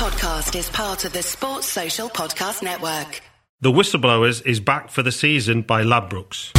podcast 0.00 0.58
is 0.58 0.70
part 0.70 1.04
of 1.04 1.12
the 1.12 1.22
Sports 1.22 1.66
Social 1.66 2.08
Podcast 2.08 2.62
Network. 2.62 3.20
The 3.60 3.70
Whistleblowers 3.70 4.40
is 4.46 4.58
back 4.58 4.88
for 4.88 5.02
the 5.02 5.12
season 5.12 5.60
by 5.60 5.82
Ladbrokes. 5.82 6.54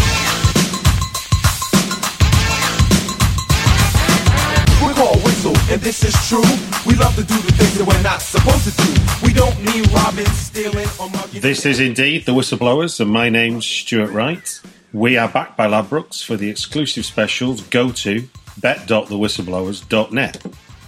We're 4.79 4.93
called 4.93 5.23
Whistle, 5.23 5.55
and 5.71 5.81
this 5.81 6.03
is 6.03 6.13
true. 6.29 6.43
We 6.85 6.93
love 6.99 7.15
to 7.15 7.23
do 7.23 7.33
the 7.33 7.51
things 7.53 7.79
that 7.79 7.87
we're 7.87 8.03
not 8.03 8.21
supposed 8.21 8.65
to 8.65 8.73
do. 8.77 8.93
We 9.25 9.33
don't 9.33 9.59
need 9.65 9.91
robbing, 9.91 10.27
stealing, 10.27 10.87
or 10.99 11.09
mugging. 11.09 11.41
This 11.41 11.65
is 11.65 11.79
indeed 11.79 12.27
The 12.27 12.33
Whistleblowers, 12.33 12.99
and 12.99 13.09
my 13.09 13.29
name's 13.29 13.65
Stuart 13.65 14.11
Wright. 14.11 14.61
We 14.93 15.17
are 15.17 15.27
back 15.27 15.57
by 15.57 15.65
Ladbrokes 15.65 16.23
for 16.23 16.37
the 16.37 16.47
exclusive 16.47 17.05
specials. 17.05 17.61
Go 17.61 17.91
to 17.91 18.21
bet.thewhistleblowers.net. 18.59 20.45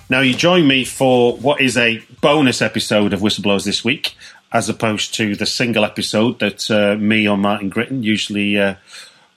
Now, 0.10 0.20
you 0.20 0.34
join 0.34 0.68
me 0.68 0.84
for 0.84 1.38
what 1.38 1.62
is 1.62 1.78
a 1.78 2.04
bonus 2.22 2.62
episode 2.62 3.14
of 3.14 3.22
Whistleblowers 3.22 3.66
this 3.66 3.86
week, 3.86 4.16
as 4.52 4.68
opposed 4.68 5.14
to 5.16 5.36
the 5.36 5.46
single 5.46 5.86
episode 5.86 6.40
that 6.40 6.70
uh, 6.70 6.96
me 7.00 7.28
or 7.28 7.38
Martin 7.38 7.72
Gritton 7.72 8.04
usually 8.04 8.60
uh, 8.60 8.76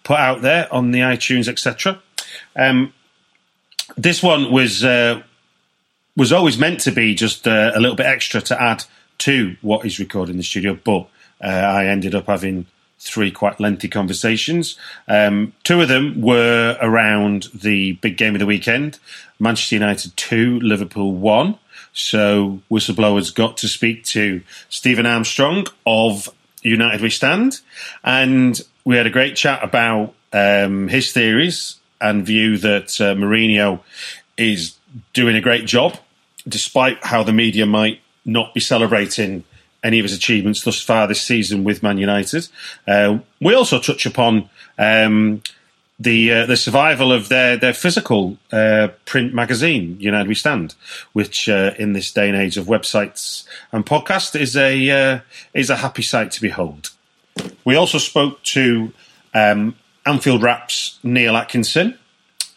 put 0.03 0.19
out 0.19 0.43
there 0.43 0.73
on 0.73 0.91
the 0.91 1.01
iTunes, 1.01 1.49
etc. 1.49 2.01
Um, 2.57 2.93
this 3.97 4.23
one 4.23 4.53
was 4.53 4.85
uh, 4.85 5.23
was 6.17 6.33
always 6.33 6.59
meant 6.59 6.81
to 6.81 6.91
be 6.91 7.15
just 7.15 7.47
uh, 7.47 7.73
a 7.75 7.81
little 7.81 7.97
bit 7.97 8.07
extra 8.07 8.41
to 8.43 8.61
add 8.61 8.85
to 9.19 9.57
what 9.63 9.87
is 9.87 9.99
recorded 9.99 10.33
in 10.33 10.39
the 10.39 10.43
studio, 10.43 10.79
but 10.83 11.09
uh, 11.43 11.47
I 11.47 11.87
ended 11.87 12.15
up 12.15 12.27
having 12.27 12.67
three 12.99 13.31
quite 13.31 13.61
lengthy 13.61 13.89
conversations. 13.89 14.79
Um, 15.07 15.53
two 15.65 15.81
of 15.81 15.89
them 15.89 16.21
were 16.21 16.77
around 16.81 17.49
the 17.55 17.93
big 17.93 18.17
game 18.17 18.35
of 18.35 18.41
the 18.41 18.47
weekend 18.47 18.99
Manchester 19.39 19.77
United 19.77 20.17
2, 20.17 20.61
Liverpool 20.61 21.13
1. 21.13 21.59
So 21.93 22.61
whistleblowers 22.71 23.35
got 23.35 23.59
to 23.59 23.69
speak 23.69 24.05
to 24.05 24.43
Stephen 24.69 25.07
Armstrong 25.07 25.67
of 25.87 26.29
United 26.63 27.01
We 27.01 27.11
Stand, 27.11 27.61
and 28.05 28.61
we 28.85 28.97
had 28.97 29.07
a 29.07 29.11
great 29.11 29.37
chat 29.37 29.63
about 29.63 30.15
um, 30.33 30.89
his 30.89 31.13
theories 31.13 31.77
and 32.01 32.27
view 32.27 32.59
that 32.59 33.01
uh, 33.01 33.15
Mourinho 33.15 33.81
is 34.37 34.77
doing 35.13 35.37
a 35.37 35.41
great 35.41 35.67
job, 35.67 35.99
despite 36.47 37.03
how 37.05 37.23
the 37.23 37.33
media 37.33 37.67
might 37.67 38.01
not 38.25 38.53
be 38.53 38.61
celebrating 38.61 39.45
any 39.87 40.01
of 40.01 40.05
his 40.05 40.13
achievements 40.13 40.63
thus 40.63 40.83
far 40.83 41.07
this 41.07 41.23
season 41.23 41.63
with 41.63 41.83
Man 41.83 41.97
United. 41.97 42.49
Uh, 42.89 43.19
we 43.41 43.55
also 43.55 43.79
touch 43.79 44.05
upon 44.05 44.51
um, 44.79 45.43
the 45.99 46.33
uh, 46.33 46.47
the 46.47 46.57
survival 46.57 47.13
of 47.13 47.29
their 47.29 47.57
their 47.57 47.73
physical 47.73 48.37
uh, 48.53 48.89
print 49.05 49.33
magazine, 49.33 49.97
United 50.01 50.29
We 50.29 50.35
Stand, 50.35 50.75
which 51.13 51.49
uh, 51.49 51.73
in 51.79 51.93
this 51.93 52.13
day 52.13 52.29
and 52.29 52.37
age 52.37 52.57
of 52.57 52.67
websites 52.67 53.47
and 53.73 53.87
podcast 53.87 54.39
is 54.39 54.57
a 54.57 54.91
uh, 54.91 55.21
is 55.55 55.71
a 55.71 55.77
happy 55.77 56.03
sight 56.03 56.33
to 56.33 56.41
behold. 56.41 56.91
We 57.65 57.77
also 57.77 57.99
spoke 57.99 58.43
to 58.55 58.93
um, 59.35 59.77
Anfield 60.05 60.43
Wrap's 60.43 60.99
Neil 61.03 61.37
Atkinson 61.37 61.97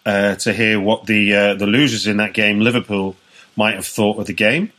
uh, 0.06 0.36
to 0.36 0.52
hear 0.52 0.80
what 0.82 1.06
the 1.06 1.56
the 1.58 1.68
losers 1.68 2.08
in 2.08 2.18
that 2.18 2.34
game, 2.34 2.60
Liverpool, 2.60 3.16
might 3.56 3.76
have 3.76 3.88
thought 3.88 4.18
of 4.20 4.26
the 4.26 4.34
game, 4.34 4.74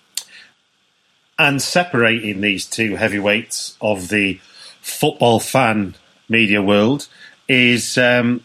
and 1.41 1.63
separating 1.63 2.43
these 2.43 2.67
two 2.67 2.97
heavyweights 2.97 3.75
of 3.81 4.11
the 4.11 4.39
football 4.83 5.41
fan 5.41 5.95
media 6.29 6.61
world 6.61 7.09
is 7.49 7.97
um, 7.97 8.45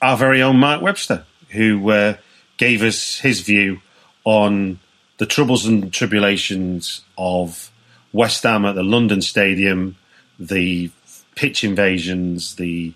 our 0.00 0.16
very 0.16 0.40
own 0.40 0.56
Mark 0.56 0.80
Webster, 0.80 1.24
who 1.48 1.90
uh, 1.90 2.16
gave 2.56 2.84
us 2.84 3.18
his 3.18 3.40
view 3.40 3.80
on 4.22 4.78
the 5.18 5.26
troubles 5.26 5.66
and 5.66 5.92
tribulations 5.92 7.02
of 7.18 7.72
West 8.12 8.44
Ham 8.44 8.64
at 8.64 8.76
the 8.76 8.84
London 8.84 9.20
Stadium, 9.20 9.96
the 10.38 10.92
pitch 11.34 11.64
invasions, 11.64 12.54
the 12.54 12.94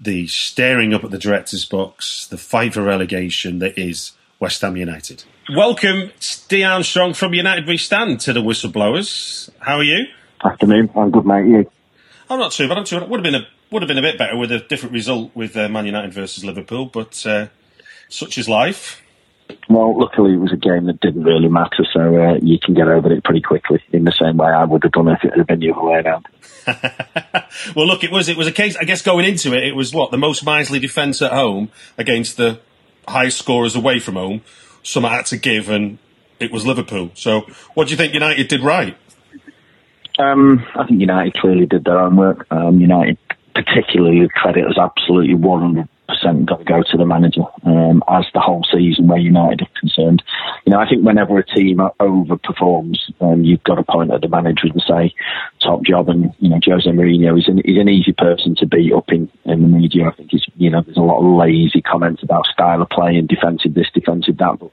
the 0.00 0.26
staring 0.26 0.92
up 0.92 1.04
at 1.04 1.12
the 1.12 1.18
director's 1.18 1.64
box, 1.64 2.26
the 2.26 2.36
fight 2.36 2.74
for 2.74 2.82
relegation 2.82 3.60
that 3.60 3.78
is 3.78 4.10
West 4.40 4.62
Ham 4.62 4.76
United. 4.76 5.22
Welcome, 5.52 6.10
Steve 6.20 6.64
Armstrong 6.64 7.12
from 7.12 7.34
United 7.34 7.66
We 7.66 7.76
Stand 7.76 8.18
to 8.20 8.32
the 8.32 8.40
Whistleblowers. 8.40 9.50
How 9.58 9.76
are 9.76 9.84
you? 9.84 10.06
Afternoon. 10.42 10.88
I'm 10.96 11.10
good, 11.10 11.26
mate. 11.26 11.46
You? 11.46 11.70
I'm 12.30 12.38
not 12.38 12.52
too 12.52 12.66
bad. 12.66 12.78
I'm 12.78 12.84
too 12.84 12.98
bad. 12.98 13.10
Would 13.10 13.18
have 13.18 13.24
been 13.24 13.42
a 13.42 13.46
would 13.70 13.82
have 13.82 13.88
been 13.88 13.98
a 13.98 14.02
bit 14.02 14.16
better 14.16 14.38
with 14.38 14.50
a 14.50 14.60
different 14.60 14.94
result 14.94 15.32
with 15.34 15.54
uh, 15.54 15.68
Man 15.68 15.84
United 15.84 16.14
versus 16.14 16.46
Liverpool, 16.46 16.86
but 16.86 17.26
uh, 17.26 17.48
such 18.08 18.38
is 18.38 18.48
life. 18.48 19.02
Well, 19.68 19.98
luckily 20.00 20.32
it 20.32 20.38
was 20.38 20.52
a 20.52 20.56
game 20.56 20.86
that 20.86 21.00
didn't 21.00 21.24
really 21.24 21.48
matter, 21.48 21.84
so 21.92 22.16
uh, 22.16 22.38
you 22.40 22.58
can 22.58 22.72
get 22.72 22.88
over 22.88 23.12
it 23.12 23.22
pretty 23.22 23.42
quickly. 23.42 23.82
In 23.92 24.04
the 24.04 24.12
same 24.12 24.38
way 24.38 24.48
I 24.48 24.64
would 24.64 24.82
have 24.82 24.92
done 24.92 25.08
if 25.08 25.24
it 25.24 25.36
had 25.36 25.46
been 25.46 25.60
the 25.60 25.72
other 25.72 25.82
way 25.82 25.96
around. 25.96 26.26
well, 27.76 27.86
look, 27.86 28.02
it 28.02 28.10
was 28.10 28.30
it 28.30 28.38
was 28.38 28.46
a 28.46 28.52
case. 28.52 28.76
I 28.76 28.84
guess 28.84 29.02
going 29.02 29.26
into 29.26 29.52
it, 29.52 29.62
it 29.62 29.76
was 29.76 29.92
what 29.92 30.10
the 30.10 30.16
most 30.16 30.42
miserly 30.42 30.78
defence 30.78 31.20
at 31.20 31.32
home 31.32 31.70
against 31.98 32.38
the 32.38 32.60
highest 33.06 33.36
scorers 33.36 33.76
away 33.76 33.98
from 33.98 34.14
home. 34.14 34.40
Some 34.84 35.02
had 35.02 35.26
to 35.26 35.36
give, 35.36 35.68
and 35.68 35.98
it 36.38 36.52
was 36.52 36.64
Liverpool. 36.64 37.10
So, 37.14 37.46
what 37.74 37.88
do 37.88 37.90
you 37.90 37.96
think 37.96 38.14
United 38.14 38.48
did 38.48 38.60
right? 38.60 38.96
Um, 40.18 40.64
I 40.76 40.86
think 40.86 41.00
United 41.00 41.34
clearly 41.34 41.66
did 41.66 41.84
their 41.84 41.98
own 41.98 42.16
work. 42.16 42.46
Um, 42.50 42.80
United, 42.80 43.18
particularly, 43.54 44.20
the 44.20 44.28
credit 44.28 44.64
was 44.64 44.78
absolutely 44.78 45.34
100% 45.34 45.88
got 46.22 46.58
to 46.58 46.64
go 46.64 46.82
to 46.82 46.96
the 46.96 47.06
manager 47.06 47.42
um, 47.64 48.02
as 48.08 48.24
the 48.34 48.40
whole 48.40 48.64
season 48.72 49.08
where 49.08 49.18
United 49.18 49.62
are 49.62 49.80
concerned. 49.80 50.22
You 50.66 50.72
know, 50.72 50.78
I 50.78 50.88
think 50.88 51.04
whenever 51.04 51.38
a 51.38 51.46
team 51.46 51.78
overperforms, 52.00 52.98
um, 53.20 53.44
you've 53.44 53.64
got 53.64 53.76
to 53.76 53.82
point 53.82 54.12
at 54.12 54.20
the 54.20 54.28
manager 54.28 54.68
and 54.68 54.82
say, 54.86 55.14
top 55.60 55.82
job. 55.84 56.08
And, 56.08 56.32
you 56.38 56.48
know, 56.48 56.60
Jose 56.64 56.88
Mourinho 56.88 57.38
is 57.38 57.48
an, 57.48 57.62
he's 57.64 57.78
an 57.78 57.88
easy 57.88 58.12
person 58.12 58.54
to 58.56 58.66
beat 58.66 58.92
up 58.92 59.10
in, 59.10 59.30
in 59.44 59.62
the 59.62 59.68
media. 59.68 60.08
I 60.08 60.14
think 60.14 60.30
he's, 60.30 60.44
you 60.56 60.70
know, 60.70 60.82
there's 60.82 60.96
a 60.96 61.00
lot 61.00 61.20
of 61.20 61.38
lazy 61.38 61.82
comments 61.82 62.22
about 62.22 62.46
style 62.46 62.82
of 62.82 62.88
play 62.90 63.16
and 63.16 63.28
defensive 63.28 63.74
this, 63.74 63.90
defensive 63.92 64.36
that. 64.38 64.58
But 64.58 64.70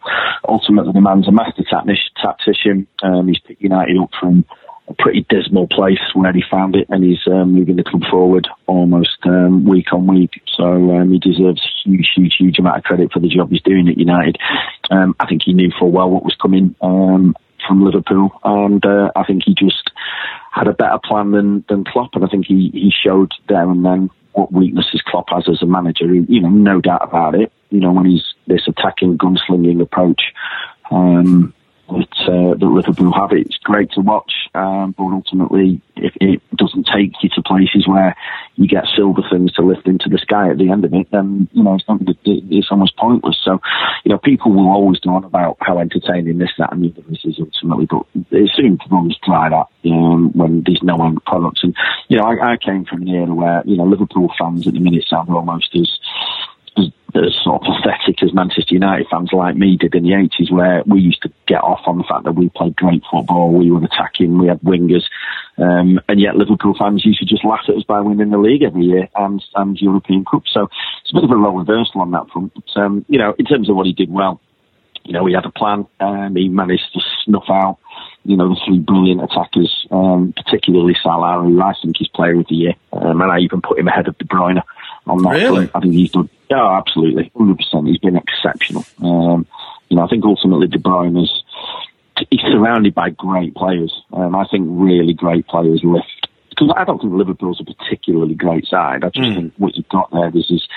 ultimately, 0.48 0.94
the 0.94 1.02
man's 1.02 1.28
a 1.28 1.32
master 1.32 1.64
tactician. 1.64 2.88
Um, 3.04 3.28
he's 3.28 3.40
picked 3.40 3.62
United 3.62 3.98
up 3.98 4.12
from 4.20 4.46
a 4.92 5.02
pretty 5.02 5.26
dismal 5.30 5.68
place 5.68 6.00
where 6.14 6.34
he 6.34 6.44
found 6.50 6.76
it, 6.76 6.88
and 6.90 7.04
he's 7.04 7.26
um, 7.28 7.54
moving 7.54 7.76
the 7.76 7.84
club 7.84 8.04
forward 8.10 8.48
almost 8.68 9.18
um, 9.26 9.66
week 9.66 9.92
on 9.94 10.08
week. 10.08 10.42
So 10.56 10.64
um, 10.64 11.12
he 11.12 11.20
deserves 11.20 11.62
huge, 11.84 12.10
huge, 12.16 12.36
huge 12.38 12.60
amount 12.60 12.78
of 12.78 12.84
credit 12.84 13.12
for 13.12 13.20
the 13.20 13.28
job 13.28 13.50
he's 13.50 13.62
doing 13.62 13.88
at 13.88 13.98
United. 13.98 14.38
Um, 14.90 15.16
I 15.20 15.28
think 15.28 15.44
he 15.44 15.54
knew 15.54 15.72
full 15.78 15.92
well 15.92 16.10
what 16.10 16.24
was 16.24 16.36
coming 16.42 16.76
um, 16.82 17.36
from 17.68 17.84
Liverpool, 17.84 18.32
and 18.44 18.86
uh, 18.86 19.12
I 19.16 19.24
think 19.24 19.44
he 19.46 19.54
just 19.54 19.92
had 20.52 20.68
a 20.68 20.74
better 20.74 21.00
plan 21.04 21.32
than 21.32 21.64
than 21.70 21.86
Klopp, 21.86 22.16
and 22.16 22.26
I 22.26 22.28
think 22.28 22.46
he 22.46 22.70
he 22.74 22.92
showed 22.92 23.32
there 23.48 23.70
and 23.70 23.86
then 23.86 24.10
what 24.34 24.52
weaknesses 24.52 25.02
Klopp 25.06 25.30
has 25.30 25.48
as 25.50 25.62
a 25.62 25.66
manager. 25.66 26.14
You 26.14 26.42
know, 26.42 26.50
no 26.50 26.82
doubt 26.82 27.04
about 27.04 27.36
it. 27.36 27.52
You 27.70 27.80
know, 27.80 27.92
when 27.92 28.06
he's 28.06 28.34
this 28.48 28.68
attacking, 28.68 29.18
gunslinging 29.18 29.82
approach. 29.82 30.22
Um, 30.90 31.54
that, 31.92 32.32
uh, 32.32 32.56
that 32.56 32.66
Liverpool 32.66 33.14
have. 33.14 33.32
It's 33.32 33.58
great 33.58 33.92
to 33.92 34.02
watch, 34.02 34.32
um, 34.56 34.94
but 34.98 35.06
ultimately, 35.06 35.82
if 35.96 36.14
it 36.20 36.42
doesn't 36.56 36.88
take 36.94 37.14
you 37.22 37.30
to 37.36 37.42
places 37.44 37.88
where 37.88 38.16
you 38.56 38.68
get 38.68 38.86
silver 38.96 39.22
things 39.30 39.54
to 39.54 39.62
lift 39.62 39.88
into 39.88 40.10
the 40.10 40.18
sky 40.18 40.50
at 40.50 40.58
the 40.58 40.72
end 40.72 40.86
of 40.86 40.94
it, 40.94 41.08
then 41.12 41.48
you 41.52 41.64
know 41.64 41.76
it's 41.76 41.88
not. 41.88 42.02
It's 42.26 42.68
almost 42.72 42.98
pointless. 42.98 43.40
So, 43.44 43.60
you 44.04 44.12
know, 44.12 44.18
people 44.18 44.52
will 44.52 44.70
always 44.70 45.00
go 45.00 45.12
on 45.12 45.24
about 45.24 45.58
how 45.62 45.80
entertaining 45.80 46.38
this, 46.38 46.52
that, 46.58 46.72
and 46.72 46.84
the 46.84 47.02
other 47.02 47.12
is 47.12 47.40
ultimately, 47.40 47.86
but 47.86 48.06
it 48.32 48.52
soon 48.56 48.80
runs 48.90 49.18
dry 49.24 49.50
that 49.50 49.68
um, 49.90 50.32
when 50.34 50.64
there's 50.66 50.84
no 50.84 50.98
end 51.06 51.24
products. 51.26 51.64
And 51.64 51.76
you 52.08 52.18
know, 52.18 52.24
I, 52.24 52.54
I 52.54 52.58
came 52.58 52.86
from 52.86 53.04
an 53.04 53.08
era 53.08 53.34
where 53.34 53.64
you 53.66 53.78
know 53.78 53.86
Liverpool 53.86 54.32
fans 54.38 54.68
at 54.68 54.74
the 54.74 54.80
minute 54.80 55.06
sound 55.08 55.30
almost 55.30 55.76
as 55.76 56.00
as 56.78 57.36
sort 57.44 57.62
of 57.62 57.68
pathetic 57.68 58.24
as 58.24 58.34
Manchester 58.34 58.74
United 58.74 59.08
fans 59.12 59.30
like 59.34 59.56
me 59.56 59.78
did 59.78 59.94
in 59.96 60.04
the 60.04 60.12
80s, 60.12 60.52
where 60.52 60.84
we 60.86 61.02
used 61.02 61.22
to 61.24 61.32
get 61.46 61.62
off 61.62 61.82
on 61.86 61.98
the 61.98 62.06
fact 62.06 62.24
that 62.24 62.34
we 62.34 62.50
played 62.50 62.76
great 62.76 63.04
football, 63.12 63.52
we 63.52 63.70
were 63.70 63.84
attacking, 63.84 64.38
we 64.38 64.48
had 64.48 64.62
wingers, 64.62 65.04
um, 65.58 66.00
and 66.08 66.22
yet 66.22 66.36
Liverpool 66.36 66.76
fans 66.78 67.06
used 67.06 67.20
to 67.20 67.26
just 67.26 67.44
laugh 67.44 67.66
at 67.68 67.76
us 67.76 67.84
by 67.84 68.00
winning 68.00 68.30
the 68.30 68.38
league 68.38 68.64
every 68.64 68.84
year 68.84 69.10
and, 69.16 69.44
and 69.56 69.78
European 69.80 70.24
Cup. 70.24 70.44
So 70.48 70.70
it's 71.02 71.12
a 71.12 71.16
bit 71.16 71.26
of 71.26 71.32
a 71.32 71.36
role 71.36 71.60
reversal 71.60 72.02
on 72.02 72.12
that 72.12 72.30
front. 72.32 72.54
But, 72.54 72.82
um, 72.82 73.06
you 73.10 73.20
know, 73.20 73.36
in 73.38 73.46
terms 73.46 73.70
of 73.70 73.76
what 73.76 73.88
he 73.88 73.94
did 73.94 74.10
well, 74.10 74.40
you 75.04 75.14
know, 75.14 75.26
he 75.26 75.34
had 75.34 75.46
a 75.46 75.52
plan, 75.52 75.88
and 76.00 76.38
he 76.38 76.48
managed 76.48 76.94
to 76.94 77.02
snuff 77.26 77.50
out 77.50 77.80
you 78.24 78.38
know, 78.38 78.50
the 78.50 78.62
three 78.66 78.80
brilliant 78.80 79.24
attackers, 79.24 79.88
um, 79.90 80.34
particularly 80.36 80.96
Salah, 81.02 81.42
who 81.42 81.60
I 81.62 81.74
think 81.82 82.00
is 82.00 82.08
player 82.10 82.40
of 82.40 82.48
the 82.48 82.56
year. 82.56 82.74
Um, 82.94 83.22
and 83.22 83.32
I 83.32 83.40
even 83.40 83.62
put 83.62 83.80
him 83.80 83.88
ahead 83.88 84.08
of 84.08 84.18
De 84.18 84.26
Bruyne 84.26 84.62
on 85.08 85.22
that 85.24 85.30
Really? 85.32 85.70
I 85.74 85.80
think 85.80 85.94
he's 85.94 86.12
done, 86.12 86.30
yeah, 86.50 86.78
absolutely, 86.78 87.32
100%. 87.36 87.88
He's 87.88 87.98
been 87.98 88.18
exceptional. 88.18 88.86
Um, 89.02 89.46
you 89.90 89.98
know, 89.98 90.04
I 90.04 90.08
think 90.08 90.24
ultimately 90.26 90.68
De 90.68 90.78
Bruyne 90.78 91.22
is, 91.22 91.44
he's 92.30 92.42
surrounded 92.42 92.94
by 92.94 93.10
great 93.10 93.56
players. 93.56 93.94
Um, 94.14 94.36
I 94.36 94.46
think 94.50 94.68
really 94.70 95.14
great 95.14 95.48
players 95.48 95.82
lift. 95.84 96.28
Because 96.50 96.74
I 96.76 96.84
don't 96.84 97.00
think 97.00 97.14
Liverpool's 97.14 97.62
a 97.62 97.64
particularly 97.64 98.36
great 98.36 98.68
side. 98.68 99.04
I 99.04 99.10
just 99.10 99.26
Mm. 99.26 99.36
think 99.36 99.54
what 99.58 99.76
you've 99.76 99.88
got 99.90 100.12
there 100.12 100.30
is 100.36 100.48
this 100.50 100.68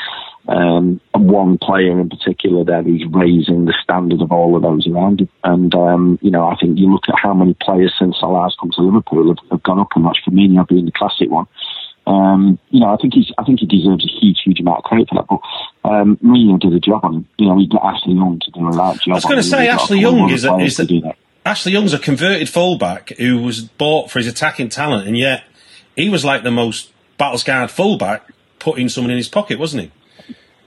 um, 0.47 1.01
one 1.13 1.59
player 1.59 1.99
in 1.99 2.09
particular 2.09 2.65
there 2.65 2.83
he's 2.83 3.05
raising 3.11 3.65
the 3.65 3.75
standard 3.83 4.21
of 4.21 4.31
all 4.31 4.57
of 4.57 4.63
those 4.63 4.87
around 4.87 5.21
him. 5.21 5.29
And, 5.43 5.75
um, 5.75 6.19
you 6.23 6.31
know, 6.31 6.47
I 6.47 6.57
think 6.57 6.79
you 6.79 6.93
look 6.93 7.09
at 7.09 7.19
how 7.21 7.35
many 7.35 7.55
players 7.61 7.95
since 7.99 8.17
Salah's 8.21 8.57
come 8.61 8.71
to 8.73 8.83
Liverpool 8.83 9.29
have, 9.29 9.51
have 9.51 9.63
gone 9.63 9.81
up 9.81 9.89
and 9.95 10.05
much 10.05 10.19
Firmino 10.27 10.67
being 10.69 10.85
the 10.87 10.93
classic 10.93 11.31
one. 11.31 11.47
Um, 12.07 12.59
you 12.71 12.81
know, 12.81 12.93
I 12.93 12.97
think 12.97 13.15
he's, 13.15 13.33
I 13.39 13.45
think 13.45 13.61
he 13.61 13.67
deserves 13.67 14.05
a 14.05 14.21
huge, 14.21 14.41
huge 14.45 14.61
amount 14.61 14.79
of 14.79 14.85
credit 14.85 15.09
for 15.09 15.15
that. 15.17 15.27
But 15.29 15.91
um, 15.91 16.17
Mourinho 16.19 16.61
did 16.61 16.73
a 16.73 16.81
job 16.81 17.05
on 17.05 17.15
him. 17.15 17.29
You 17.39 17.49
know, 17.49 17.59
he 17.59 17.67
got 17.67 17.85
Ashley 17.85 18.15
Young 18.15 18.41
to 18.41 18.51
do 18.51 18.61
a 18.61 18.71
right 18.71 19.01
job. 19.01 19.13
I 19.13 19.15
was 19.15 19.25
going 19.25 19.37
to 19.37 19.43
say 19.43 19.69
Ashley 19.69 20.01
Young 20.01 20.31
is 20.31 20.45
a, 20.45 20.55
is 20.57 20.79
a, 20.79 21.17
Ashley 21.47 21.73
Young's 21.73 21.93
a 21.93 21.99
converted 21.99 22.49
fullback 22.49 23.11
who 23.17 23.39
was 23.43 23.63
bought 23.63 24.11
for 24.11 24.19
his 24.19 24.29
attacking 24.29 24.69
talent, 24.69 25.07
and 25.07 25.17
yet 25.17 25.45
he 25.97 26.09
was 26.09 26.25
like 26.25 26.43
the 26.43 26.51
most 26.51 26.93
battle 27.17 27.39
scarred 27.39 27.71
fullback, 27.71 28.29
putting 28.59 28.89
someone 28.89 29.11
in 29.11 29.17
his 29.17 29.29
pocket, 29.29 29.59
wasn't 29.59 29.85
he? 29.85 29.93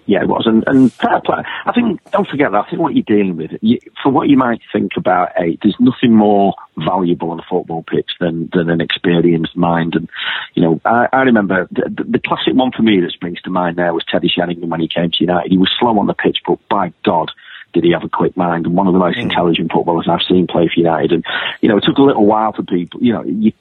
Yeah, 0.07 0.21
it 0.21 0.29
was, 0.29 0.43
and, 0.45 0.63
and 0.67 0.91
fair 0.93 1.19
play. 1.19 1.43
I 1.65 1.73
think 1.73 1.99
don't 2.11 2.27
forget 2.27 2.51
that. 2.51 2.65
I 2.65 2.69
think 2.69 2.81
what 2.81 2.95
you're 2.95 3.03
dealing 3.03 3.35
with, 3.35 3.51
you, 3.61 3.77
for 4.01 4.09
what 4.09 4.29
you 4.29 4.37
might 4.37 4.61
think 4.71 4.93
about 4.95 5.31
a, 5.37 5.57
there's 5.61 5.75
nothing 5.79 6.13
more 6.13 6.53
valuable 6.77 7.31
on 7.31 7.39
a 7.39 7.43
football 7.43 7.83
pitch 7.83 8.09
than 8.21 8.49
than 8.53 8.69
an 8.69 8.79
experienced 8.79 9.57
mind. 9.57 9.95
And 9.95 10.09
you 10.53 10.63
know, 10.63 10.81
I, 10.85 11.09
I 11.11 11.21
remember 11.23 11.67
the, 11.71 11.89
the, 11.89 12.03
the 12.05 12.19
classic 12.19 12.53
one 12.53 12.71
for 12.71 12.83
me 12.83 13.01
that 13.01 13.11
springs 13.11 13.41
to 13.41 13.49
mind 13.49 13.75
there 13.75 13.93
was 13.93 14.05
Teddy 14.09 14.29
Sheringham 14.29 14.69
when 14.69 14.79
he 14.79 14.87
came 14.87 15.11
to 15.11 15.17
United. 15.19 15.51
He 15.51 15.57
was 15.57 15.69
slow 15.77 15.99
on 15.99 16.07
the 16.07 16.13
pitch, 16.13 16.37
but 16.47 16.65
by 16.69 16.93
God, 17.03 17.29
did 17.73 17.83
he 17.83 17.91
have 17.91 18.05
a 18.05 18.09
quick 18.09 18.37
mind 18.37 18.65
and 18.65 18.77
one 18.77 18.87
of 18.87 18.93
the 18.93 18.99
most 18.99 19.17
mm. 19.17 19.23
intelligent 19.23 19.73
footballers 19.73 20.07
I've 20.09 20.25
seen 20.25 20.47
play 20.47 20.69
for 20.73 20.79
United. 20.79 21.11
And 21.11 21.25
you 21.59 21.67
know, 21.67 21.77
it 21.77 21.83
took 21.85 21.97
a 21.97 22.01
little 22.01 22.25
while 22.25 22.53
for 22.53 22.63
people. 22.63 23.03
You 23.03 23.11
know, 23.11 23.23
you 23.23 23.51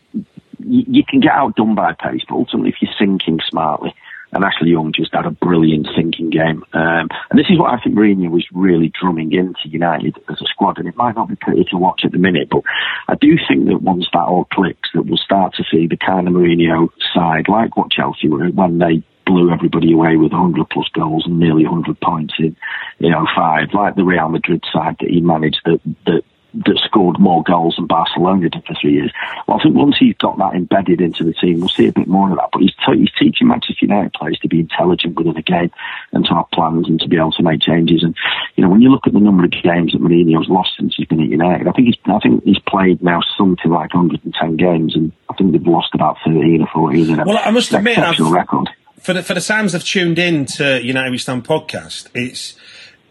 you, 0.60 0.84
you 0.86 1.04
can 1.04 1.18
get 1.18 1.32
outdone 1.32 1.74
by 1.74 1.92
pace, 1.92 2.22
but 2.28 2.36
ultimately, 2.36 2.70
if 2.70 2.76
you're 2.80 2.94
thinking 2.96 3.40
smartly 3.48 3.92
and 4.36 4.44
Ashley 4.44 4.70
Young 4.70 4.92
just 4.92 5.14
had 5.14 5.24
a 5.24 5.30
brilliant 5.30 5.88
thinking 5.96 6.28
game. 6.28 6.62
Um, 6.74 7.08
and 7.30 7.38
this 7.38 7.46
is 7.48 7.58
what 7.58 7.72
I 7.72 7.80
think 7.80 7.96
Mourinho 7.96 8.30
was 8.30 8.46
really 8.52 8.92
drumming 9.00 9.32
into 9.32 9.68
United 9.68 10.18
as 10.28 10.40
a 10.42 10.44
squad. 10.44 10.78
And 10.78 10.86
it 10.86 10.96
might 10.96 11.16
not 11.16 11.28
be 11.28 11.36
pretty 11.36 11.64
to 11.70 11.78
watch 11.78 12.02
at 12.04 12.12
the 12.12 12.18
minute, 12.18 12.48
but 12.50 12.62
I 13.08 13.14
do 13.14 13.38
think 13.48 13.66
that 13.66 13.80
once 13.80 14.06
that 14.12 14.20
all 14.20 14.46
clicks, 14.52 14.90
that 14.94 15.06
we'll 15.06 15.16
start 15.16 15.54
to 15.54 15.64
see 15.70 15.86
the 15.86 15.96
kind 15.96 16.28
of 16.28 16.34
Mourinho 16.34 16.90
side, 17.14 17.48
like 17.48 17.76
what 17.78 17.90
Chelsea 17.90 18.28
were 18.28 18.48
when 18.48 18.78
they 18.78 19.02
blew 19.24 19.50
everybody 19.50 19.92
away 19.92 20.16
with 20.16 20.32
100 20.32 20.68
plus 20.70 20.86
goals 20.94 21.24
and 21.26 21.40
nearly 21.40 21.64
100 21.64 21.98
points 22.00 22.34
in, 22.38 22.54
you 22.98 23.10
know, 23.10 23.26
five, 23.34 23.68
like 23.72 23.96
the 23.96 24.04
Real 24.04 24.28
Madrid 24.28 24.62
side 24.72 24.96
that 25.00 25.10
he 25.10 25.20
managed 25.20 25.60
that, 25.64 25.80
that 26.04 26.22
that 26.64 26.80
scored 26.84 27.18
more 27.18 27.42
goals 27.42 27.76
than 27.76 27.86
Barcelona 27.86 28.48
did 28.48 28.64
for 28.66 28.74
three 28.80 28.94
years. 28.94 29.12
Well, 29.46 29.58
I 29.58 29.62
think 29.62 29.74
once 29.74 29.96
he's 29.98 30.16
got 30.16 30.38
that 30.38 30.54
embedded 30.54 31.00
into 31.00 31.24
the 31.24 31.34
team, 31.34 31.60
we'll 31.60 31.68
see 31.68 31.88
a 31.88 31.92
bit 31.92 32.08
more 32.08 32.30
of 32.30 32.36
that. 32.36 32.48
But 32.52 32.62
he's, 32.62 32.74
t- 32.74 32.98
he's 32.98 33.12
teaching 33.18 33.48
Manchester 33.48 33.86
United 33.86 34.12
players 34.14 34.38
to 34.40 34.48
be 34.48 34.60
intelligent 34.60 35.16
within 35.16 35.34
the 35.34 35.42
game 35.42 35.70
and 36.12 36.24
to 36.24 36.34
have 36.34 36.50
plans 36.52 36.88
and 36.88 37.00
to 37.00 37.08
be 37.08 37.16
able 37.16 37.32
to 37.32 37.42
make 37.42 37.60
changes. 37.60 38.02
And 38.02 38.16
you 38.56 38.64
know, 38.64 38.70
when 38.70 38.80
you 38.80 38.90
look 38.90 39.06
at 39.06 39.12
the 39.12 39.20
number 39.20 39.44
of 39.44 39.50
games 39.50 39.92
that 39.92 40.00
Mourinho's 40.00 40.48
lost 40.48 40.72
since 40.78 40.94
he's 40.96 41.06
been 41.06 41.20
at 41.20 41.28
United, 41.28 41.68
I 41.68 41.72
think 41.72 41.88
he's 41.88 41.98
I 42.06 42.18
think 42.20 42.44
he's 42.44 42.58
played 42.60 43.02
now 43.02 43.20
something 43.36 43.70
like 43.70 43.94
110 43.94 44.56
games, 44.56 44.96
and 44.96 45.12
I 45.28 45.34
think 45.34 45.52
they've 45.52 45.66
lost 45.66 45.94
about 45.94 46.16
13 46.24 46.62
or 46.62 46.68
14. 46.72 47.16
Well, 47.24 47.38
I 47.38 47.50
must 47.50 47.72
admit, 47.72 47.98
I've, 47.98 48.18
record. 48.18 48.70
for 49.00 49.12
the 49.12 49.22
for 49.22 49.34
the 49.34 49.40
Sams 49.40 49.72
have 49.72 49.84
tuned 49.84 50.18
in 50.18 50.46
to 50.46 50.82
United 50.82 51.10
We 51.10 51.18
Stand 51.18 51.44
podcast, 51.44 52.08
it's 52.14 52.56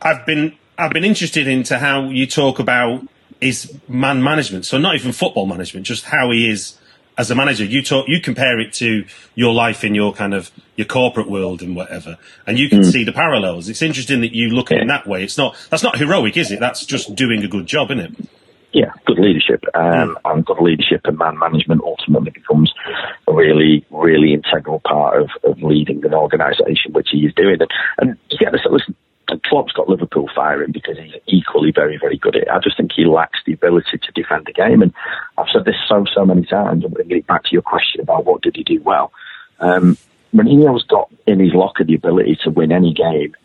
I've 0.01 0.25
been 0.25 0.53
I've 0.77 0.91
been 0.91 1.05
interested 1.05 1.47
into 1.47 1.77
how 1.79 2.09
you 2.09 2.25
talk 2.27 2.59
about 2.59 3.07
is 3.47 3.77
man 3.87 4.23
management. 4.23 4.65
So 4.65 4.77
not 4.77 4.95
even 4.95 5.11
football 5.11 5.45
management, 5.45 5.85
just 5.85 6.05
how 6.05 6.31
he 6.31 6.49
is 6.49 6.77
as 7.17 7.31
a 7.31 7.35
manager. 7.35 7.63
You 7.63 7.81
talk, 7.81 8.07
you 8.07 8.19
compare 8.19 8.59
it 8.59 8.73
to 8.73 9.05
your 9.35 9.53
life 9.53 9.83
in 9.83 9.95
your 9.95 10.13
kind 10.13 10.33
of 10.33 10.51
your 10.75 10.85
corporate 10.85 11.29
world 11.29 11.61
and 11.61 11.75
whatever, 11.75 12.17
and 12.45 12.59
you 12.59 12.69
can 12.69 12.81
mm. 12.81 12.91
see 12.91 13.03
the 13.03 13.13
parallels. 13.13 13.69
It's 13.69 13.81
interesting 13.81 14.21
that 14.21 14.33
you 14.33 14.49
look 14.49 14.71
at 14.71 14.79
it 14.79 14.87
that 14.87 15.07
way. 15.07 15.23
It's 15.23 15.37
not 15.37 15.55
that's 15.69 15.83
not 15.83 15.97
heroic, 15.97 16.37
is 16.37 16.51
it? 16.51 16.59
That's 16.59 16.85
just 16.85 17.15
doing 17.15 17.43
a 17.43 17.47
good 17.47 17.65
job, 17.65 17.91
isn't 17.91 17.99
it? 17.99 18.29
Yeah, 18.73 18.91
good 19.05 19.19
leadership, 19.19 19.63
um, 19.73 19.83
mm. 19.83 20.15
and 20.25 20.45
good 20.45 20.59
leadership 20.59 21.01
and 21.05 21.17
man 21.17 21.39
management 21.39 21.81
ultimately 21.81 22.31
becomes 22.31 22.73
a 23.25 23.33
really, 23.33 23.85
really 23.89 24.33
integral 24.33 24.81
part 24.85 25.21
of, 25.21 25.29
of 25.45 25.63
leading 25.63 26.03
an 26.03 26.13
organisation, 26.13 26.91
which 26.91 27.07
he 27.09 27.19
is 27.19 27.33
doing. 27.35 27.55
And, 27.61 27.71
and 27.99 28.17
you 28.29 28.37
get 28.37 28.51
this, 28.51 28.67
listen, 28.69 28.93
and 29.29 29.41
Klopp's 29.43 29.73
got 29.73 29.89
Liverpool 29.89 30.29
firing 30.35 30.71
because 30.71 30.97
he's 30.97 31.13
equally 31.27 31.71
very, 31.71 31.97
very 31.97 32.17
good 32.17 32.35
at 32.35 32.43
it. 32.43 32.49
I 32.49 32.59
just 32.59 32.77
think 32.77 32.91
he 32.95 33.05
lacks 33.05 33.39
the 33.45 33.53
ability 33.53 33.97
to 33.97 34.11
defend 34.13 34.45
the 34.45 34.53
game. 34.53 34.81
And 34.81 34.93
I've 35.37 35.47
said 35.51 35.65
this 35.65 35.75
so, 35.87 36.05
so 36.13 36.25
many 36.25 36.45
times. 36.45 36.83
I'm 36.85 36.91
bringing 36.91 37.17
it 37.17 37.27
back 37.27 37.43
to 37.43 37.51
your 37.51 37.61
question 37.61 38.01
about 38.01 38.25
what 38.25 38.41
did 38.41 38.55
he 38.55 38.63
do 38.63 38.81
well. 38.83 39.11
Um, 39.59 39.97
Mourinho's 40.33 40.83
got 40.83 41.09
in 41.25 41.39
his 41.39 41.53
locker 41.53 41.83
the 41.83 41.95
ability 41.95 42.37
to 42.43 42.49
win 42.49 42.71
any 42.71 42.93
game 42.93 43.35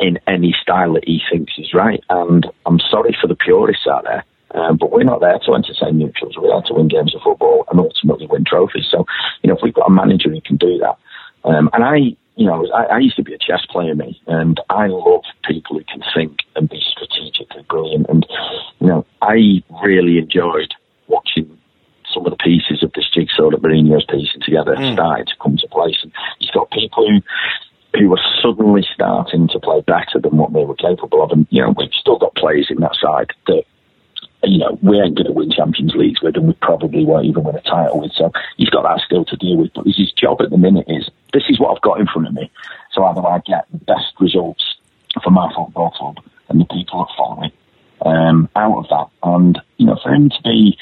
in 0.00 0.18
any 0.26 0.54
style 0.60 0.94
that 0.94 1.04
he 1.06 1.22
thinks 1.30 1.52
is 1.58 1.72
right. 1.72 2.02
And 2.10 2.46
I'm 2.66 2.80
sorry 2.90 3.16
for 3.20 3.28
the 3.28 3.36
purists 3.36 3.86
out 3.86 4.04
there, 4.04 4.24
um, 4.50 4.76
but 4.76 4.90
we're 4.90 5.04
not 5.04 5.20
there 5.20 5.38
to 5.46 5.54
entertain 5.54 5.98
neutrals. 5.98 6.36
We're 6.36 6.48
there 6.48 6.62
to 6.62 6.74
win 6.74 6.88
games 6.88 7.14
of 7.14 7.22
football 7.22 7.64
and 7.70 7.78
ultimately 7.78 8.26
win 8.26 8.44
trophies. 8.44 8.88
So, 8.90 9.06
you 9.42 9.48
know, 9.48 9.56
if 9.56 9.62
we've 9.62 9.72
got 9.72 9.88
a 9.88 9.92
manager 9.92 10.30
who 10.30 10.40
can 10.40 10.56
do 10.56 10.78
that, 10.78 10.96
um, 11.44 11.70
and 11.72 11.84
I 11.84 12.16
you 12.42 12.48
know, 12.48 12.66
I, 12.74 12.96
I, 12.96 12.98
used 12.98 13.14
to 13.16 13.22
be 13.22 13.34
a 13.34 13.38
chess 13.38 13.64
player, 13.70 13.94
me, 13.94 14.20
and 14.26 14.60
I 14.68 14.88
love 14.88 15.22
people 15.44 15.78
who 15.78 15.84
can 15.84 16.02
think 16.12 16.40
and 16.56 16.68
be 16.68 16.82
strategically 16.82 17.64
brilliant. 17.68 18.06
And, 18.08 18.26
you 18.80 18.88
know, 18.88 19.06
I 19.22 19.62
really 19.84 20.18
enjoyed 20.18 20.74
watching 21.06 21.56
some 22.12 22.26
of 22.26 22.32
the 22.32 22.42
pieces 22.42 22.82
of 22.82 22.92
this 22.94 23.08
jigsaw 23.14 23.50
that 23.50 23.62
Mourinho's 23.62 24.04
piecing 24.10 24.42
together 24.42 24.74
mm. 24.74 24.92
starting 24.94 25.26
to 25.26 25.36
come 25.40 25.56
to 25.56 25.68
place. 25.68 25.98
And 26.02 26.12
he's 26.40 26.50
got 26.50 26.70
people 26.72 27.06
who 27.06 27.20
who 27.94 28.12
are 28.12 28.24
suddenly 28.42 28.84
starting 28.94 29.48
to 29.48 29.60
play 29.60 29.82
better 29.82 30.18
than 30.18 30.36
what 30.36 30.52
they 30.52 30.64
were 30.64 30.74
capable 30.74 31.22
of. 31.22 31.30
And, 31.30 31.46
you 31.50 31.60
know, 31.60 31.74
we've 31.76 31.92
still 31.92 32.18
got 32.18 32.34
players 32.34 32.68
in 32.70 32.80
that 32.80 32.96
side 32.98 33.30
that 33.46 33.64
you 34.44 34.58
know, 34.58 34.78
we 34.82 35.00
ain't 35.00 35.14
going 35.14 35.26
to 35.26 35.32
win 35.32 35.50
Champions 35.50 35.94
Leagues 35.94 36.20
with, 36.20 36.36
and 36.36 36.48
we 36.48 36.54
probably 36.54 37.04
won't 37.04 37.26
even 37.26 37.44
win 37.44 37.54
a 37.54 37.62
title 37.62 38.00
with. 38.00 38.12
So 38.12 38.32
he's 38.56 38.70
got 38.70 38.82
that 38.82 39.00
still 39.06 39.24
to 39.26 39.36
deal 39.36 39.56
with. 39.56 39.70
But 39.74 39.86
his 39.86 40.12
job 40.12 40.40
at 40.40 40.50
the 40.50 40.58
minute 40.58 40.86
is 40.88 41.08
this 41.32 41.44
is 41.48 41.58
what 41.58 41.74
I've 41.74 41.82
got 41.82 42.00
in 42.00 42.06
front 42.06 42.28
of 42.28 42.34
me. 42.34 42.50
So 42.92 43.02
how 43.02 43.12
do 43.12 43.22
I 43.22 43.38
get 43.40 43.66
the 43.72 43.78
best 43.78 44.12
results 44.20 44.76
for 45.22 45.30
my 45.30 45.52
football 45.54 45.90
club 45.90 46.18
and 46.48 46.60
the 46.60 46.64
people 46.66 47.04
that 47.04 47.14
follow 47.16 47.40
me 47.40 47.52
um, 48.04 48.48
out 48.56 48.78
of 48.78 48.88
that? 48.88 49.06
And 49.22 49.60
you 49.78 49.86
know, 49.86 49.98
for 50.02 50.12
him 50.12 50.30
to 50.30 50.42
be 50.42 50.78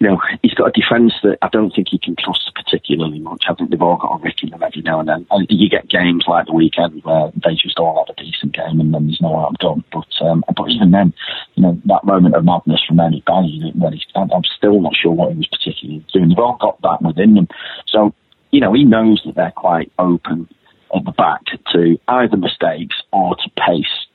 you 0.00 0.08
know, 0.08 0.20
he's 0.42 0.54
got 0.54 0.68
a 0.68 0.80
defence 0.80 1.14
that 1.22 1.38
I 1.42 1.48
don't 1.48 1.70
think 1.70 1.88
he 1.90 1.98
can 1.98 2.16
trust 2.16 2.50
particularly 2.54 3.20
much. 3.20 3.44
I 3.48 3.54
think 3.54 3.70
they've 3.70 3.80
all 3.80 3.96
got 3.96 4.20
a 4.20 4.22
rick 4.22 4.42
in 4.42 4.50
them 4.50 4.62
every 4.62 4.82
now 4.82 5.00
and 5.00 5.08
then. 5.08 5.26
And 5.30 5.46
you 5.48 5.68
get 5.68 5.88
games 5.88 6.24
like 6.26 6.46
the 6.46 6.52
weekend 6.52 7.02
where 7.04 7.30
they 7.34 7.54
just 7.54 7.78
all 7.78 8.04
have 8.04 8.14
a 8.16 8.22
decent 8.22 8.54
game 8.54 8.80
and 8.80 8.92
then 8.92 9.06
there's 9.06 9.20
no 9.20 9.38
outdone. 9.38 9.84
But 9.92 10.08
um, 10.20 10.44
but 10.54 10.70
even 10.70 10.90
then, 10.90 11.14
you 11.54 11.62
know, 11.62 11.80
that 11.86 12.04
moment 12.04 12.34
of 12.34 12.44
madness 12.44 12.82
from 12.86 13.00
Ernie 13.00 13.22
Bailly, 13.26 13.72
when 13.74 13.92
he's, 13.92 14.04
I'm 14.14 14.44
still 14.56 14.80
not 14.80 14.96
sure 14.96 15.12
what 15.12 15.32
he 15.32 15.38
was 15.38 15.48
particularly 15.48 16.04
doing. 16.12 16.28
They've 16.28 16.38
all 16.38 16.58
got 16.60 16.80
that 16.82 17.02
within 17.02 17.34
them. 17.34 17.48
So, 17.86 18.14
you 18.54 18.60
know, 18.60 18.72
he 18.72 18.84
knows 18.84 19.20
that 19.26 19.34
they're 19.34 19.50
quite 19.50 19.90
open 19.98 20.48
at 20.94 21.04
the 21.04 21.10
back 21.10 21.40
to 21.72 21.98
either 22.06 22.36
mistakes 22.36 22.94
or 23.12 23.34
to 23.34 23.50
pace. 23.56 24.06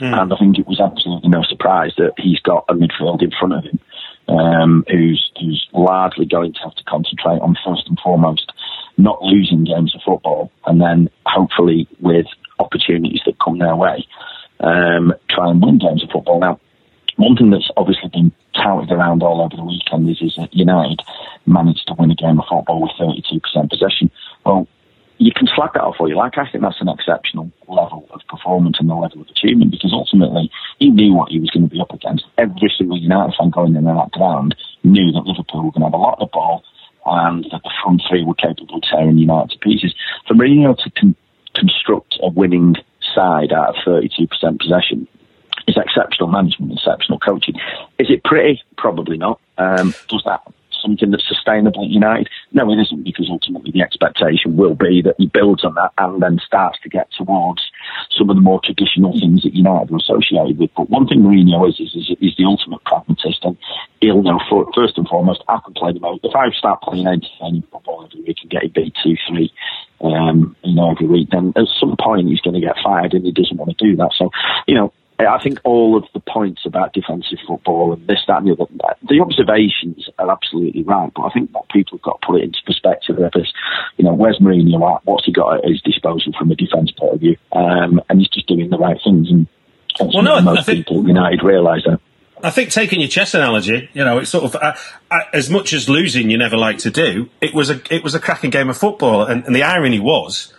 Mm. 0.00 0.20
And 0.20 0.32
I 0.32 0.36
think 0.36 0.58
it 0.58 0.66
was 0.66 0.80
absolutely 0.80 1.28
no 1.28 1.44
surprise 1.44 1.92
that 1.98 2.14
he's 2.18 2.40
got 2.40 2.64
a 2.68 2.74
midfield 2.74 3.22
in 3.22 3.30
front 3.30 3.54
of 3.54 3.62
him 3.62 3.78
um, 4.26 4.84
who's 4.90 5.30
who's 5.38 5.68
largely 5.72 6.26
going 6.26 6.54
to 6.54 6.60
have 6.60 6.74
to 6.74 6.84
concentrate 6.84 7.38
on 7.38 7.56
first 7.64 7.86
and 7.86 7.98
foremost 8.00 8.52
not 8.96 9.22
losing 9.22 9.62
games 9.62 9.94
of 9.94 10.00
football, 10.04 10.50
and 10.66 10.80
then 10.80 11.08
hopefully 11.26 11.86
with 12.00 12.26
opportunities 12.58 13.20
that 13.26 13.38
come 13.38 13.58
their 13.58 13.76
way, 13.76 14.04
um, 14.58 15.14
try 15.30 15.50
and 15.50 15.62
win 15.62 15.78
games 15.78 16.02
of 16.02 16.10
football. 16.10 16.40
Now, 16.40 16.58
one 17.16 17.36
thing 17.36 17.50
that's 17.50 17.70
obviously 17.76 18.08
been 18.10 18.32
touted 18.54 18.90
around 18.90 19.22
all 19.22 19.40
over 19.40 19.56
the 19.56 19.64
weekend 19.64 20.08
is, 20.08 20.20
is 20.20 20.34
that 20.36 20.54
United 20.54 21.00
managed 21.46 21.86
to 21.88 21.94
win 21.98 22.10
a 22.10 22.14
game 22.14 22.38
of 22.38 22.46
football 22.48 22.82
with 22.82 22.92
32% 22.98 23.70
possession. 23.70 24.10
Well, 24.44 24.66
you 25.18 25.32
can 25.34 25.46
slag 25.54 25.70
that 25.74 25.82
off 25.82 25.96
all 26.00 26.08
you 26.08 26.16
like. 26.16 26.36
I 26.38 26.50
think 26.50 26.64
that's 26.64 26.80
an 26.80 26.88
exceptional 26.88 27.50
level 27.68 28.08
of 28.10 28.20
performance 28.28 28.76
and 28.80 28.88
the 28.88 28.94
level 28.94 29.22
of 29.22 29.28
achievement 29.28 29.70
because 29.70 29.92
ultimately 29.92 30.50
he 30.78 30.90
knew 30.90 31.14
what 31.14 31.30
he 31.30 31.38
was 31.38 31.50
going 31.50 31.68
to 31.68 31.74
be 31.74 31.80
up 31.80 31.92
against. 31.92 32.24
Every 32.36 32.72
single 32.76 32.98
United 32.98 33.34
fan 33.38 33.50
going 33.50 33.76
in 33.76 33.84
that 33.84 34.10
ground 34.10 34.56
knew 34.82 35.12
that 35.12 35.24
Liverpool 35.24 35.64
were 35.64 35.70
going 35.70 35.82
to 35.82 35.86
have 35.86 35.94
a 35.94 35.96
lot 35.96 36.18
of 36.18 36.28
the 36.28 36.32
ball 36.32 36.64
and 37.06 37.44
that 37.44 37.62
the 37.62 37.70
front 37.82 38.02
three 38.08 38.24
were 38.24 38.34
capable 38.34 38.76
of 38.76 38.82
tearing 38.82 39.18
United 39.18 39.50
to 39.50 39.58
pieces. 39.58 39.94
For 40.26 40.34
Mourinho 40.34 40.76
to 40.82 40.90
con- 40.90 41.16
construct 41.54 42.18
a 42.20 42.28
winning 42.28 42.74
side 43.14 43.52
out 43.52 43.76
of 43.76 43.76
32% 43.86 44.28
possession 44.58 45.06
is 45.66 45.76
exceptional 45.76 46.28
management, 46.28 46.72
exceptional 46.72 47.18
coaching. 47.18 47.54
Is 47.98 48.08
it 48.10 48.24
pretty? 48.24 48.62
Probably 48.76 49.18
not. 49.18 49.40
Um, 49.58 49.94
does 50.08 50.22
that 50.26 50.42
something 50.84 51.10
that's 51.10 51.26
sustainable 51.26 51.84
at 51.84 51.90
United? 51.90 52.28
No, 52.52 52.70
it 52.70 52.80
isn't, 52.80 53.04
because 53.04 53.28
ultimately 53.30 53.70
the 53.72 53.80
expectation 53.80 54.56
will 54.56 54.74
be 54.74 55.02
that 55.02 55.14
he 55.18 55.26
builds 55.26 55.64
on 55.64 55.74
that 55.74 55.92
and 55.98 56.22
then 56.22 56.38
starts 56.44 56.78
to 56.82 56.88
get 56.88 57.08
towards 57.16 57.62
some 58.16 58.28
of 58.30 58.36
the 58.36 58.42
more 58.42 58.60
traditional 58.62 59.12
things 59.12 59.42
that 59.42 59.54
United 59.54 59.90
are 59.90 59.96
associated 59.96 60.58
with. 60.58 60.70
But 60.76 60.90
one 60.90 61.06
thing 61.06 61.22
Mourinho 61.22 61.68
is, 61.68 61.80
is, 61.80 61.94
is, 62.20 62.36
the 62.36 62.44
ultimate 62.44 62.84
pragmatist, 62.84 63.44
and 63.44 63.56
he'll 64.00 64.22
know 64.22 64.40
for, 64.48 64.68
first 64.74 64.98
and 64.98 65.08
foremost, 65.08 65.42
I 65.48 65.58
can 65.64 65.74
play 65.74 65.92
the 65.92 66.00
most. 66.00 66.24
If 66.24 66.34
I 66.34 66.50
start 66.50 66.82
playing 66.82 67.06
entertaining 67.06 67.62
football 67.70 68.04
every 68.04 68.22
week 68.22 68.38
and 68.42 68.50
get 68.50 68.64
a 68.64 68.68
B2 68.68 69.16
3 69.28 69.52
um, 70.02 70.56
you 70.62 70.74
know, 70.74 70.90
every 70.90 71.06
week, 71.06 71.28
then 71.30 71.52
at 71.56 71.66
some 71.80 71.96
point 71.98 72.28
he's 72.28 72.40
going 72.40 72.54
to 72.54 72.60
get 72.60 72.76
fired 72.82 73.14
and 73.14 73.24
he 73.24 73.32
doesn't 73.32 73.56
want 73.56 73.76
to 73.76 73.84
do 73.84 73.96
that. 73.96 74.12
So, 74.16 74.30
you 74.66 74.74
know, 74.74 74.92
I 75.18 75.40
think 75.42 75.60
all 75.64 75.96
of 75.96 76.04
the 76.12 76.20
points 76.20 76.62
about 76.66 76.92
defensive 76.92 77.38
football 77.46 77.92
and 77.92 78.06
this, 78.06 78.20
that, 78.26 78.38
and 78.38 78.48
the 78.48 78.52
other, 78.52 78.96
the 79.08 79.20
observations 79.20 80.08
are 80.18 80.30
absolutely 80.30 80.82
right. 80.82 81.10
But 81.14 81.26
I 81.26 81.30
think 81.30 81.54
what 81.54 81.68
people 81.68 81.98
have 81.98 82.02
got 82.02 82.20
to 82.20 82.26
put 82.26 82.40
it 82.40 82.44
into 82.44 82.58
perspective 82.66 83.16
is, 83.36 83.52
you 83.96 84.04
know, 84.04 84.12
where's 84.12 84.38
Mourinho 84.38 84.96
at? 84.96 85.04
What's 85.04 85.26
he 85.26 85.32
got 85.32 85.58
at 85.58 85.64
his 85.64 85.80
disposal 85.82 86.32
from 86.36 86.50
a 86.50 86.56
defence 86.56 86.90
point 86.90 87.14
of 87.14 87.20
view? 87.20 87.36
Um, 87.52 88.00
and 88.08 88.18
he's 88.18 88.28
just 88.28 88.48
doing 88.48 88.70
the 88.70 88.78
right 88.78 88.98
things. 89.04 89.30
And 89.30 89.46
well, 90.00 90.22
no, 90.22 90.40
most 90.40 90.60
I 90.60 90.62
think, 90.62 90.86
people 90.86 91.06
United 91.06 91.44
realise 91.44 91.84
that. 91.86 92.00
I 92.42 92.50
think 92.50 92.70
taking 92.70 93.00
your 93.00 93.08
chess 93.08 93.34
analogy, 93.34 93.88
you 93.94 94.04
know, 94.04 94.18
it's 94.18 94.30
sort 94.30 94.44
of 94.44 94.56
uh, 94.56 94.74
uh, 95.10 95.20
as 95.32 95.48
much 95.48 95.72
as 95.72 95.88
losing 95.88 96.28
you 96.28 96.36
never 96.36 96.56
like 96.56 96.78
to 96.78 96.90
do. 96.90 97.30
It 97.40 97.54
was 97.54 97.70
a 97.70 97.80
it 97.94 98.02
was 98.02 98.14
a 98.14 98.20
cracking 98.20 98.50
game 98.50 98.68
of 98.68 98.76
football, 98.76 99.24
and, 99.24 99.44
and 99.44 99.54
the 99.54 99.62
irony 99.62 100.00
was 100.00 100.52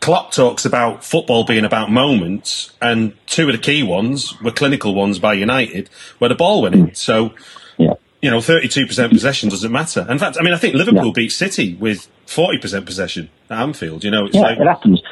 Klopp 0.00 0.32
talks 0.32 0.64
about 0.64 1.04
football 1.04 1.44
being 1.44 1.64
about 1.64 1.90
moments, 1.90 2.72
and 2.80 3.12
two 3.26 3.46
of 3.48 3.52
the 3.52 3.60
key 3.60 3.82
ones 3.82 4.40
were 4.40 4.50
clinical 4.50 4.94
ones 4.94 5.18
by 5.18 5.34
United, 5.34 5.90
where 6.18 6.28
the 6.28 6.34
ball 6.34 6.62
went 6.62 6.74
in. 6.74 6.88
Hmm. 6.88 6.94
So, 6.94 7.34
yeah. 7.76 7.94
you 8.22 8.30
know, 8.30 8.38
32% 8.38 9.10
possession 9.10 9.50
doesn't 9.50 9.70
matter. 9.70 10.06
In 10.08 10.18
fact, 10.18 10.38
I 10.40 10.42
mean, 10.42 10.54
I 10.54 10.58
think 10.58 10.74
Liverpool 10.74 11.06
yeah. 11.06 11.12
beat 11.14 11.32
City 11.32 11.74
with 11.74 12.08
40% 12.26 12.86
possession 12.86 13.28
at 13.50 13.60
Anfield. 13.60 14.02
You 14.02 14.10
know, 14.10 14.24
it's 14.24 14.34
yeah, 14.34 14.42
like, 14.42 14.58
it 14.58 14.66
happens. 14.66 15.02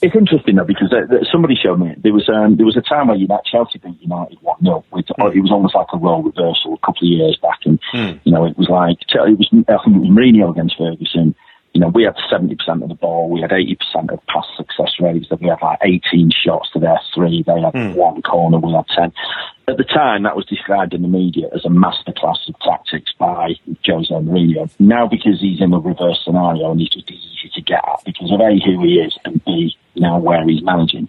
It's 0.00 0.14
interesting 0.14 0.54
though 0.54 0.64
because 0.64 0.92
uh, 0.92 1.24
somebody 1.32 1.56
showed 1.60 1.80
me 1.80 1.92
there 1.98 2.12
was 2.12 2.28
um, 2.28 2.56
there 2.56 2.64
was 2.64 2.76
a 2.76 2.82
time 2.82 3.08
where 3.08 3.16
United, 3.16 3.44
Chelsea 3.50 3.78
beat 3.78 4.00
United 4.00 4.38
one 4.42 4.62
0 4.62 4.84
with 4.92 5.06
mm. 5.06 5.34
it 5.34 5.40
was 5.40 5.50
almost 5.50 5.74
like 5.74 5.88
a 5.92 5.98
role 5.98 6.22
reversal 6.22 6.74
a 6.74 6.86
couple 6.86 7.02
of 7.02 7.10
years 7.10 7.36
back, 7.42 7.58
and 7.64 7.80
mm. 7.92 8.20
you 8.22 8.30
know 8.30 8.46
it 8.46 8.56
was 8.56 8.68
like 8.68 8.96
it 9.12 9.36
was 9.36 9.48
I 9.52 9.82
think 9.82 9.96
it 9.96 10.06
was 10.06 10.08
Mourinho 10.08 10.52
against 10.52 10.78
Ferguson 10.78 11.34
you 11.72 11.80
know, 11.80 11.88
we 11.88 12.04
had 12.04 12.16
70% 12.32 12.56
of 12.82 12.88
the 12.88 12.94
ball, 12.94 13.28
we 13.28 13.40
had 13.40 13.50
80% 13.50 14.12
of 14.12 14.24
pass 14.26 14.46
success 14.56 14.92
rates, 15.00 15.28
then 15.28 15.38
we 15.40 15.48
had 15.48 15.62
like 15.62 15.78
18 15.82 16.30
shots 16.30 16.70
to 16.72 16.78
their 16.78 16.98
three, 17.14 17.44
they 17.46 17.60
had 17.60 17.74
mm. 17.74 17.94
one 17.94 18.22
corner, 18.22 18.58
we 18.58 18.72
had 18.72 18.86
10. 18.88 19.12
At 19.68 19.76
the 19.76 19.84
time, 19.84 20.22
that 20.22 20.34
was 20.34 20.46
described 20.46 20.94
in 20.94 21.02
the 21.02 21.08
media 21.08 21.48
as 21.54 21.64
a 21.64 21.68
masterclass 21.68 22.48
of 22.48 22.58
tactics 22.60 23.12
by 23.18 23.50
Jose 23.86 24.12
Mourinho. 24.12 24.70
Now, 24.78 25.06
because 25.06 25.40
he's 25.40 25.60
in 25.60 25.72
a 25.74 25.78
reverse 25.78 26.20
scenario 26.24 26.70
and 26.70 26.80
he's 26.80 26.88
just 26.88 27.10
easy 27.10 27.50
to 27.54 27.60
get 27.60 27.84
at 27.86 28.04
because 28.04 28.32
of 28.32 28.40
A, 28.40 28.58
who 28.64 28.82
he 28.82 28.94
is, 28.94 29.16
and 29.24 29.44
B, 29.44 29.76
now 29.94 30.18
where 30.18 30.46
he's 30.48 30.62
managing, 30.62 31.08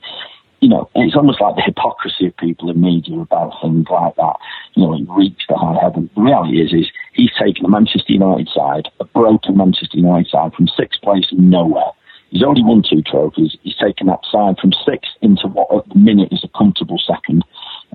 you 0.62 0.70
know, 0.70 0.90
it's 0.96 1.16
almost 1.16 1.42
like 1.42 1.56
the 1.56 1.62
hypocrisy 1.62 2.28
of 2.28 2.38
people 2.38 2.70
in 2.70 2.82
media 2.82 3.20
about 3.20 3.54
things 3.62 3.86
like 3.90 4.16
that. 4.16 4.36
You 4.76 4.84
know, 4.84 4.94
it 4.96 5.08
reeks 5.10 5.46
to 5.48 5.56
high 5.56 5.78
heaven. 5.82 6.10
The 6.16 6.22
reality 6.22 6.62
is, 6.62 6.74
is 6.74 6.92
he's 7.14 7.32
taken 7.40 7.66
a 7.66 7.70
Manchester 7.70 8.14
United 8.14 8.50
side, 8.50 8.90
a 9.00 9.06
broken 9.06 9.58
Manchester 9.58 9.98
United 9.98 10.30
side, 10.30 10.54
from 10.54 10.68
sixth 10.68 11.02
place 11.02 11.28
and 11.32 11.50
nowhere. 11.50 11.92
He's 12.30 12.44
already 12.44 12.64
won 12.64 12.84
two 12.88 13.02
trophies. 13.02 13.58
He's 13.64 13.78
taken 13.78 14.08
that 14.08 14.20
side 14.30 14.58
from 14.60 14.74
sixth 14.86 15.12
into 15.22 15.48
what 15.48 15.74
at 15.76 15.90
the 15.90 16.00
minute 16.00 16.32
is 16.32 16.44
a 16.44 16.58
comfortable 16.58 17.00
second. 17.00 17.44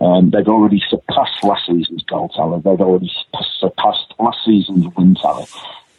Um, 0.00 0.30
they've 0.30 0.48
already 0.48 0.82
surpassed 0.88 1.44
last 1.44 1.66
season's 1.66 2.02
goal 2.02 2.28
tally. 2.30 2.60
They've 2.64 2.80
already 2.80 3.12
surpassed 3.60 4.14
last 4.18 4.38
season's 4.44 4.86
win 4.96 5.14
tally. 5.14 5.46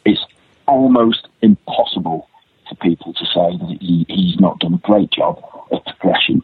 It's 0.04 0.20
almost 0.66 1.28
impossible 1.40 2.28
for 2.68 2.74
people 2.76 3.14
to 3.14 3.24
say 3.24 3.56
that 3.56 3.78
he, 3.80 4.04
he's 4.08 4.38
not 4.38 4.58
done 4.58 4.74
a 4.74 4.78
great 4.78 5.10
job 5.10 5.42
of 5.70 5.84
progression. 5.84 6.42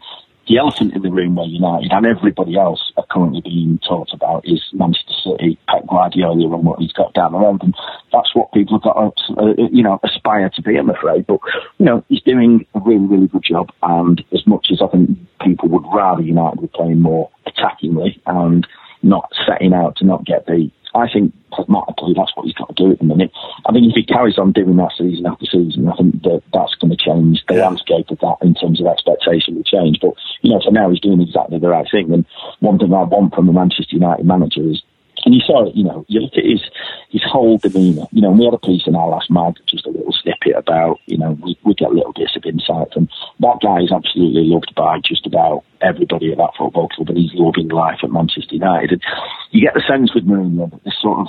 The 0.49 0.59
elephant 0.59 0.95
in 0.95 1.02
the 1.02 1.02
room 1.13 1.37
where 1.37 1.47
United 1.47 1.93
and 1.93 2.07
everybody 2.07 2.57
else 2.57 2.93
are 2.97 3.07
currently 3.11 3.43
being 3.43 3.79
talked 3.87 4.13
about 4.13 4.45
is 4.45 4.63
Manchester 4.73 5.15
City, 5.23 5.59
Pep 5.69 5.87
Guardiola 5.87 6.55
and 6.55 6.65
what 6.65 6.81
he's 6.81 6.93
got 6.93 7.15
down 7.15 7.33
the 7.33 7.39
road. 7.39 7.63
And 7.63 7.75
that's 8.13 8.35
what 8.35 8.53
people 8.53 8.81
have 8.81 8.83
got 8.83 9.17
to, 9.17 9.69
you 9.71 9.83
know, 9.83 10.01
aspire 10.03 10.51
to 10.55 10.63
be, 10.63 10.77
I'm 10.77 10.91
afraid. 10.91 11.27
But, 11.27 11.41
you 11.79 11.87
know, 11.87 12.05
he's 12.09 12.23
doing 12.23 12.67
a 12.75 12.81
really, 12.81 13.07
really 13.07 13.29
good 13.29 13.45
job. 13.45 13.71
And 13.83 14.25
as 14.33 14.47
much 14.47 14.69
as 14.73 14.81
I 14.83 14.89
think 14.89 15.19
people 15.41 15.69
would 15.69 15.85
rather 15.95 16.23
United 16.23 16.61
were 16.61 16.69
playing 16.69 17.01
more 17.01 17.31
attackingly 17.47 18.21
and 18.27 18.67
not 19.03 19.31
setting 19.47 19.75
out 19.75 19.97
to 19.97 20.07
not 20.07 20.25
get 20.25 20.47
beat, 20.47 20.73
I 20.95 21.07
think 21.13 21.35
pragmatically 21.53 22.15
that's 22.17 22.33
what 22.35 22.45
he's 22.45 22.55
got 22.55 22.75
to 22.75 22.85
do 22.85 22.93
at 22.93 22.99
the 22.99 23.05
minute. 23.05 23.33
I 23.67 23.73
think 23.73 23.87
if 23.87 23.95
he 23.95 24.05
carries 24.05 24.39
on 24.39 24.53
doing 24.53 24.77
that 24.77 24.93
season 24.99 25.27
after 25.27 25.47
season, 25.47 25.89
I 25.89 25.97
think 25.97 26.23
that 26.23 26.43
that's 26.53 26.75
going 26.77 26.91
to 26.91 26.97
change 26.97 27.45
the 27.47 27.55
landscape 27.55 28.11
of 28.11 28.19
that 28.19 28.37
in 28.43 28.55
terms 28.55 28.81
of 28.81 28.87
expectation 28.87 29.55
will 29.55 29.65
change. 29.65 29.99
But 30.01 30.15
you 30.43 30.51
know, 30.51 30.61
for 30.65 30.73
now 30.73 30.91
he's 30.91 31.01
doing 31.01 31.21
exactly 31.21 31.59
the 31.59 31.69
right 31.69 31.87
thing. 31.91 32.13
And 32.13 32.27
one 32.61 32.79
thing 32.79 32.93
I 32.93 33.03
want 33.03 33.35
from 33.35 33.49
a 33.49 33.53
Manchester 33.53 33.95
United 33.97 34.27
manager 34.27 34.63
is 34.69 34.83
and 35.25 35.35
you 35.35 35.41
saw 35.41 35.67
it, 35.67 35.75
you 35.75 35.85
know, 35.85 36.05
you 36.09 36.21
look 36.21 36.37
at 36.37 36.45
his 36.45 36.63
his 37.11 37.23
whole 37.25 37.59
demeanour. 37.59 38.07
You 38.11 38.23
know, 38.23 38.31
and 38.31 38.39
we 38.39 38.45
had 38.45 38.55
a 38.55 38.59
piece 38.59 38.87
in 38.87 38.97
our 38.97 39.09
last 39.09 39.31
mag, 39.31 39.55
just 39.67 39.87
a 39.87 39.91
little 39.91 40.13
snippet 40.13 40.57
about, 40.57 40.99
you 41.07 41.19
know, 41.19 41.39
we, 41.43 41.57
we 41.65 41.75
get 41.75 41.93
little 41.93 42.13
bits 42.13 42.37
of 42.37 42.45
insight. 42.45 42.89
And 42.97 43.09
that 43.41 43.61
guy 43.63 43.83
is 43.83 43.93
absolutely 43.93 44.45
loved 44.45 44.75
by 44.75 44.99
just 44.99 45.27
about 45.27 45.65
everybody 45.81 46.33
at 46.33 46.39
that 46.39 46.55
football 46.59 46.89
club, 46.89 47.11
and 47.11 47.19
he's 47.19 47.35
loving 47.35 47.69
life 47.69 48.01
at 48.03 48.11
Manchester 48.11 48.55
United. 48.55 48.93
And 48.93 49.03
you 49.51 49.61
get 49.61 49.75
the 49.75 49.85
sense 49.87 50.15
with 50.15 50.27
Mourinho 50.27 50.71
that 50.71 50.85
this 50.85 50.99
sort 51.01 51.21
of 51.21 51.29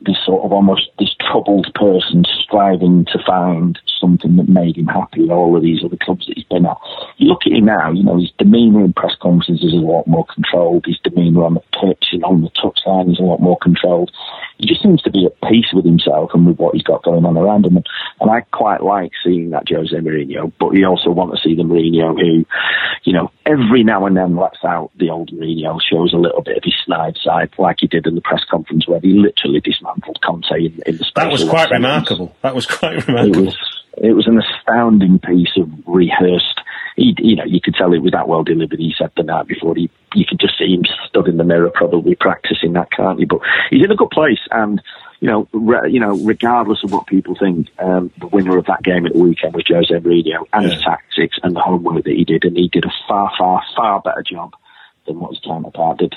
this 0.00 0.16
sort 0.24 0.44
of 0.44 0.52
almost 0.52 0.88
this 0.98 1.14
troubled 1.20 1.72
person 1.74 2.24
striving 2.42 3.04
to 3.06 3.18
find 3.26 3.78
something 4.00 4.36
that 4.36 4.48
made 4.48 4.76
him 4.76 4.86
happy 4.86 5.28
all 5.28 5.56
of 5.56 5.62
these 5.62 5.82
other 5.84 5.98
clubs 6.00 6.26
that 6.26 6.36
he's 6.36 6.46
been 6.46 6.66
at. 6.66 6.76
You 7.16 7.28
look 7.28 7.42
at 7.46 7.52
him 7.52 7.64
now, 7.64 7.90
you 7.90 8.04
know, 8.04 8.18
his 8.18 8.30
demeanour 8.38 8.84
in 8.84 8.92
press 8.92 9.14
conferences 9.20 9.64
is 9.64 9.72
a 9.72 9.84
lot 9.84 10.06
more 10.06 10.24
controlled. 10.32 10.86
His 10.86 10.98
demeanour 11.02 11.44
on 11.44 11.54
the 11.54 11.62
pitch 11.80 12.06
and 12.12 12.24
on 12.24 12.42
the 12.42 12.50
touchline 12.50 13.10
is 13.10 13.18
a 13.18 13.22
lot 13.22 13.40
more 13.40 13.58
controlled. 13.60 14.10
He 14.58 14.66
just 14.66 14.82
seems 14.82 15.02
to 15.02 15.10
be 15.10 15.26
at 15.26 15.40
peace 15.48 15.72
with 15.72 15.84
himself 15.84 16.30
and 16.34 16.46
with 16.46 16.58
what 16.58 16.74
he's 16.74 16.82
got 16.82 17.04
going 17.04 17.24
on 17.24 17.36
around 17.36 17.66
him. 17.66 17.76
And 18.20 18.30
I 18.30 18.40
quite 18.52 18.82
like 18.82 19.12
seeing 19.24 19.50
that 19.50 19.68
Jose 19.68 19.94
Mourinho, 19.94 20.52
but 20.58 20.70
you 20.70 20.86
also 20.86 21.10
want 21.10 21.32
to 21.32 21.40
see 21.42 21.54
the 21.54 21.62
Mourinho 21.62 22.18
who, 22.20 22.44
you 23.04 23.12
know, 23.12 23.30
every 23.46 23.84
now 23.84 24.06
and 24.06 24.16
then 24.16 24.36
lets 24.36 24.64
out 24.64 24.90
the 24.96 25.10
old 25.10 25.30
Mourinho, 25.30 25.78
shows 25.80 26.12
a 26.12 26.18
little 26.18 26.42
bit 26.42 26.56
of 26.56 26.64
his 26.64 26.74
snide 26.84 27.16
side, 27.22 27.50
like 27.58 27.78
he 27.80 27.86
did 27.86 28.06
in 28.06 28.14
the 28.14 28.20
press 28.20 28.44
conference 28.50 28.88
where 28.88 29.00
he 29.00 29.12
literally 29.12 29.60
dismantled 29.88 30.20
Conte 30.22 30.50
in, 30.52 30.82
in 30.86 30.98
the 30.98 31.06
That 31.14 31.30
was 31.30 31.44
quite 31.44 31.70
remarkable. 31.70 32.34
That 32.42 32.54
was 32.54 32.66
quite 32.66 33.06
remarkable. 33.06 33.40
It 33.40 33.46
was, 33.46 33.56
it 33.98 34.12
was 34.12 34.26
an 34.26 34.40
astounding 34.40 35.18
piece 35.18 35.56
of 35.56 35.68
rehearsed. 35.86 36.60
He, 36.96 37.14
you 37.18 37.36
know, 37.36 37.44
you 37.44 37.60
could 37.60 37.74
tell 37.74 37.92
it 37.92 38.02
was 38.02 38.12
that 38.12 38.28
well 38.28 38.42
delivered. 38.42 38.78
He 38.78 38.92
said 38.98 39.12
the 39.16 39.22
night 39.22 39.46
before. 39.46 39.74
He, 39.74 39.90
you 40.14 40.24
could 40.28 40.40
just 40.40 40.58
see 40.58 40.74
him 40.74 40.82
stood 41.08 41.28
in 41.28 41.36
the 41.36 41.44
mirror, 41.44 41.70
probably 41.72 42.16
practicing 42.16 42.72
that, 42.72 42.90
can't 42.90 43.20
you? 43.20 43.26
But 43.26 43.40
he's 43.70 43.84
in 43.84 43.90
a 43.90 43.96
good 43.96 44.10
place, 44.10 44.40
and 44.50 44.82
you 45.20 45.28
know, 45.28 45.48
re, 45.52 45.90
you 45.90 46.00
know, 46.00 46.16
regardless 46.18 46.82
of 46.84 46.92
what 46.92 47.06
people 47.06 47.36
think, 47.38 47.68
um, 47.78 48.10
the 48.18 48.28
winner 48.28 48.56
of 48.56 48.66
that 48.66 48.82
game 48.82 49.06
at 49.06 49.12
the 49.12 49.18
weekend 49.18 49.54
was 49.54 49.64
Jose 49.68 49.92
Mourinho 49.92 50.44
and 50.52 50.64
yeah. 50.64 50.74
his 50.74 50.82
tactics 50.82 51.38
and 51.42 51.54
the 51.54 51.60
homework 51.60 52.04
that 52.04 52.14
he 52.14 52.24
did, 52.24 52.44
and 52.44 52.56
he 52.56 52.68
did 52.68 52.84
a 52.84 52.92
far, 53.06 53.30
far, 53.38 53.62
far 53.76 54.00
better 54.00 54.22
job 54.22 54.54
than 55.06 55.20
what 55.20 55.30
his 55.30 55.40
counterpart 55.44 55.98
did. 55.98 56.16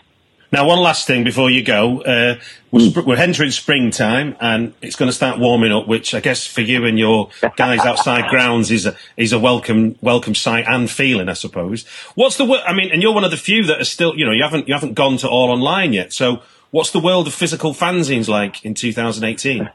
Now, 0.51 0.67
one 0.67 0.79
last 0.79 1.07
thing 1.07 1.23
before 1.23 1.49
you 1.49 1.63
go. 1.63 2.01
Uh, 2.01 2.35
we're, 2.71 2.89
mm. 2.89 3.05
we're, 3.05 3.15
entering 3.15 3.51
springtime 3.51 4.35
and 4.41 4.73
it's 4.81 4.97
going 4.97 5.07
to 5.07 5.13
start 5.13 5.39
warming 5.39 5.71
up, 5.71 5.87
which 5.87 6.13
I 6.13 6.19
guess 6.19 6.45
for 6.45 6.59
you 6.59 6.85
and 6.85 6.99
your 6.99 7.29
guys 7.55 7.79
outside 7.79 8.29
grounds 8.29 8.69
is 8.69 8.85
a, 8.85 8.95
is 9.15 9.31
a 9.31 9.39
welcome, 9.39 9.95
welcome 10.01 10.35
sight 10.35 10.65
and 10.67 10.91
feeling, 10.91 11.29
I 11.29 11.33
suppose. 11.33 11.87
What's 12.15 12.35
the, 12.35 12.45
I 12.65 12.73
mean, 12.73 12.91
and 12.91 13.01
you're 13.01 13.13
one 13.13 13.23
of 13.23 13.31
the 13.31 13.37
few 13.37 13.65
that 13.67 13.79
are 13.79 13.85
still, 13.85 14.17
you 14.17 14.25
know, 14.25 14.33
you 14.33 14.43
haven't, 14.43 14.67
you 14.67 14.73
haven't 14.73 14.93
gone 14.93 15.15
to 15.17 15.29
all 15.29 15.51
online 15.51 15.93
yet. 15.93 16.11
So 16.11 16.41
what's 16.71 16.91
the 16.91 16.99
world 16.99 17.27
of 17.27 17.33
physical 17.33 17.73
fanzines 17.73 18.27
like 18.27 18.65
in 18.65 18.73
2018? 18.73 19.69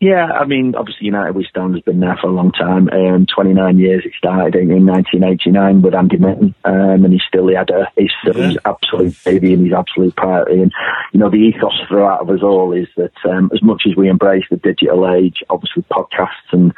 Yeah, 0.00 0.26
I 0.26 0.44
mean, 0.44 0.76
obviously 0.76 1.06
United 1.06 1.34
We 1.34 1.44
Stand 1.50 1.74
has 1.74 1.82
been 1.82 1.98
there 1.98 2.16
for 2.20 2.28
a 2.28 2.32
long 2.32 2.52
time. 2.52 2.88
Um, 2.88 3.26
29 3.26 3.78
years. 3.78 4.04
It 4.06 4.12
started 4.16 4.54
in, 4.54 4.86
1989 4.86 5.82
with 5.82 5.94
Andy 5.94 6.18
Mitten, 6.18 6.54
um, 6.64 7.04
and 7.04 7.12
he's 7.12 7.22
still 7.26 7.46
the 7.46 7.56
header. 7.56 7.88
He's 7.96 8.12
still 8.22 8.36
yeah. 8.36 8.48
his 8.48 8.58
absolute 8.64 9.16
baby 9.24 9.54
and 9.54 9.64
his 9.64 9.74
absolute 9.74 10.14
priority. 10.14 10.62
And 10.62 10.72
you 11.12 11.18
know, 11.18 11.30
the 11.30 11.38
ethos 11.38 11.74
throughout 11.88 12.20
of 12.20 12.30
us 12.30 12.42
all 12.42 12.72
is 12.72 12.86
that 12.96 13.12
um, 13.28 13.50
as 13.52 13.60
much 13.60 13.82
as 13.88 13.96
we 13.96 14.08
embrace 14.08 14.44
the 14.50 14.56
digital 14.56 15.12
age, 15.12 15.42
obviously 15.50 15.82
podcasts 15.90 16.52
and 16.52 16.72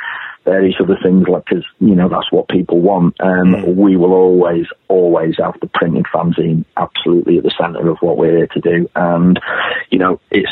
various 0.47 0.77
other 0.81 0.97
things, 1.03 1.29
like 1.29 1.45
because 1.45 1.65
you 1.79 1.95
know 1.95 2.09
that's 2.09 2.33
what 2.33 2.49
people 2.49 2.81
want. 2.81 3.21
Um, 3.21 3.53
mm. 3.53 3.77
We 3.77 3.97
will 3.97 4.13
always, 4.13 4.65
always 4.89 5.35
have 5.39 5.61
the 5.61 5.67
printed 5.67 6.07
fanzine 6.07 6.65
absolutely 6.79 7.37
at 7.37 7.45
the 7.45 7.55
centre 7.61 7.91
of 7.91 7.99
what 8.01 8.17
we're 8.17 8.39
here 8.39 8.47
to 8.47 8.61
do. 8.61 8.89
And 8.97 9.39
you 9.91 9.99
know, 9.99 10.21
it's 10.31 10.49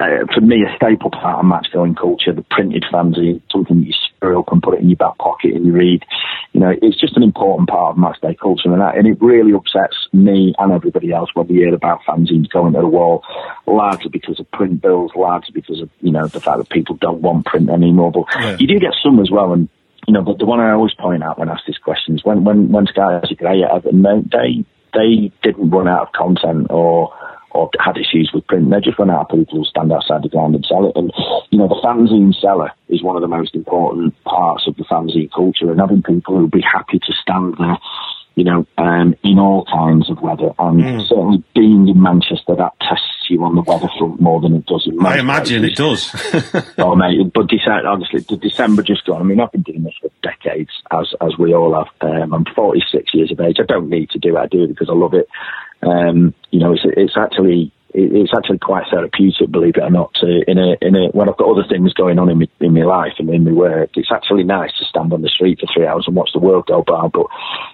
uh, 0.00 0.26
for 0.32 0.40
me, 0.40 0.62
a 0.62 0.76
staple 0.76 1.10
part 1.10 1.40
of 1.40 1.44
match 1.44 1.68
going 1.72 1.94
culture, 1.94 2.32
the 2.32 2.44
printed 2.50 2.84
fanzine, 2.92 3.42
something 3.50 3.82
you 3.82 3.92
screw 3.92 4.38
up 4.38 4.52
and 4.52 4.62
put 4.62 4.74
it 4.74 4.80
in 4.80 4.88
your 4.88 4.96
back 4.96 5.18
pocket 5.18 5.54
and 5.54 5.66
you 5.66 5.72
read. 5.72 6.04
You 6.52 6.60
know, 6.60 6.72
it's 6.80 6.98
just 7.00 7.16
an 7.16 7.22
important 7.22 7.68
part 7.68 7.92
of 7.92 7.98
match 7.98 8.20
day 8.20 8.36
culture, 8.40 8.72
and, 8.72 8.80
that, 8.80 8.96
and 8.96 9.06
it 9.06 9.20
really 9.20 9.52
upsets 9.52 9.96
me 10.12 10.54
and 10.58 10.72
everybody 10.72 11.12
else 11.12 11.30
when 11.34 11.46
we 11.48 11.56
hear 11.56 11.74
about 11.74 12.02
fanzines 12.02 12.48
going 12.48 12.72
to 12.74 12.80
the 12.80 12.86
wall, 12.86 13.22
largely 13.66 14.10
because 14.10 14.40
of 14.40 14.50
print 14.50 14.80
bills, 14.80 15.12
largely 15.16 15.52
because 15.52 15.80
of 15.80 15.90
you 16.00 16.12
know 16.12 16.26
the 16.26 16.40
fact 16.40 16.58
that 16.58 16.70
people 16.70 16.96
don't 16.96 17.20
want 17.20 17.46
print 17.46 17.68
anymore. 17.68 18.12
But 18.12 18.24
yeah. 18.40 18.56
you 18.58 18.66
do 18.66 18.78
get 18.78 18.94
some 19.02 19.20
as 19.20 19.30
well, 19.30 19.52
and 19.52 19.68
you 20.06 20.14
know, 20.14 20.22
but 20.22 20.38
the 20.38 20.46
one 20.46 20.60
I 20.60 20.72
always 20.72 20.94
point 20.94 21.22
out 21.22 21.38
when 21.38 21.48
asked 21.48 21.64
these 21.66 21.78
questions, 21.78 22.24
when 22.24 22.44
when 22.44 22.70
when 22.70 22.86
Skies 22.86 23.30
Are 23.30 23.34
Grey 23.34 23.62
Everton, 23.62 24.02
they 24.02 24.22
they 24.32 24.64
they 24.94 25.32
didn't 25.42 25.70
run 25.70 25.88
out 25.88 26.08
of 26.08 26.12
content 26.12 26.68
or 26.70 27.12
or 27.58 27.70
had 27.84 27.98
issues 27.98 28.30
with 28.32 28.46
print. 28.46 28.70
They 28.70 28.80
just 28.80 28.98
run 28.98 29.10
out 29.10 29.32
of 29.32 29.38
people 29.38 29.58
who 29.58 29.64
stand 29.64 29.92
outside 29.92 30.22
the 30.22 30.28
ground 30.28 30.54
and 30.54 30.64
sell 30.64 30.88
it. 30.88 30.96
And 30.96 31.12
you 31.50 31.58
know, 31.58 31.66
the 31.66 31.80
fanzine 31.82 32.32
seller 32.40 32.70
is 32.88 33.02
one 33.02 33.16
of 33.16 33.22
the 33.22 33.28
most 33.28 33.54
important 33.54 34.14
parts 34.24 34.68
of 34.68 34.76
the 34.76 34.84
fanzine 34.84 35.30
culture, 35.32 35.70
and 35.70 35.80
having 35.80 36.02
people 36.02 36.36
who'll 36.36 36.48
be 36.48 36.62
happy 36.62 36.98
to 36.98 37.12
stand 37.20 37.56
there 37.58 37.78
you 38.38 38.44
know, 38.44 38.64
um, 38.78 39.16
in 39.24 39.36
all 39.36 39.64
kinds 39.64 40.08
of 40.08 40.22
weather. 40.22 40.54
And 40.60 40.80
mm. 40.80 41.08
certainly 41.08 41.42
being 41.56 41.88
in 41.88 42.00
Manchester, 42.00 42.54
that 42.54 42.72
tests 42.80 43.26
you 43.28 43.42
on 43.42 43.56
the 43.56 43.62
weather 43.62 43.88
front 43.98 44.20
more 44.20 44.40
than 44.40 44.54
it 44.54 44.64
does 44.64 44.86
in 44.86 44.96
Manchester. 44.96 45.16
I 45.16 45.18
imagine 45.18 45.64
it 45.64 45.74
does. 45.74 46.14
oh, 46.78 46.94
mate, 46.94 47.18
but 47.34 47.48
December, 47.48 47.88
honestly, 47.88 48.20
the 48.20 48.36
December 48.36 48.82
just 48.84 49.04
gone. 49.06 49.20
I 49.20 49.24
mean, 49.24 49.40
I've 49.40 49.50
been 49.50 49.62
doing 49.62 49.82
this 49.82 49.94
for 50.00 50.10
decades, 50.22 50.70
as 50.92 51.12
as 51.20 51.36
we 51.36 51.52
all 51.52 51.74
have. 51.74 51.88
Um, 52.00 52.32
I'm 52.32 52.44
46 52.54 53.12
years 53.12 53.32
of 53.32 53.40
age. 53.40 53.56
I 53.58 53.64
don't 53.66 53.90
need 53.90 54.10
to 54.10 54.20
do 54.20 54.36
it. 54.36 54.40
I 54.40 54.46
do 54.46 54.62
it 54.62 54.68
because 54.68 54.88
I 54.88 54.94
love 54.94 55.14
it. 55.14 55.28
Um, 55.82 56.34
you 56.50 56.60
know, 56.60 56.72
it's 56.72 56.82
it's 56.84 57.16
actually 57.16 57.72
it's 57.94 58.32
actually 58.36 58.58
quite 58.58 58.84
therapeutic, 58.90 59.50
believe 59.50 59.76
it 59.76 59.82
or 59.82 59.90
not. 59.90 60.12
To, 60.14 60.42
in 60.46 60.58
a 60.58 60.76
in 60.82 60.94
a 60.94 61.08
when 61.08 61.28
I've 61.28 61.36
got 61.36 61.50
other 61.50 61.66
things 61.68 61.92
going 61.94 62.18
on 62.18 62.28
in 62.28 62.38
my 62.38 62.48
in 62.60 62.74
my 62.74 62.82
life 62.82 63.14
and 63.18 63.30
in 63.30 63.44
my 63.44 63.52
work, 63.52 63.90
it's 63.94 64.12
actually 64.12 64.44
nice 64.44 64.76
to 64.78 64.84
stand 64.84 65.12
on 65.12 65.22
the 65.22 65.28
street 65.28 65.60
for 65.60 65.66
three 65.72 65.86
hours 65.86 66.04
and 66.06 66.16
watch 66.16 66.30
the 66.34 66.40
world 66.40 66.66
go 66.66 66.82
by. 66.82 67.08
But 67.08 67.26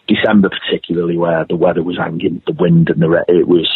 December, 0.06 0.50
particularly, 0.50 1.16
where 1.16 1.44
the 1.48 1.56
weather 1.56 1.82
was 1.82 1.98
hanging, 1.98 2.42
the 2.46 2.52
wind 2.52 2.90
and 2.90 3.02
the 3.02 3.24
it 3.28 3.48
was 3.48 3.68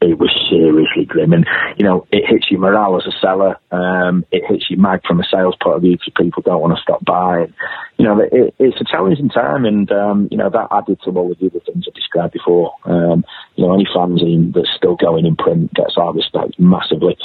it 0.00 0.18
was 0.18 0.30
seriously 0.50 1.04
grim. 1.04 1.32
And, 1.32 1.46
you 1.76 1.84
know, 1.84 2.06
it 2.12 2.26
hits 2.26 2.50
your 2.50 2.60
morale 2.60 2.96
as 2.96 3.06
a 3.06 3.18
seller. 3.20 3.56
Um, 3.70 4.24
it 4.30 4.44
hits 4.48 4.70
your 4.70 4.80
mag 4.80 5.00
from 5.06 5.20
a 5.20 5.24
sales 5.24 5.56
point 5.60 5.76
of 5.76 5.82
view 5.82 5.92
because 5.92 6.12
people 6.16 6.42
don't 6.42 6.60
want 6.60 6.76
to 6.76 6.82
stop 6.82 7.04
by. 7.04 7.42
And, 7.42 7.54
you 7.96 8.04
know, 8.04 8.20
it, 8.20 8.54
it's 8.58 8.80
a 8.80 8.84
challenging 8.84 9.28
time. 9.28 9.64
And, 9.64 9.90
um, 9.90 10.28
you 10.30 10.36
know, 10.36 10.50
that 10.50 10.68
added 10.70 10.98
to 11.04 11.10
all 11.10 11.32
of 11.32 11.38
the 11.38 11.46
other 11.46 11.60
things 11.60 11.86
I 11.86 11.94
described 11.94 12.32
before. 12.32 12.72
Um, 12.84 13.24
you 13.56 13.64
know, 13.64 13.74
any 13.74 13.86
fanzine 13.86 14.52
that's 14.54 14.74
still 14.76 14.96
going 14.96 15.26
in 15.26 15.36
print 15.36 15.72
gets 15.74 15.96
our 15.96 16.12
respect 16.12 16.58
massively. 16.58 17.16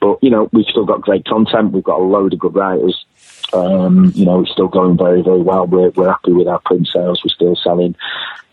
But, 0.00 0.22
you 0.22 0.30
know, 0.30 0.48
we've 0.52 0.66
still 0.66 0.86
got 0.86 1.02
great 1.02 1.24
content. 1.24 1.72
We've 1.72 1.84
got 1.84 2.00
a 2.00 2.04
load 2.04 2.32
of 2.32 2.38
good 2.38 2.54
writers. 2.54 3.04
Um, 3.52 4.12
you 4.14 4.24
know, 4.24 4.40
it's 4.40 4.52
still 4.52 4.68
going 4.68 4.96
very, 4.96 5.22
very 5.22 5.40
well. 5.40 5.66
We're, 5.66 5.90
we're 5.90 6.10
happy 6.10 6.32
with 6.32 6.48
our 6.48 6.60
print 6.60 6.88
sales. 6.92 7.22
We're 7.24 7.34
still 7.34 7.56
selling 7.56 7.96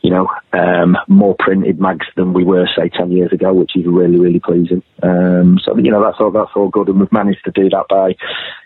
you 0.01 0.11
know, 0.11 0.29
um, 0.53 0.97
more 1.07 1.35
printed 1.37 1.81
mags 1.81 2.05
than 2.15 2.31
we 2.31 2.43
were, 2.43 2.65
say, 2.77 2.87
10 2.87 3.11
years 3.11 3.33
ago, 3.33 3.51
which 3.53 3.75
is 3.75 3.85
really, 3.85 4.17
really 4.17 4.39
pleasing. 4.39 4.83
Um, 5.03 5.59
so, 5.61 5.77
you 5.77 5.91
know, 5.91 6.01
that's 6.01 6.19
all, 6.19 6.31
that's 6.31 6.51
all 6.55 6.69
good. 6.69 6.87
And 6.87 6.99
we've 6.99 7.11
managed 7.11 7.43
to 7.45 7.51
do 7.51 7.69
that 7.69 7.85
by, 7.89 8.15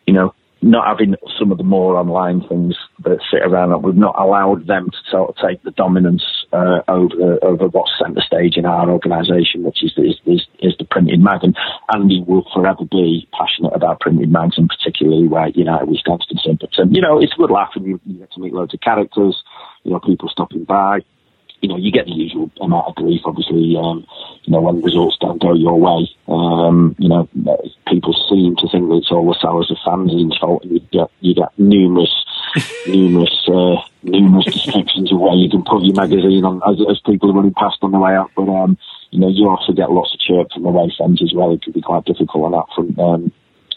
you 0.05 0.13
know, 0.13 0.35
not 0.61 0.87
having 0.87 1.15
some 1.39 1.51
of 1.51 1.57
the 1.57 1.63
more 1.63 1.97
online 1.97 2.41
things 2.47 2.75
that 3.03 3.19
sit 3.31 3.41
around. 3.41 3.81
We've 3.81 3.95
not 3.95 4.15
allowed 4.17 4.67
them 4.67 4.89
to 4.91 4.97
sort 5.09 5.29
of 5.29 5.35
take 5.37 5.63
the 5.63 5.71
dominance 5.71 6.23
uh, 6.53 6.81
over 6.87 7.43
over 7.43 7.67
what's 7.67 7.91
centre 7.97 8.21
stage 8.21 8.57
in 8.57 8.65
our 8.65 8.89
organisation, 8.89 9.63
which 9.63 9.83
is, 9.83 9.93
is, 9.97 10.19
is 10.25 10.45
is 10.59 10.75
the 10.77 10.85
printed 10.85 11.19
mag. 11.19 11.43
And 11.43 11.55
Andy 11.93 12.23
will 12.27 12.45
forever 12.53 12.85
be 12.89 13.27
passionate 13.37 13.73
about 13.73 13.99
printed 13.99 14.31
mags, 14.31 14.57
and 14.57 14.69
particularly 14.69 15.27
where 15.27 15.49
we 15.85 15.97
stand 15.97 16.23
concerned. 16.27 16.59
But 16.61 16.77
um, 16.79 16.91
you 16.93 17.01
know, 17.01 17.19
it's 17.19 17.33
a 17.33 17.37
good 17.37 17.51
laugh, 17.51 17.71
and 17.75 17.85
you, 17.85 17.99
you 18.05 18.19
get 18.19 18.31
to 18.33 18.39
meet 18.39 18.53
loads 18.53 18.73
of 18.73 18.81
characters. 18.81 19.41
You 19.83 19.91
know, 19.91 19.99
people 19.99 20.29
stopping 20.29 20.63
by 20.63 20.99
you 21.61 21.69
know, 21.69 21.77
you 21.77 21.91
get 21.91 22.05
the 22.05 22.11
usual 22.11 22.51
amount 22.59 22.87
of 22.87 22.95
grief, 22.95 23.21
obviously, 23.23 23.77
um, 23.77 24.05
you 24.43 24.51
know, 24.51 24.61
when 24.61 24.81
results 24.81 25.17
don't 25.21 25.41
go 25.41 25.53
your 25.53 25.79
way. 25.79 26.09
Um, 26.27 26.95
you 26.97 27.07
know, 27.07 27.29
people 27.87 28.13
seem 28.29 28.55
to 28.57 28.67
think 28.69 28.89
that 28.89 28.97
it's 28.97 29.11
all 29.11 29.27
the 29.27 29.37
sellers 29.39 29.69
of 29.69 29.77
fanzines 29.85 30.39
fault, 30.39 30.63
and 30.63 30.73
you 30.73 30.79
get, 30.91 31.11
you 31.19 31.35
get 31.35 31.49
numerous, 31.59 32.13
numerous, 32.87 33.47
uh, 33.47 33.77
numerous 34.01 34.45
descriptions 34.45 35.11
of 35.11 35.19
where 35.19 35.35
you 35.35 35.49
can 35.49 35.63
put 35.63 35.83
your 35.83 35.95
magazine 35.95 36.43
on 36.43 36.61
as, 36.67 36.81
as 36.89 36.99
people 37.05 37.29
are 37.29 37.35
running 37.35 37.53
past 37.53 37.77
on 37.83 37.91
the 37.91 37.99
way 37.99 38.15
up. 38.15 38.31
But, 38.35 38.49
um, 38.49 38.77
you 39.11 39.19
know, 39.19 39.29
you 39.29 39.47
also 39.47 39.71
get 39.73 39.91
lots 39.91 40.13
of 40.13 40.19
chirp 40.19 40.51
from 40.51 40.65
away 40.65 40.91
fans 40.97 41.21
as 41.21 41.33
well. 41.33 41.53
It 41.53 41.61
can 41.61 41.73
be 41.73 41.81
quite 41.81 42.05
difficult 42.05 42.45
on 42.45 42.51
that 42.53 42.73
front. 42.73 42.97
Um, 42.97 43.31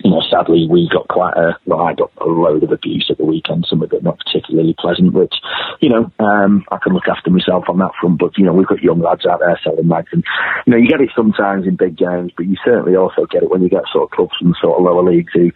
you 0.04 0.10
know, 0.10 0.22
sadly, 0.30 0.68
we 0.70 0.86
got 0.92 1.08
quite 1.08 1.34
a, 1.34 1.56
well, 1.64 1.80
I 1.80 1.94
got 1.94 2.12
a 2.20 2.26
load 2.26 2.62
of 2.62 2.70
abuse 2.70 3.06
at 3.08 3.16
the 3.16 3.24
weekend, 3.24 3.66
some 3.68 3.82
of 3.82 3.90
it 3.90 4.02
not 4.02 4.18
particularly 4.18 4.74
pleasant, 4.78 5.14
which, 5.14 5.32
you 5.80 5.88
know, 5.88 6.12
um, 6.18 6.62
I 6.70 6.76
can 6.76 6.92
look 6.92 7.08
after 7.08 7.30
myself 7.30 7.64
on 7.68 7.78
that 7.78 7.92
front, 7.98 8.18
but, 8.18 8.36
you 8.36 8.44
know, 8.44 8.52
we've 8.52 8.66
got 8.66 8.82
young 8.82 9.00
lads 9.00 9.24
out 9.24 9.40
there 9.40 9.58
selling 9.64 9.88
mags 9.88 10.10
and, 10.12 10.22
you 10.66 10.72
know, 10.72 10.76
you 10.76 10.88
get 10.88 11.00
it 11.00 11.08
sometimes 11.16 11.66
in 11.66 11.76
big 11.76 11.96
games, 11.96 12.32
but 12.36 12.44
you 12.44 12.56
certainly 12.62 12.94
also 12.94 13.24
get 13.24 13.42
it 13.42 13.50
when 13.50 13.62
you 13.62 13.70
get 13.70 13.84
sort 13.90 14.04
of 14.04 14.10
clubs 14.10 14.34
from 14.38 14.54
sort 14.60 14.78
of 14.78 14.84
lower 14.84 15.02
leagues 15.02 15.32
who, 15.32 15.50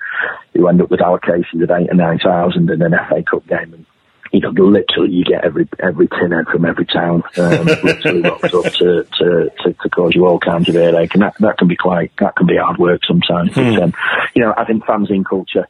who 0.55 0.67
end 0.67 0.81
up 0.81 0.91
with 0.91 1.01
allocations 1.01 1.63
of 1.63 1.71
eight 1.71 1.91
or 1.91 1.95
nine 1.95 2.19
thousand 2.19 2.71
in 2.71 2.81
an 2.81 2.95
FA 3.11 3.23
Cup 3.23 3.47
game 3.47 3.75
and, 3.75 3.87
you 4.33 4.41
know, 4.41 4.51
literally 4.51 5.13
you 5.13 5.25
get 5.25 5.45
every 5.45 5.69
every 5.79 6.09
tin 6.09 6.45
from 6.51 6.65
every 6.65 6.87
town 6.87 7.23
um, 7.37 7.65
literally 7.83 8.23
rocked 8.23 8.45
up 8.45 8.65
to, 8.65 9.07
to, 9.19 9.51
to, 9.63 9.73
to, 9.73 9.89
cause 9.89 10.15
you 10.15 10.27
all 10.27 10.39
kinds 10.39 10.69
of 10.69 10.77
earache, 10.77 11.15
and 11.15 11.23
that, 11.23 11.35
that 11.39 11.59
can 11.59 11.69
be 11.69 11.77
quite 11.77 12.13
that 12.19 12.37
can 12.37 12.47
be 12.47 12.57
hard 12.57 12.79
work 12.79 13.05
sometimes. 13.07 13.53
Hmm. 13.55 13.75
But, 13.75 13.83
um, 13.83 13.95
you 14.35 14.43
know, 14.43 14.55
I 14.57 14.65
think 14.65 14.85
fanzine 14.85 15.25
culture 15.25 15.67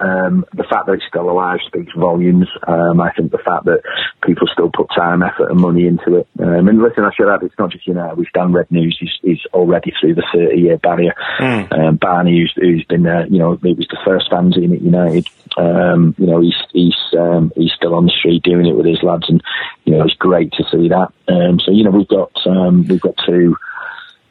um, 0.00 0.44
the 0.52 0.64
fact 0.64 0.86
that 0.86 0.94
it's 0.94 1.04
still 1.08 1.30
alive 1.30 1.60
speaks 1.66 1.92
volumes. 1.96 2.48
Um, 2.66 3.00
I 3.00 3.12
think 3.12 3.30
the 3.30 3.38
fact 3.38 3.64
that 3.66 3.82
people 4.24 4.46
still 4.52 4.70
put 4.74 4.88
time, 4.94 5.22
effort, 5.22 5.50
and 5.50 5.60
money 5.60 5.86
into 5.86 6.16
it. 6.16 6.28
Um, 6.38 6.68
and 6.68 6.82
listen, 6.82 7.04
I 7.04 7.10
should 7.14 7.32
add, 7.32 7.42
it's 7.42 7.58
not 7.58 7.70
just 7.70 7.86
United. 7.86 8.18
We've 8.18 8.32
done 8.32 8.52
Red 8.52 8.70
News. 8.70 8.96
He's, 8.98 9.12
he's 9.22 9.46
already 9.52 9.92
through 10.00 10.14
the 10.14 10.26
30 10.32 10.60
year 10.60 10.78
barrier. 10.78 11.14
Mm. 11.38 11.72
Um, 11.72 11.96
Barney, 11.96 12.40
who's, 12.40 12.52
who's 12.56 12.84
been 12.84 13.02
there, 13.02 13.26
you 13.26 13.38
know, 13.38 13.52
it 13.52 13.62
was 13.62 13.88
the 13.88 13.98
first 14.04 14.30
fanzine 14.30 14.74
at 14.74 14.82
United. 14.82 15.28
Um, 15.56 16.14
you 16.18 16.26
know, 16.26 16.40
he's 16.40 16.56
he's 16.72 16.96
um, 17.16 17.52
he's 17.54 17.72
still 17.72 17.94
on 17.94 18.06
the 18.06 18.12
street 18.12 18.42
doing 18.42 18.66
it 18.66 18.74
with 18.74 18.86
his 18.86 19.02
lads, 19.02 19.26
and 19.28 19.40
you 19.84 19.92
know, 19.92 20.04
it's 20.04 20.14
great 20.14 20.52
to 20.54 20.64
see 20.70 20.88
that. 20.88 21.12
Um, 21.28 21.60
so 21.60 21.70
you 21.70 21.84
know, 21.84 21.90
we've 21.90 22.08
got 22.08 22.32
um, 22.46 22.86
we've 22.88 23.00
got 23.00 23.14
two 23.24 23.54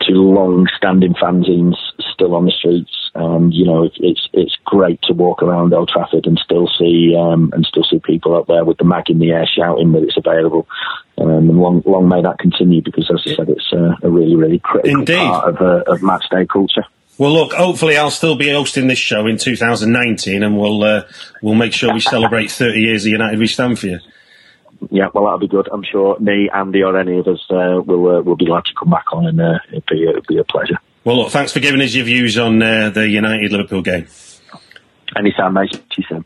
two 0.06 0.34
long-standing 0.34 1.14
fanzines 1.14 1.76
still 2.14 2.36
on 2.36 2.46
the 2.46 2.52
streets. 2.52 3.12
And 3.16 3.54
you 3.54 3.66
know, 3.66 3.90
it's 3.96 4.28
it's 4.34 4.58
great 4.66 5.02
to 5.04 5.14
walk 5.14 5.44
around 5.44 5.74
Old 5.74 5.90
Trafford 5.90 6.26
and 6.26 6.40
still 6.44 6.68
see 6.80 7.16
um, 7.18 7.52
and 7.54 7.66
still 7.66 7.84
see 7.84 8.00
people 8.00 8.36
up 8.36 8.48
there 8.48 8.66
with 8.66 8.78
the 8.78 8.86
mag 8.86 9.10
in 9.10 9.20
the 9.20 9.32
air 9.32 9.48
shouting 9.48 9.92
that 9.92 10.04
it's 10.04 10.18
available. 10.18 10.68
Um, 11.18 11.50
and 11.50 11.60
long 11.60 11.84
long 11.86 12.08
may 12.08 12.22
that 12.22 12.40
continue 12.40 12.82
because, 12.82 13.10
as 13.12 13.22
I 13.32 13.36
said, 13.36 13.50
it's 13.50 13.72
uh, 13.72 13.96
a 14.02 14.10
really 14.10 14.36
really 14.36 14.60
critical 14.60 15.02
Indeed. 15.02 15.18
part 15.18 15.50
of 15.50 15.62
uh, 15.62 15.92
of 15.92 16.02
match 16.02 16.26
day 16.32 16.46
culture. 16.46 16.86
Well, 17.20 17.32
look. 17.32 17.54
Hopefully, 17.54 17.98
I'll 17.98 18.10
still 18.10 18.36
be 18.36 18.50
hosting 18.50 18.88
this 18.88 18.98
show 18.98 19.28
in 19.28 19.38
2019, 19.38 20.42
and 20.42 20.58
we'll 20.58 20.84
uh, 20.84 21.04
we'll 21.44 21.54
make 21.54 21.74
sure 21.74 21.94
we 21.94 22.00
celebrate 22.00 22.50
30 22.50 22.80
years 22.80 23.06
of 23.06 23.12
United 23.12 23.38
We 23.38 23.46
Stand 23.46 23.78
for 23.78 23.88
you 23.88 24.00
yeah, 24.92 25.08
well, 25.14 25.26
that'll 25.26 25.40
be 25.40 25.48
good. 25.48 25.70
I'm 25.72 25.84
sure 25.84 26.18
me, 26.20 26.50
Andy, 26.54 26.84
or 26.84 26.98
any 26.98 27.20
of 27.20 27.28
us 27.28 27.44
uh, 27.50 27.82
will 27.86 28.18
uh, 28.18 28.22
will 28.22 28.36
be 28.36 28.46
glad 28.46 28.66
to 28.66 28.74
come 28.78 28.90
back 28.90 29.06
on, 29.12 29.26
and 29.26 29.40
uh, 29.40 29.60
it'll 29.70 29.84
be 29.90 30.04
it'll 30.04 30.22
be 30.28 30.38
a 30.38 30.44
pleasure. 30.44 30.78
Well, 31.04 31.18
look, 31.18 31.32
thanks 31.32 31.52
for 31.52 31.60
giving 31.60 31.82
us 31.82 31.94
your 31.94 32.06
views 32.06 32.38
on 32.38 32.62
uh, 32.62 32.90
the 32.90 33.08
United 33.08 33.52
Liverpool 33.52 33.82
game. 33.82 34.08
Anytime, 35.18 35.54
mate. 35.54 35.74
See 35.74 35.80
you 35.98 36.04
soon. 36.10 36.26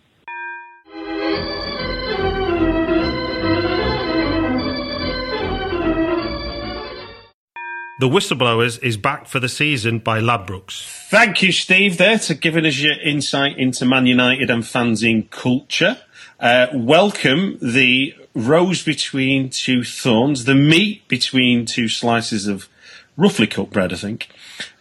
The 8.00 8.08
Whistleblowers 8.08 8.84
is 8.84 8.96
back 8.96 9.26
for 9.26 9.40
the 9.40 9.50
season 9.50 9.98
by 9.98 10.20
Ladbrokes. 10.20 10.86
Thank 11.10 11.42
you, 11.42 11.52
Steve, 11.52 11.98
there, 11.98 12.20
to 12.20 12.36
giving 12.36 12.64
us 12.68 12.78
your 12.78 12.94
insight 13.02 13.58
into 13.58 13.86
Man 13.86 14.06
United 14.06 14.52
and 14.52 14.62
fanzine 14.62 15.28
culture. 15.32 15.98
Uh, 16.40 16.68
welcome 16.76 17.58
the 17.60 18.14
rose 18.38 18.84
between 18.84 19.50
two 19.50 19.84
thorns, 19.84 20.46
the 20.46 20.56
meat 20.56 21.08
between 21.08 21.66
two 21.66 21.88
slices 21.88 22.48
of 22.48 22.70
roughly 23.18 23.48
cooked 23.48 23.74
bread, 23.74 23.92
I 23.92 23.98
think. 23.98 24.30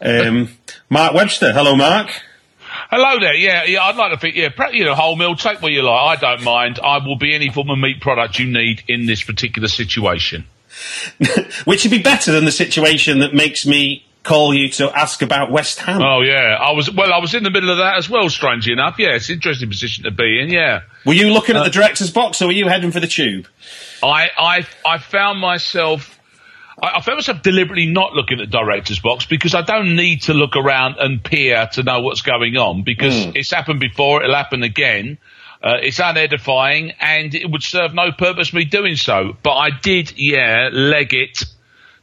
Um, 0.01 0.51
Mark 0.91 1.15
Webster. 1.15 1.53
Hello, 1.53 1.75
Mark. 1.75 2.11
Hello 2.91 3.19
there. 3.19 3.35
Yeah, 3.35 3.65
yeah. 3.65 3.83
I'd 3.83 3.97
like 3.97 4.13
to 4.13 4.19
think. 4.19 4.37
Yeah, 4.37 4.51
you 4.71 4.85
know, 4.85 4.95
whole 4.95 5.17
meal. 5.17 5.35
Take 5.35 5.63
what 5.63 5.73
you 5.73 5.83
like. 5.83 6.23
I 6.23 6.37
don't 6.37 6.45
mind. 6.45 6.79
I 6.79 6.99
will 6.99 7.17
be 7.17 7.35
any 7.35 7.51
form 7.51 7.71
of 7.71 7.79
meat 7.79 8.01
product 8.01 8.39
you 8.39 8.47
need 8.47 8.83
in 8.87 9.07
this 9.07 9.25
particular 9.25 9.69
situation. 9.69 10.45
Which 11.65 11.85
would 11.85 11.91
be 11.91 12.03
better 12.03 12.33
than 12.33 12.45
the 12.45 12.53
situation 12.53 13.21
that 13.21 13.35
makes 13.35 13.65
me 13.65 14.05
call 14.27 14.53
you 14.53 14.69
to 14.69 14.91
ask 14.91 15.23
about 15.23 15.51
West 15.51 15.79
Ham. 15.79 16.03
Oh 16.03 16.21
yeah, 16.21 16.59
I 16.61 16.73
was 16.73 16.91
well. 16.91 17.13
I 17.13 17.19
was 17.19 17.35
in 17.35 17.45
the 17.45 17.51
middle 17.51 17.71
of 17.71 17.79
that 17.79 17.97
as 17.97 18.11
well. 18.11 18.29
Strangely 18.29 18.73
enough, 18.73 18.99
yeah, 18.99 19.15
it's 19.15 19.29
an 19.29 19.37
interesting 19.37 19.69
position 19.69 20.05
to 20.05 20.11
be 20.11 20.41
in. 20.41 20.51
Yeah. 20.51 20.83
Were 21.05 21.15
you 21.15 21.33
looking 21.33 21.57
uh, 21.57 21.61
at 21.61 21.65
the 21.65 21.71
director's 21.71 22.11
box, 22.11 22.43
or 22.43 22.47
were 22.47 22.53
you 22.53 22.69
heading 22.69 22.91
for 22.91 23.01
the 23.01 23.07
tube? 23.07 23.47
I 24.03 24.31
I 24.37 24.67
I 24.85 24.99
found 24.99 25.41
myself. 25.41 26.13
I, 26.83 27.01
found 27.01 27.17
myself 27.17 27.41
deliberately 27.41 27.87
not 27.87 28.13
looking 28.13 28.39
at 28.39 28.51
the 28.51 28.59
director's 28.59 28.99
box 28.99 29.25
because 29.25 29.55
I 29.55 29.63
don't 29.63 29.97
need 29.97 30.23
to 30.23 30.35
look 30.35 30.57
around 30.57 30.97
and 30.99 31.25
peer 31.25 31.67
to 31.73 31.83
know 31.83 32.03
what's 32.03 32.21
going 32.21 32.59
on 32.59 32.83
because 32.83 33.15
mm. 33.15 33.33
it's 33.35 33.51
happened 33.51 33.81
before, 33.81 34.23
it'll 34.23 34.37
happen 34.37 34.63
again. 34.63 35.17
Uh, 35.63 35.79
it's 35.81 35.99
unedifying 35.99 36.93
and 37.01 37.35
it 37.35 37.51
would 37.51 37.63
serve 37.63 37.95
no 37.95 38.13
purpose 38.13 38.53
me 38.53 38.67
doing 38.67 38.97
so. 38.97 39.35
But 39.43 39.55
I 39.55 39.71
did, 39.71 40.19
yeah, 40.19 40.69
leg 40.71 41.15
it 41.15 41.47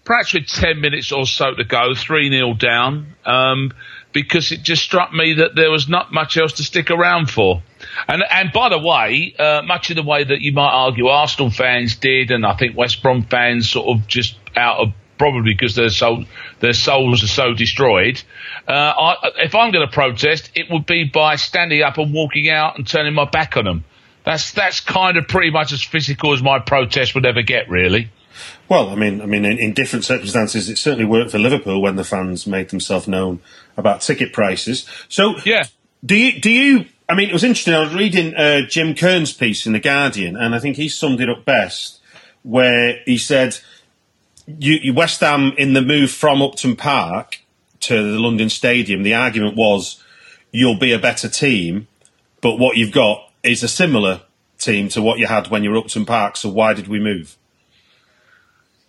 perhaps 0.06 0.34
with 0.34 0.48
10 0.48 0.80
minutes 0.82 1.12
or 1.12 1.26
so 1.26 1.54
to 1.54 1.64
go, 1.64 1.94
3 1.96 2.30
0 2.30 2.54
down, 2.56 3.16
um, 3.26 3.72
because 4.12 4.52
it 4.52 4.62
just 4.62 4.84
struck 4.84 5.14
me 5.14 5.36
that 5.36 5.56
there 5.56 5.72
was 5.72 5.90
not 5.90 6.14
much 6.14 6.38
else 6.38 6.54
to 6.54 6.64
stick 6.64 6.92
around 6.92 7.30
for. 7.30 7.62
And, 8.08 8.24
and 8.30 8.52
by 8.54 8.70
the 8.70 8.80
way, 8.80 9.36
uh, 9.38 9.62
much 9.66 9.90
of 9.90 9.96
the 9.96 10.04
way 10.04 10.24
that 10.24 10.42
you 10.42 10.54
might 10.54 10.72
argue 10.72 11.08
Arsenal 11.08 11.50
fans 11.50 11.96
did, 11.96 12.32
and 12.32 12.46
I 12.46 12.56
think 12.56 12.78
West 12.78 13.02
Brom 13.02 13.24
fans 13.24 13.70
sort 13.70 13.88
of 13.98 14.08
just 14.08 14.38
out 14.56 14.80
of 14.80 14.94
probably 15.18 15.54
because 15.54 15.76
their 15.76 15.90
soul, 15.90 16.26
their 16.60 16.74
souls 16.74 17.24
are 17.24 17.28
so 17.28 17.54
destroyed. 17.54 18.22
Uh, 18.68 18.72
I, 18.72 19.16
if 19.38 19.56
I'm 19.56 19.72
going 19.72 19.88
to 19.88 19.92
protest, 19.94 20.52
it 20.56 20.70
would 20.70 20.86
be 20.86 21.06
by 21.06 21.36
standing 21.36 21.82
up 21.82 21.98
and 21.98 22.14
walking 22.14 22.50
out 22.50 22.78
and 22.78 22.88
turning 22.88 23.14
my 23.14 23.26
back 23.26 23.58
on 23.58 23.66
them. 23.66 23.84
That's 24.26 24.52
that's 24.54 24.80
kind 24.80 25.18
of 25.18 25.28
pretty 25.28 25.52
much 25.52 25.74
as 25.74 25.84
physical 25.84 26.34
as 26.34 26.42
my 26.42 26.60
protest 26.60 27.14
would 27.16 27.26
ever 27.26 27.42
get, 27.42 27.70
really. 27.70 28.10
Well, 28.74 28.90
I 28.90 28.96
mean, 28.96 29.22
I 29.22 29.28
mean, 29.28 29.46
in, 29.46 29.60
in, 29.60 29.74
different 29.74 30.04
circumstances, 30.04 30.68
it 30.68 30.80
certainly 30.80 31.06
worked 31.06 31.30
for 31.30 31.38
Liverpool 31.38 31.80
when 31.80 31.96
the 31.96 32.04
fans 32.04 32.48
made 32.48 32.70
themselves 32.70 33.08
known 33.08 33.40
about 33.78 34.02
ticket 34.02 34.34
prices. 34.34 34.90
So, 35.10 35.36
yeah, 35.46 35.66
do 36.04 36.16
you 36.16 36.42
do 36.42 36.50
you? 36.50 36.86
I 37.08 37.14
mean, 37.14 37.30
it 37.30 37.34
was 37.34 37.44
interesting. 37.44 37.76
I 37.76 37.82
was 37.82 37.94
reading 37.94 38.34
uh, 38.34 38.62
Jim 38.68 38.96
Kern's 38.96 39.32
piece 39.32 39.68
in 39.68 39.74
the 39.74 39.80
Guardian, 39.80 40.36
and 40.36 40.56
I 40.56 40.60
think 40.60 40.78
he 40.78 40.90
summed 40.90 41.22
it 41.22 41.30
up 41.30 41.46
best, 41.46 42.02
where 42.42 43.00
he 43.06 43.20
said, 43.20 43.60
you, 44.48 44.80
you 44.82 44.92
West 44.92 45.20
Ham 45.20 45.54
in 45.56 45.74
the 45.74 45.84
move 45.84 46.10
from 46.10 46.42
Upton 46.42 46.76
Park 46.76 47.42
to 47.82 47.94
the 47.94 48.20
London 48.20 48.50
Stadium, 48.50 49.04
the 49.04 49.14
argument 49.14 49.56
was 49.56 50.04
you'll 50.52 50.80
be 50.80 50.94
a 50.94 50.98
better 50.98 51.30
team, 51.30 51.88
but 52.42 52.58
what 52.58 52.76
you've 52.76 52.92
got 52.92 53.32
is 53.44 53.62
a 53.62 53.68
similar 53.68 54.22
team 54.58 54.88
to 54.88 55.02
what 55.04 55.20
you 55.20 55.28
had 55.28 55.50
when 55.50 55.64
you 55.64 55.70
were 55.70 55.78
Upton 55.78 56.08
Park. 56.08 56.38
So 56.38 56.50
why 56.50 56.74
did 56.74 56.88
we 56.88 57.00
move? 57.00 57.38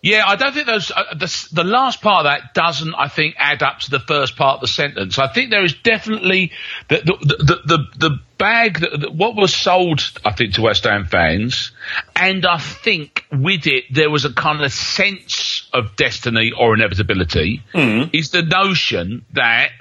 Yeah, 0.05 0.23
I 0.27 0.35
don't 0.35 0.53
think 0.53 0.67
those 0.67 0.91
uh, 0.91 1.15
the, 1.15 1.47
the 1.51 1.63
last 1.63 1.99
part 1.99 2.27
of 2.27 2.31
that 2.31 2.53
doesn't, 2.53 2.93
I 2.93 3.07
think, 3.07 3.33
add 3.39 3.63
up 3.63 3.79
to 3.79 3.89
the 3.89 3.99
first 3.99 4.35
part 4.35 4.57
of 4.57 4.61
the 4.61 4.67
sentence. 4.67 5.17
I 5.17 5.27
think 5.27 5.49
there 5.49 5.63
is 5.63 5.73
definitely 5.73 6.51
the 6.89 6.97
the 6.97 7.35
the 7.43 7.61
the, 7.65 7.85
the 7.97 8.19
bag 8.37 8.81
that, 8.81 9.15
what 9.15 9.35
was 9.35 9.51
sold, 9.55 10.03
I 10.23 10.31
think, 10.33 10.53
to 10.53 10.61
West 10.61 10.83
Ham 10.83 11.05
fans, 11.05 11.71
and 12.15 12.45
I 12.45 12.59
think 12.59 13.25
with 13.31 13.65
it 13.65 13.85
there 13.91 14.11
was 14.11 14.25
a 14.25 14.31
kind 14.31 14.61
of 14.61 14.71
sense 14.71 15.67
of 15.73 15.95
destiny 15.95 16.51
or 16.55 16.75
inevitability. 16.75 17.63
Mm. 17.73 18.13
Is 18.13 18.29
the 18.29 18.43
notion 18.43 19.25
that 19.33 19.71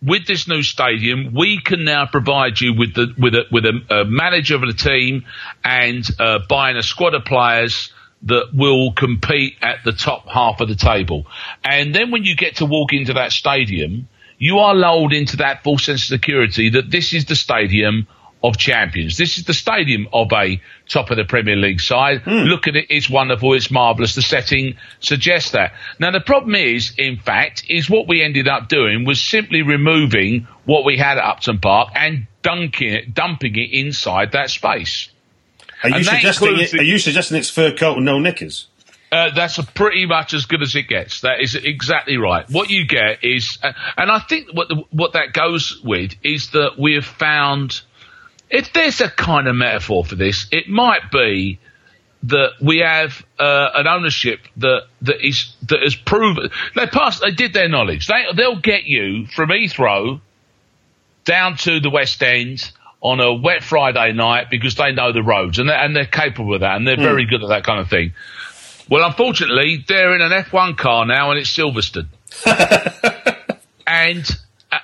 with 0.00 0.24
this 0.28 0.46
new 0.46 0.62
stadium, 0.62 1.34
we 1.34 1.60
can 1.60 1.82
now 1.82 2.06
provide 2.06 2.60
you 2.60 2.74
with 2.74 2.94
the 2.94 3.12
with 3.18 3.34
a 3.34 3.46
with 3.50 3.64
a, 3.64 4.02
a 4.02 4.04
manager 4.04 4.54
of 4.54 4.60
the 4.60 4.72
team 4.72 5.24
and 5.64 6.08
uh, 6.20 6.38
buying 6.48 6.76
a 6.76 6.82
squad 6.84 7.14
of 7.14 7.24
players 7.24 7.92
that 8.24 8.50
will 8.54 8.92
compete 8.92 9.56
at 9.60 9.78
the 9.84 9.92
top 9.92 10.26
half 10.28 10.60
of 10.60 10.68
the 10.68 10.76
table. 10.76 11.26
And 11.62 11.94
then 11.94 12.10
when 12.10 12.24
you 12.24 12.36
get 12.36 12.56
to 12.56 12.66
walk 12.66 12.92
into 12.92 13.14
that 13.14 13.32
stadium, 13.32 14.08
you 14.38 14.58
are 14.58 14.74
lulled 14.74 15.12
into 15.12 15.38
that 15.38 15.62
full 15.62 15.78
sense 15.78 16.02
of 16.02 16.08
security 16.08 16.70
that 16.70 16.90
this 16.90 17.12
is 17.12 17.26
the 17.26 17.36
stadium 17.36 18.06
of 18.44 18.58
champions. 18.58 19.16
This 19.16 19.38
is 19.38 19.44
the 19.44 19.54
stadium 19.54 20.06
of 20.12 20.30
a 20.32 20.60
top 20.86 21.10
of 21.10 21.16
the 21.16 21.24
Premier 21.24 21.56
League 21.56 21.80
side. 21.80 22.24
Mm. 22.24 22.46
Look 22.46 22.68
at 22.68 22.76
it. 22.76 22.86
It's 22.90 23.08
wonderful. 23.08 23.54
It's 23.54 23.70
marvellous. 23.70 24.14
The 24.14 24.22
setting 24.22 24.76
suggests 25.00 25.52
that. 25.52 25.72
Now, 25.98 26.10
the 26.10 26.20
problem 26.20 26.54
is, 26.54 26.92
in 26.98 27.16
fact, 27.16 27.64
is 27.70 27.88
what 27.88 28.06
we 28.06 28.22
ended 28.22 28.46
up 28.46 28.68
doing 28.68 29.06
was 29.06 29.20
simply 29.20 29.62
removing 29.62 30.46
what 30.66 30.84
we 30.84 30.98
had 30.98 31.16
at 31.16 31.24
Upton 31.24 31.58
Park 31.58 31.92
and 31.94 32.26
dunking 32.42 32.92
it, 32.92 33.14
dumping 33.14 33.56
it 33.56 33.70
inside 33.72 34.32
that 34.32 34.50
space. 34.50 35.08
Are 35.84 35.98
you, 35.98 36.04
suggesting 36.04 36.58
it, 36.58 36.74
are 36.74 36.82
you 36.82 36.98
suggesting 36.98 37.36
it's 37.36 37.50
fur 37.50 37.72
coat 37.72 37.96
and 37.96 38.06
no 38.06 38.18
knickers? 38.18 38.68
Uh, 39.12 39.32
that's 39.32 39.62
pretty 39.74 40.06
much 40.06 40.34
as 40.34 40.46
good 40.46 40.62
as 40.62 40.74
it 40.74 40.88
gets. 40.88 41.20
That 41.20 41.40
is 41.40 41.54
exactly 41.54 42.16
right. 42.16 42.48
What 42.50 42.70
you 42.70 42.86
get 42.86 43.22
is, 43.22 43.58
uh, 43.62 43.72
and 43.96 44.10
I 44.10 44.18
think 44.18 44.48
what 44.52 44.68
the, 44.68 44.82
what 44.90 45.12
that 45.12 45.32
goes 45.32 45.80
with 45.84 46.14
is 46.24 46.50
that 46.50 46.78
we 46.78 46.94
have 46.94 47.04
found, 47.04 47.80
if 48.50 48.72
there's 48.72 49.00
a 49.00 49.08
kind 49.08 49.46
of 49.46 49.54
metaphor 49.54 50.04
for 50.04 50.16
this, 50.16 50.48
it 50.50 50.68
might 50.68 51.12
be 51.12 51.60
that 52.24 52.52
we 52.60 52.78
have 52.78 53.24
uh, 53.38 53.68
an 53.74 53.86
ownership 53.86 54.40
that 54.56 54.86
that 55.02 55.24
is 55.24 55.54
that 55.68 55.82
has 55.82 55.94
proven 55.94 56.48
they 56.74 56.86
passed. 56.86 57.20
They 57.20 57.30
did 57.30 57.52
their 57.52 57.68
knowledge. 57.68 58.06
They 58.06 58.24
they'll 58.34 58.60
get 58.60 58.84
you 58.84 59.26
from 59.26 59.50
Heathrow 59.50 60.20
down 61.24 61.56
to 61.58 61.80
the 61.80 61.90
West 61.90 62.22
End 62.22 62.72
on 63.04 63.20
a 63.20 63.34
wet 63.34 63.62
Friday 63.62 64.12
night 64.12 64.46
because 64.50 64.74
they 64.76 64.90
know 64.90 65.12
the 65.12 65.22
roads 65.22 65.58
and 65.58 65.68
they're, 65.68 65.78
and 65.78 65.94
they're 65.94 66.06
capable 66.06 66.54
of 66.54 66.62
that 66.62 66.76
and 66.76 66.88
they're 66.88 66.96
mm. 66.96 67.02
very 67.02 67.26
good 67.26 67.42
at 67.42 67.50
that 67.50 67.62
kind 67.62 67.78
of 67.78 67.88
thing. 67.88 68.14
Well, 68.88 69.06
unfortunately, 69.06 69.84
they're 69.86 70.14
in 70.14 70.22
an 70.22 70.32
F1 70.32 70.78
car 70.78 71.04
now 71.04 71.30
and 71.30 71.38
it's 71.38 71.54
Silverstone. 71.54 72.08
and 73.86 74.38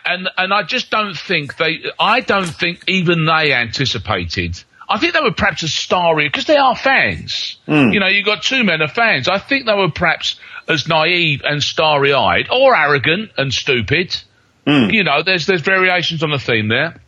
and 0.04 0.28
and 0.37 0.54
I 0.54 0.62
just 0.62 0.90
don't 0.90 1.16
think 1.16 1.56
they. 1.56 1.83
I 1.98 2.20
don't 2.20 2.46
think 2.46 2.85
even 2.87 3.24
they 3.24 3.52
anticipated. 3.52 4.62
I 4.88 4.98
think 4.98 5.14
they 5.14 5.20
were 5.20 5.33
perhaps 5.33 5.62
as 5.62 5.72
starry 5.72 6.28
because 6.28 6.44
they 6.44 6.56
are 6.56 6.76
fans. 6.76 7.59
Mm. 7.66 7.92
You 7.92 8.00
know, 8.00 8.06
you've 8.06 8.26
got 8.26 8.42
two 8.42 8.64
men 8.64 8.83
of 8.83 8.92
fans. 8.92 9.28
I 9.28 9.38
think 9.38 9.66
they 9.66 9.74
were 9.74 9.90
perhaps 9.90 10.38
as 10.68 10.87
naive 10.87 11.42
and 11.44 11.62
starry-eyed, 11.62 12.48
or 12.50 12.76
arrogant 12.76 13.33
and 13.37 13.52
stupid. 13.52 14.16
Mm. 14.66 14.92
You 14.92 15.04
know, 15.04 15.22
there's 15.22 15.46
there's 15.46 15.62
variations 15.62 16.22
on 16.22 16.30
the 16.30 16.38
theme 16.38 16.68
there 16.68 17.00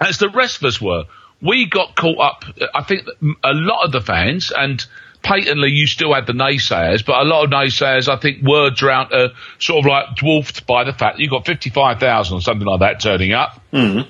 as 0.00 0.18
the 0.18 0.28
rest 0.28 0.58
of 0.58 0.64
us 0.64 0.80
were. 0.80 1.04
We 1.40 1.66
got 1.66 1.94
caught 1.94 2.18
up. 2.18 2.44
I 2.74 2.82
think 2.82 3.06
a 3.44 3.52
lot 3.52 3.84
of 3.84 3.92
the 3.92 4.00
fans, 4.00 4.52
and 4.56 4.84
patently 5.22 5.70
you 5.70 5.86
still 5.86 6.14
had 6.14 6.26
the 6.26 6.32
naysayers, 6.32 7.04
but 7.04 7.20
a 7.20 7.24
lot 7.24 7.44
of 7.44 7.50
naysayers, 7.50 8.08
I 8.08 8.16
think, 8.16 8.42
were 8.42 8.70
drowned, 8.70 9.12
uh, 9.12 9.28
sort 9.58 9.80
of 9.80 9.86
like 9.86 10.16
dwarfed 10.16 10.66
by 10.66 10.84
the 10.84 10.92
fact 10.92 11.16
that 11.16 11.22
you 11.22 11.30
got 11.30 11.46
55,000 11.46 12.36
or 12.36 12.40
something 12.40 12.66
like 12.66 12.80
that 12.80 13.00
turning 13.00 13.32
up. 13.32 13.60
Mm. 13.72 14.08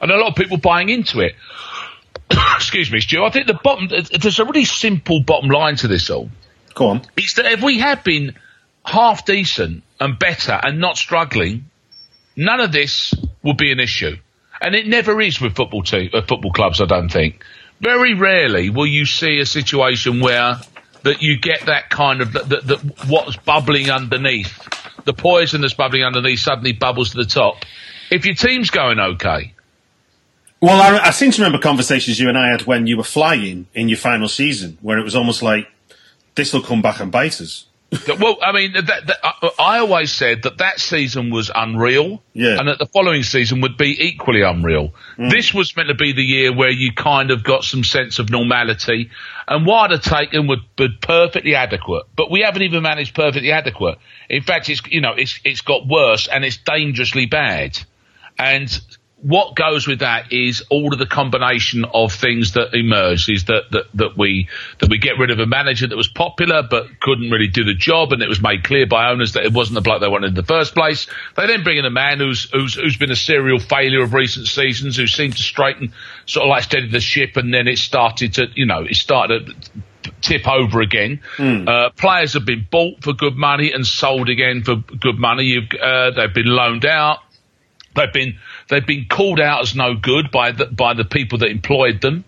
And 0.00 0.10
a 0.10 0.16
lot 0.16 0.28
of 0.30 0.36
people 0.36 0.58
buying 0.58 0.88
into 0.88 1.20
it. 1.20 1.34
Excuse 2.56 2.90
me, 2.90 3.00
Stu. 3.00 3.24
I 3.24 3.30
think 3.30 3.46
the 3.46 3.54
bottom, 3.54 3.88
there's 3.88 4.38
a 4.38 4.44
really 4.44 4.64
simple 4.64 5.22
bottom 5.22 5.48
line 5.48 5.76
to 5.76 5.88
this 5.88 6.10
all. 6.10 6.28
Go 6.74 6.88
on. 6.88 7.02
It's 7.16 7.34
that 7.34 7.46
if 7.46 7.62
we 7.62 7.78
had 7.78 8.04
been 8.04 8.36
half 8.84 9.24
decent 9.24 9.82
and 9.98 10.18
better 10.18 10.58
and 10.62 10.80
not 10.80 10.96
struggling, 10.96 11.64
none 12.36 12.60
of 12.60 12.72
this 12.72 13.14
would 13.42 13.56
be 13.56 13.72
an 13.72 13.80
issue 13.80 14.16
and 14.60 14.74
it 14.74 14.86
never 14.86 15.20
is 15.20 15.40
with 15.40 15.54
football 15.54 15.82
team, 15.82 16.10
uh, 16.12 16.22
football 16.22 16.52
clubs. 16.52 16.80
I 16.80 16.86
don't 16.86 17.08
think. 17.08 17.44
Very 17.80 18.14
rarely 18.14 18.70
will 18.70 18.86
you 18.86 19.06
see 19.06 19.38
a 19.38 19.46
situation 19.46 20.20
where 20.20 20.56
that 21.02 21.22
you 21.22 21.38
get 21.38 21.66
that 21.66 21.90
kind 21.90 22.20
of 22.20 22.32
that, 22.32 22.48
that 22.48 23.06
what's 23.08 23.36
bubbling 23.36 23.90
underneath, 23.90 24.58
the 25.04 25.12
poison 25.12 25.60
that's 25.60 25.74
bubbling 25.74 26.02
underneath 26.02 26.40
suddenly 26.40 26.72
bubbles 26.72 27.10
to 27.10 27.18
the 27.18 27.24
top. 27.24 27.64
If 28.10 28.24
your 28.24 28.34
team's 28.34 28.70
going 28.70 28.98
okay. 28.98 29.54
Well, 30.60 30.80
I, 30.80 30.98
I 31.06 31.10
seem 31.10 31.30
to 31.30 31.40
remember 31.40 31.62
conversations 31.62 32.18
you 32.18 32.28
and 32.28 32.36
I 32.36 32.50
had 32.50 32.62
when 32.62 32.88
you 32.88 32.96
were 32.96 33.04
flying 33.04 33.68
in 33.74 33.88
your 33.88 33.98
final 33.98 34.26
season, 34.26 34.76
where 34.80 34.98
it 34.98 35.04
was 35.04 35.14
almost 35.14 35.40
like 35.40 35.68
this 36.34 36.52
will 36.52 36.62
come 36.62 36.82
back 36.82 36.98
and 36.98 37.12
bite 37.12 37.40
us 37.40 37.67
well, 37.90 38.36
I 38.42 38.52
mean, 38.52 38.72
that, 38.74 39.06
that, 39.06 39.52
I 39.58 39.78
always 39.78 40.12
said 40.12 40.42
that 40.42 40.58
that 40.58 40.78
season 40.78 41.30
was 41.30 41.50
unreal, 41.54 42.22
yeah. 42.34 42.58
and 42.58 42.68
that 42.68 42.78
the 42.78 42.86
following 42.86 43.22
season 43.22 43.62
would 43.62 43.78
be 43.78 43.96
equally 43.98 44.42
unreal. 44.42 44.92
Mm. 45.16 45.30
This 45.30 45.54
was 45.54 45.74
meant 45.74 45.88
to 45.88 45.94
be 45.94 46.12
the 46.12 46.22
year 46.22 46.54
where 46.54 46.70
you 46.70 46.92
kind 46.92 47.30
of 47.30 47.42
got 47.42 47.64
some 47.64 47.84
sense 47.84 48.18
of 48.18 48.28
normality, 48.28 49.10
and 49.46 49.64
what 49.64 49.90
I'd 49.90 49.90
have 49.92 50.02
taken 50.02 50.48
would 50.48 50.60
be 50.76 50.88
perfectly 51.00 51.54
adequate. 51.54 52.04
But 52.14 52.30
we 52.30 52.40
haven't 52.40 52.62
even 52.62 52.82
managed 52.82 53.14
perfectly 53.14 53.52
adequate. 53.52 53.98
In 54.28 54.42
fact, 54.42 54.68
it's 54.68 54.82
you 54.86 55.00
know 55.00 55.14
it's 55.16 55.40
it's 55.44 55.62
got 55.62 55.86
worse 55.86 56.28
and 56.28 56.44
it's 56.44 56.58
dangerously 56.58 57.24
bad, 57.24 57.78
and 58.38 58.68
what 59.20 59.56
goes 59.56 59.86
with 59.86 59.98
that 59.98 60.32
is 60.32 60.62
all 60.70 60.92
of 60.92 60.98
the 60.98 61.06
combination 61.06 61.84
of 61.92 62.12
things 62.12 62.52
that 62.52 62.72
emerged 62.72 63.28
is 63.28 63.46
that, 63.46 63.64
that, 63.72 63.84
that 63.94 64.16
we 64.16 64.48
that 64.78 64.88
we 64.88 64.98
get 64.98 65.18
rid 65.18 65.30
of 65.30 65.40
a 65.40 65.46
manager 65.46 65.88
that 65.88 65.96
was 65.96 66.06
popular 66.06 66.62
but 66.62 67.00
couldn't 67.00 67.30
really 67.30 67.48
do 67.48 67.64
the 67.64 67.74
job 67.74 68.12
and 68.12 68.22
it 68.22 68.28
was 68.28 68.40
made 68.40 68.62
clear 68.62 68.86
by 68.86 69.10
owners 69.10 69.32
that 69.32 69.44
it 69.44 69.52
wasn't 69.52 69.74
the 69.74 69.80
bloke 69.80 70.00
they 70.00 70.08
wanted 70.08 70.28
in 70.28 70.34
the 70.34 70.44
first 70.44 70.72
place. 70.72 71.08
They 71.36 71.48
then 71.48 71.64
bring 71.64 71.78
in 71.78 71.84
a 71.84 71.90
man 71.90 72.18
who's 72.18 72.48
who's 72.50 72.74
who's 72.74 72.96
been 72.96 73.10
a 73.10 73.16
serial 73.16 73.58
failure 73.58 74.02
of 74.02 74.14
recent 74.14 74.46
seasons 74.46 74.96
who 74.96 75.08
seemed 75.08 75.36
to 75.36 75.42
straighten 75.42 75.92
sort 76.26 76.44
of 76.44 76.50
like 76.50 76.62
steady 76.62 76.88
the 76.88 77.00
ship 77.00 77.36
and 77.36 77.52
then 77.52 77.66
it 77.66 77.78
started 77.78 78.34
to 78.34 78.46
you 78.54 78.66
know 78.66 78.84
it 78.84 78.94
started 78.94 79.46
to 79.46 80.12
tip 80.20 80.46
over 80.46 80.80
again. 80.80 81.20
Mm. 81.38 81.68
Uh, 81.68 81.90
players 81.90 82.34
have 82.34 82.44
been 82.44 82.66
bought 82.70 83.02
for 83.02 83.12
good 83.12 83.36
money 83.36 83.72
and 83.72 83.84
sold 83.84 84.28
again 84.28 84.62
for 84.62 84.76
good 84.76 85.18
money. 85.18 85.44
You've, 85.44 85.68
uh, 85.80 86.12
they've 86.12 86.32
been 86.32 86.46
loaned 86.46 86.86
out. 86.86 87.18
They've 87.94 88.12
been 88.12 88.38
they've 88.68 88.86
been 88.86 89.06
called 89.08 89.40
out 89.40 89.62
as 89.62 89.74
no 89.74 89.94
good 89.94 90.30
by 90.30 90.52
the 90.52 90.66
by 90.66 90.94
the 90.94 91.04
people 91.04 91.38
that 91.38 91.50
employed 91.50 92.00
them. 92.00 92.24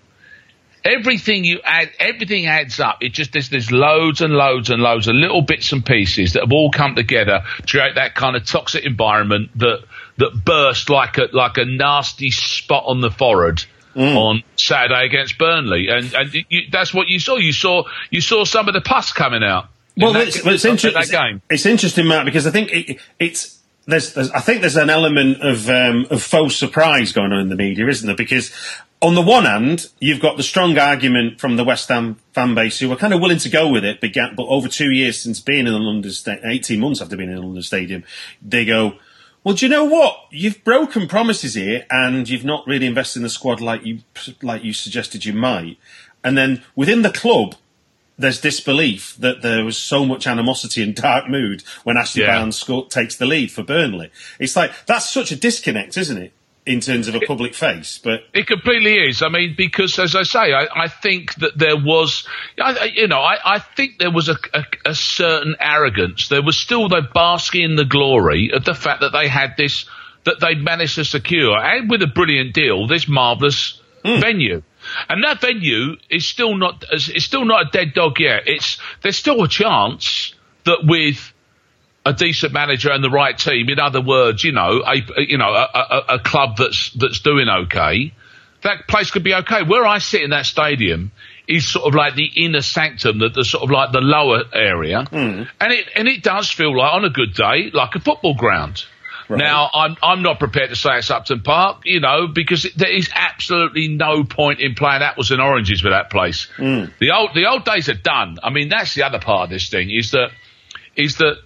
Everything 0.83 1.44
you 1.44 1.61
add, 1.62 1.90
everything 1.98 2.46
adds 2.46 2.81
up. 2.81 3.03
It 3.03 3.12
just 3.12 3.33
there's, 3.33 3.50
there's 3.50 3.70
loads 3.70 4.22
and 4.22 4.33
loads 4.33 4.70
and 4.70 4.83
loads 4.83 5.09
of 5.09 5.14
little 5.14 5.42
bits 5.42 5.72
and 5.72 5.85
pieces 5.85 6.33
that 6.33 6.40
have 6.40 6.53
all 6.53 6.70
come 6.70 6.94
together 6.94 7.42
to 7.59 7.66
create 7.66 7.96
that 7.96 8.14
kind 8.14 8.35
of 8.35 8.46
toxic 8.46 8.87
environment 8.87 9.50
that 9.59 9.85
that 10.16 10.42
burst 10.44 10.88
like 10.88 11.18
a 11.18 11.29
like 11.33 11.59
a 11.59 11.64
nasty 11.66 12.31
spot 12.31 12.85
on 12.87 13.03
the 13.03 13.11
forehead 13.11 13.64
mm. 13.94 14.16
on 14.16 14.42
Saturday 14.57 15.05
against 15.05 15.38
Burnley, 15.38 15.88
and 15.88 16.14
and 16.14 16.35
you, 16.48 16.62
that's 16.70 16.94
what 16.94 17.09
you 17.09 17.18
saw. 17.18 17.37
You 17.37 17.53
saw 17.53 17.85
you 18.11 18.20
saw 18.20 18.44
some 18.44 18.68
of 18.68 18.74
the 18.74 18.81
pus 18.81 19.12
coming 19.12 19.42
out. 19.42 19.68
Well, 19.96 20.12
that, 20.14 20.29
it's, 20.29 20.37
it's, 20.37 20.64
inter- 20.64 20.92
it's, 20.94 21.42
it's, 21.50 21.66
interesting, 21.66 22.07
Matt, 22.07 22.24
because 22.24 22.46
I 22.46 22.50
think 22.53 22.70
it, 22.72 23.00
it's 23.18 23.60
there's, 23.90 24.14
there's, 24.14 24.31
I 24.31 24.40
think 24.40 24.61
there's 24.61 24.76
an 24.76 24.90
element 24.90 25.42
of 25.42 25.68
um, 25.68 26.07
of 26.11 26.22
faux 26.22 26.57
surprise 26.57 27.12
going 27.12 27.33
on 27.33 27.40
in 27.40 27.48
the 27.48 27.57
media, 27.57 27.87
isn't 27.87 28.07
there? 28.07 28.16
Because 28.16 28.53
on 29.03 29.14
the 29.14 29.22
one 29.22 29.44
hand, 29.44 29.88
you've 29.98 30.20
got 30.20 30.37
the 30.37 30.42
strong 30.42 30.76
argument 30.79 31.40
from 31.40 31.57
the 31.57 31.64
West 31.64 31.88
Ham 31.88 32.16
fan 32.33 32.55
base 32.55 32.79
who 32.79 32.92
are 32.92 32.96
kind 32.96 33.14
of 33.14 33.20
willing 33.20 33.38
to 33.38 33.48
go 33.48 33.68
with 33.68 33.85
it, 33.85 34.00
but, 34.00 34.12
but 34.37 34.46
over 34.46 34.68
two 34.68 34.90
years 34.90 35.18
since 35.18 35.40
being 35.40 35.66
in 35.66 35.72
the 35.72 35.79
London, 35.79 36.11
Sta- 36.11 36.40
18 36.44 36.79
months 36.79 37.00
after 37.00 37.16
being 37.16 37.31
in 37.31 37.37
the 37.37 37.42
London 37.42 37.62
Stadium, 37.62 38.05
they 38.42 38.64
go, 38.64 38.98
well, 39.42 39.55
do 39.55 39.64
you 39.64 39.70
know 39.70 39.85
what? 39.85 40.26
You've 40.31 40.62
broken 40.64 41.09
promises 41.09 41.55
here, 41.55 41.87
and 41.90 42.29
you've 42.29 42.44
not 42.44 42.66
really 42.66 42.87
invested 42.87 43.20
in 43.20 43.22
the 43.22 43.31
squad 43.31 43.61
like 43.61 43.85
you 43.85 44.00
like 44.42 44.64
you 44.64 44.74
suggested 44.74 45.24
you 45.24 45.33
might. 45.33 45.79
And 46.22 46.37
then 46.37 46.62
within 46.76 47.00
the 47.00 47.11
club, 47.11 47.55
there's 48.20 48.40
disbelief 48.40 49.16
that 49.18 49.42
there 49.42 49.64
was 49.64 49.78
so 49.78 50.04
much 50.04 50.26
animosity 50.26 50.83
and 50.83 50.94
dark 50.94 51.28
mood 51.28 51.62
when 51.85 51.96
Ashley 51.96 52.22
Yeah. 52.22 52.38
Barnes 52.38 52.59
sco- 52.59 52.85
takes 52.85 53.16
the 53.16 53.26
lead 53.26 53.50
for 53.50 53.62
Burnley. 53.62 54.11
It's 54.38 54.56
like 54.56 54.72
that's 54.87 55.09
such 55.09 55.33
a 55.33 55.37
disconnect, 55.37 55.96
isn't 55.96 56.18
it, 56.18 56.33
in 56.66 56.80
terms 56.80 57.09
of 57.09 57.14
a 57.14 57.20
public 57.20 57.54
face? 57.54 57.98
But 58.02 58.24
It 58.35 58.46
completely 58.46 58.98
is. 58.98 59.22
I 59.22 59.28
mean, 59.28 59.54
because 59.56 59.98
as 59.98 60.14
I 60.14 60.24
say, 60.24 60.52
I, 60.52 60.66
I 60.74 60.88
think 60.88 61.35
that 61.37 61.56
there 61.56 61.76
was, 61.76 62.26
I, 62.61 62.90
you 62.94 63.09
know, 63.09 63.20
I, 63.20 63.38
I 63.56 63.59
think 63.59 63.98
there 63.98 64.12
was 64.12 64.28
a, 64.28 64.37
a, 64.52 64.64
a 64.87 64.94
certain 64.94 65.56
arrogance. 65.59 66.28
There 66.28 66.42
was 66.42 66.59
still 66.59 66.88
the 66.88 67.02
basking 67.14 67.62
in 67.62 67.76
the 67.76 67.87
glory 67.87 68.50
of 68.52 68.64
the 68.64 68.74
fact 68.74 69.00
that 69.00 69.12
they 69.12 69.28
had 69.28 69.54
this, 69.56 69.87
that 70.24 70.40
they'd 70.40 70.62
managed 70.62 70.96
to 70.96 71.04
secure, 71.04 71.56
and 71.56 71.90
with 71.90 72.02
a 72.02 72.06
brilliant 72.06 72.52
deal, 72.52 72.87
this 72.87 73.09
marvellous 73.09 73.80
hmm. 74.04 74.20
venue. 74.20 74.62
And 75.09 75.24
that 75.24 75.40
venue 75.40 75.96
is 76.09 76.26
still 76.26 76.57
not, 76.57 76.85
is 76.92 77.24
still 77.24 77.44
not 77.44 77.68
a 77.68 77.70
dead 77.70 77.94
dog 77.94 78.20
yet. 78.20 78.42
It's, 78.46 78.79
there's 79.03 79.16
still 79.16 79.42
a 79.42 79.48
chance 79.48 80.35
that 80.64 80.81
with, 80.85 81.33
a 82.05 82.12
decent 82.12 82.53
manager 82.53 82.90
and 82.90 83.05
the 83.05 83.11
right 83.11 83.37
team. 83.37 83.68
In 83.68 83.79
other 83.79 84.00
words, 84.00 84.42
you 84.42 84.53
know, 84.53 84.83
a 84.87 85.03
you 85.18 85.38
know 85.38 85.53
a, 85.53 85.68
a, 85.74 86.14
a 86.14 86.18
club 86.18 86.57
that's 86.57 86.90
that's 86.92 87.20
doing 87.20 87.48
okay. 87.48 88.12
That 88.62 88.88
place 88.88 89.11
could 89.11 89.24
be 89.24 89.35
okay. 89.35 89.62
Where 89.62 89.87
I 89.87 89.98
sit 89.98 90.22
in 90.22 90.31
that 90.31 90.46
stadium 90.46 91.12
is 91.48 91.66
sort 91.66 91.87
of 91.87 91.94
like 91.94 92.14
the 92.14 92.31
inner 92.37 92.61
sanctum, 92.61 93.18
the, 93.18 93.29
the 93.31 93.44
sort 93.44 93.64
of 93.64 93.70
like 93.70 93.92
the 93.92 94.00
lower 94.00 94.44
area, 94.53 95.05
hmm. 95.05 95.44
and 95.61 95.72
it 95.72 95.88
and 95.94 96.09
it 96.09 96.22
does 96.22 96.50
feel 96.50 96.76
like 96.76 96.92
on 96.92 97.05
a 97.05 97.11
good 97.11 97.35
day 97.35 97.70
like 97.72 97.94
a 97.94 98.00
football 98.00 98.35
ground. 98.35 98.85
Now 99.38 99.71
I'm 99.73 99.97
I'm 100.03 100.23
not 100.23 100.38
prepared 100.38 100.71
to 100.71 100.77
say 100.77 100.99
it's 100.99 101.11
Upton 101.11 101.43
Park, 101.43 101.83
you 101.85 102.01
know, 102.01 102.27
because 102.27 102.66
there 102.77 102.90
is 102.90 103.09
absolutely 103.14 103.88
no 103.88 104.25
point 104.25 104.61
in 104.61 104.75
playing 104.75 105.03
apples 105.03 105.31
and 105.31 105.40
oranges 105.40 105.83
with 105.83 105.93
that 105.93 106.11
place. 106.11 106.49
The 106.99 107.11
old 107.12 107.35
the 107.35 107.47
old 107.47 107.64
days 107.64 107.88
are 107.88 107.95
done. 107.95 108.38
I 108.43 108.51
mean, 108.51 108.69
that's 108.69 108.95
the 108.95 109.05
other 109.05 109.19
part 109.19 109.45
of 109.45 109.51
this 109.51 109.69
thing 109.69 109.90
is 109.90 110.11
that 110.12 110.31
is 110.97 111.16
that 111.16 111.37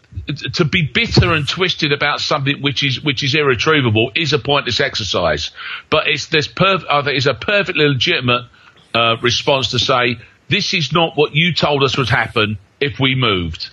to 0.55 0.65
be 0.65 0.83
bitter 0.93 1.33
and 1.33 1.47
twisted 1.49 1.93
about 1.93 2.21
something 2.21 2.63
which 2.63 2.83
is 2.83 3.03
which 3.03 3.23
is 3.23 3.35
irretrievable 3.35 4.11
is 4.15 4.33
a 4.33 4.39
pointless 4.39 4.81
exercise. 4.81 5.51
But 5.91 6.09
it's 6.09 6.27
this 6.27 6.49
perf- 6.49 6.85
I 6.89 7.03
think 7.03 7.17
it's 7.17 7.27
a 7.27 7.35
perfectly 7.35 7.87
legitimate 7.87 8.47
uh, 8.95 9.17
response 9.21 9.71
to 9.73 9.79
say 9.79 10.17
this 10.49 10.75
is 10.75 10.93
not 10.93 11.17
what 11.17 11.35
you 11.35 11.53
told 11.53 11.83
us 11.83 11.97
would 11.99 12.09
happen 12.09 12.59
if 12.81 12.99
we 12.99 13.15
moved. 13.15 13.71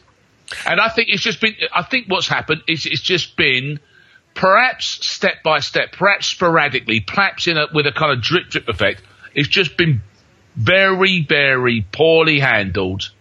And 0.66 0.80
I 0.80 0.90
think 0.90 1.10
it's 1.10 1.24
just 1.24 1.40
been. 1.40 1.56
I 1.74 1.84
think 1.84 2.08
what's 2.10 2.28
happened 2.28 2.64
is 2.68 2.86
it's 2.86 3.02
just 3.02 3.38
been 3.38 3.80
perhaps 4.34 5.06
step 5.06 5.44
by 5.44 5.60
step, 5.60 5.92
perhaps 5.92 6.28
sporadically, 6.28 7.00
perhaps 7.00 7.48
in 7.48 7.58
a, 7.58 7.68
with 7.74 7.88
a 7.88 7.92
kind 7.92 8.12
of 8.12 8.22
drip 8.22 8.50
drip 8.50 8.68
effect. 8.68 9.02
It's 9.34 9.48
just 9.48 9.78
been 9.78 10.02
very 10.56 11.24
very 11.24 11.86
poorly 11.92 12.40
handled 12.40 13.12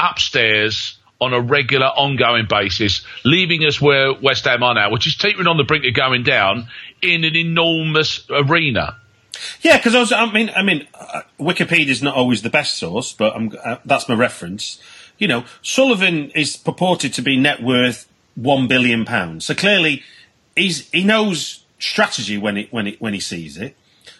upstairs 0.00 0.98
on 1.20 1.32
a 1.32 1.40
regular, 1.40 1.86
ongoing 1.86 2.46
basis, 2.46 3.04
leaving 3.24 3.64
us 3.64 3.80
where 3.80 4.12
West 4.12 4.44
Ham 4.44 4.62
are 4.62 4.74
now, 4.74 4.90
which 4.90 5.06
is 5.06 5.16
teetering 5.16 5.46
on 5.46 5.56
the 5.56 5.64
brink 5.64 5.84
of 5.86 5.94
going 5.94 6.22
down 6.22 6.68
in 7.00 7.24
an 7.24 7.36
enormous 7.36 8.24
arena. 8.30 8.98
yeah, 9.62 9.76
because 9.76 10.12
I 10.12 10.22
I 10.22 10.32
mean, 10.32 10.50
I 10.54 10.62
mean, 10.62 10.86
uh, 10.94 11.22
Wikipedia 11.38 11.88
is 11.88 12.02
not 12.02 12.14
always 12.14 12.42
the 12.42 12.50
best 12.50 12.74
source, 12.74 13.12
but 13.12 13.34
uh, 13.34 13.78
that's 13.84 14.08
my 14.08 14.14
reference. 14.14 14.78
You 15.18 15.28
know, 15.28 15.44
Sullivan 15.62 16.30
is 16.30 16.56
purported 16.56 17.12
to 17.14 17.22
be 17.22 17.36
net 17.36 17.62
worth 17.62 18.08
one 18.34 18.66
billion 18.66 19.04
pounds. 19.04 19.44
So 19.44 19.54
clearly, 19.54 20.02
he's 20.56 20.88
he 20.90 21.04
knows 21.04 21.64
strategy 21.78 22.38
when 22.38 22.56
it 22.56 22.72
when 22.72 22.86
it 22.86 23.00
when 23.00 23.14
he 23.14 23.20
sees 23.20 23.56
it. 23.56 23.76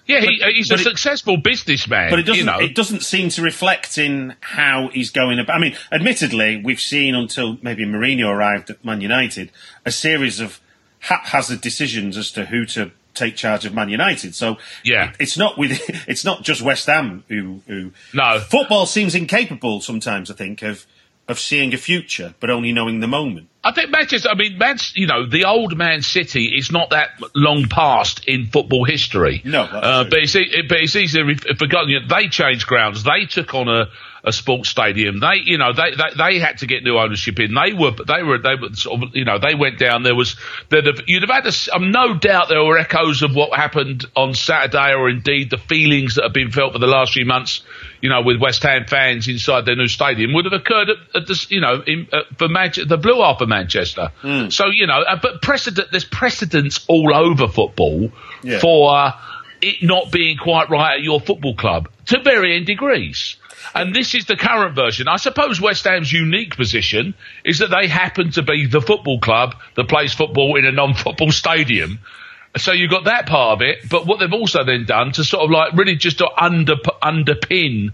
Yeah, 0.06 0.20
he, 0.20 0.38
he's 0.52 0.70
a 0.70 0.74
it- 0.74 0.80
successful 0.80 1.38
businessman. 1.38 2.10
But 2.10 2.18
it 2.18 2.24
doesn't. 2.24 2.38
You 2.40 2.44
know, 2.44 2.58
It 2.60 2.74
doesn't 2.74 3.02
seem 3.02 3.30
to 3.30 3.42
reflect 3.42 3.96
in 3.96 4.34
how 4.40 4.88
he's 4.92 5.10
going 5.10 5.38
about. 5.38 5.56
I 5.56 5.58
mean, 5.58 5.76
admittedly, 5.90 6.60
we've 6.62 6.80
seen 6.80 7.14
until 7.14 7.56
maybe 7.62 7.86
Mourinho 7.86 8.28
arrived 8.28 8.68
at 8.68 8.84
Man 8.84 9.00
United 9.00 9.50
a 9.86 9.90
series 9.90 10.40
of 10.40 10.60
haphazard 11.00 11.60
decisions 11.62 12.16
as 12.18 12.30
to 12.32 12.46
who 12.46 12.66
to 12.66 12.90
take 13.14 13.36
charge 13.36 13.64
of 13.64 13.72
Man 13.72 13.88
United. 13.88 14.34
So 14.34 14.58
Yeah. 14.82 15.10
it- 15.10 15.16
it's 15.20 15.38
not 15.38 15.56
with. 15.56 15.80
It's 16.08 16.24
not 16.24 16.42
just 16.42 16.60
West 16.60 16.86
Ham 16.86 17.24
who. 17.28 17.62
who 17.66 17.92
No. 18.12 18.40
football 18.40 18.84
seems 18.86 19.14
incapable 19.14 19.80
sometimes. 19.80 20.30
I 20.30 20.34
think 20.34 20.62
of 20.62 20.84
of 21.28 21.38
seeing 21.38 21.72
a 21.72 21.78
future, 21.78 22.34
but 22.40 22.50
only 22.50 22.72
knowing 22.72 23.00
the 23.00 23.06
moment. 23.08 23.48
I 23.64 23.72
think 23.72 23.90
Manchester. 23.90 24.28
I 24.28 24.34
mean, 24.34 24.58
Man's, 24.58 24.92
you 24.94 25.06
know, 25.06 25.26
the 25.26 25.46
old 25.46 25.76
Man 25.76 26.02
City 26.02 26.54
is 26.56 26.70
not 26.70 26.90
that 26.90 27.10
long 27.34 27.64
past 27.68 28.26
in 28.26 28.46
football 28.46 28.84
history. 28.84 29.40
No, 29.44 29.62
uh, 29.62 30.04
but 30.04 30.18
it's 30.18 30.36
e- 30.36 30.62
but 30.68 30.78
it's 30.80 30.94
easily 30.94 31.34
forgotten. 31.34 31.88
You 31.88 32.00
know, 32.00 32.06
they 32.06 32.28
changed 32.28 32.66
grounds. 32.66 33.04
They 33.04 33.24
took 33.24 33.54
on 33.54 33.68
a, 33.68 33.86
a 34.26 34.32
sports 34.32 34.70
stadium. 34.70 35.20
They, 35.20 35.42
you 35.44 35.58
know, 35.58 35.72
they, 35.74 35.90
they 35.90 36.16
they 36.16 36.38
had 36.38 36.58
to 36.58 36.66
get 36.66 36.82
new 36.82 36.96
ownership 36.96 37.38
in. 37.38 37.52
They 37.54 37.72
were 37.74 37.90
they 37.92 38.22
were 38.22 38.38
they 38.38 38.54
were 38.54 38.74
sort 38.74 39.02
of, 39.02 39.14
you 39.14 39.24
know, 39.26 39.38
they 39.38 39.54
went 39.54 39.78
down. 39.78 40.02
There 40.02 40.14
was 40.14 40.36
there'd 40.70 40.86
have, 40.86 41.00
you'd 41.06 41.22
have 41.22 41.30
had 41.30 41.46
s- 41.46 41.68
um, 41.72 41.90
no 41.90 42.14
doubt 42.14 42.48
there 42.48 42.64
were 42.64 42.78
echoes 42.78 43.22
of 43.22 43.34
what 43.34 43.54
happened 43.54 44.06
on 44.16 44.32
Saturday, 44.34 44.94
or 44.94 45.10
indeed 45.10 45.50
the 45.50 45.58
feelings 45.58 46.14
that 46.14 46.22
have 46.24 46.32
been 46.32 46.50
felt 46.50 46.72
for 46.72 46.78
the 46.78 46.86
last 46.86 47.12
few 47.12 47.26
months. 47.26 47.62
You 48.00 48.10
know, 48.10 48.22
with 48.22 48.38
West 48.40 48.62
Ham 48.62 48.84
fans 48.86 49.28
inside 49.28 49.64
their 49.66 49.76
new 49.76 49.88
stadium 49.88 50.32
would 50.34 50.44
have 50.46 50.52
occurred 50.52 50.90
at, 50.90 50.96
at 51.22 51.26
this, 51.26 51.50
you 51.50 51.60
know, 51.60 51.82
in, 51.86 52.06
uh, 52.12 52.20
for 52.38 52.48
Manchester, 52.48 52.86
the 52.88 52.98
Blue 52.98 53.20
Half 53.22 53.40
of 53.40 53.48
Manchester. 53.48 54.10
So 54.50 54.66
you 54.66 54.86
know, 54.86 55.00
uh, 55.02 55.18
but 55.20 55.42
precedent, 55.42 55.88
there's 55.90 56.04
precedents 56.04 56.84
all 56.88 57.14
over 57.14 57.46
football 57.48 58.10
Yeah. 58.42 58.58
for 58.60 58.94
uh, 58.94 59.12
it 59.62 59.82
not 59.82 60.10
being 60.12 60.36
quite 60.36 60.68
right 60.70 60.94
at 60.98 61.02
your 61.02 61.20
football 61.20 61.54
club 61.54 61.88
to 62.06 62.20
varying 62.22 62.64
degrees. 62.64 63.36
And 63.74 63.94
this 63.94 64.14
is 64.14 64.26
the 64.26 64.36
current 64.36 64.74
version. 64.74 65.08
I 65.08 65.16
suppose 65.16 65.60
West 65.60 65.84
Ham's 65.84 66.12
unique 66.12 66.56
position 66.56 67.14
is 67.44 67.58
that 67.58 67.70
they 67.70 67.86
happen 67.86 68.30
to 68.32 68.42
be 68.42 68.66
the 68.66 68.80
football 68.80 69.20
club 69.20 69.54
that 69.76 69.88
plays 69.88 70.12
football 70.12 70.56
in 70.56 70.64
a 70.64 70.72
non-football 70.72 71.30
stadium. 71.32 72.00
So 72.56 72.72
you've 72.72 72.90
got 72.90 73.04
that 73.04 73.26
part 73.26 73.60
of 73.60 73.62
it, 73.62 73.88
but 73.88 74.06
what 74.06 74.20
they've 74.20 74.32
also 74.32 74.64
then 74.64 74.84
done 74.84 75.12
to 75.12 75.24
sort 75.24 75.44
of 75.44 75.50
like 75.50 75.72
really 75.74 75.96
just 75.96 76.18
to 76.18 76.28
under, 76.36 76.76
underpin 77.02 77.90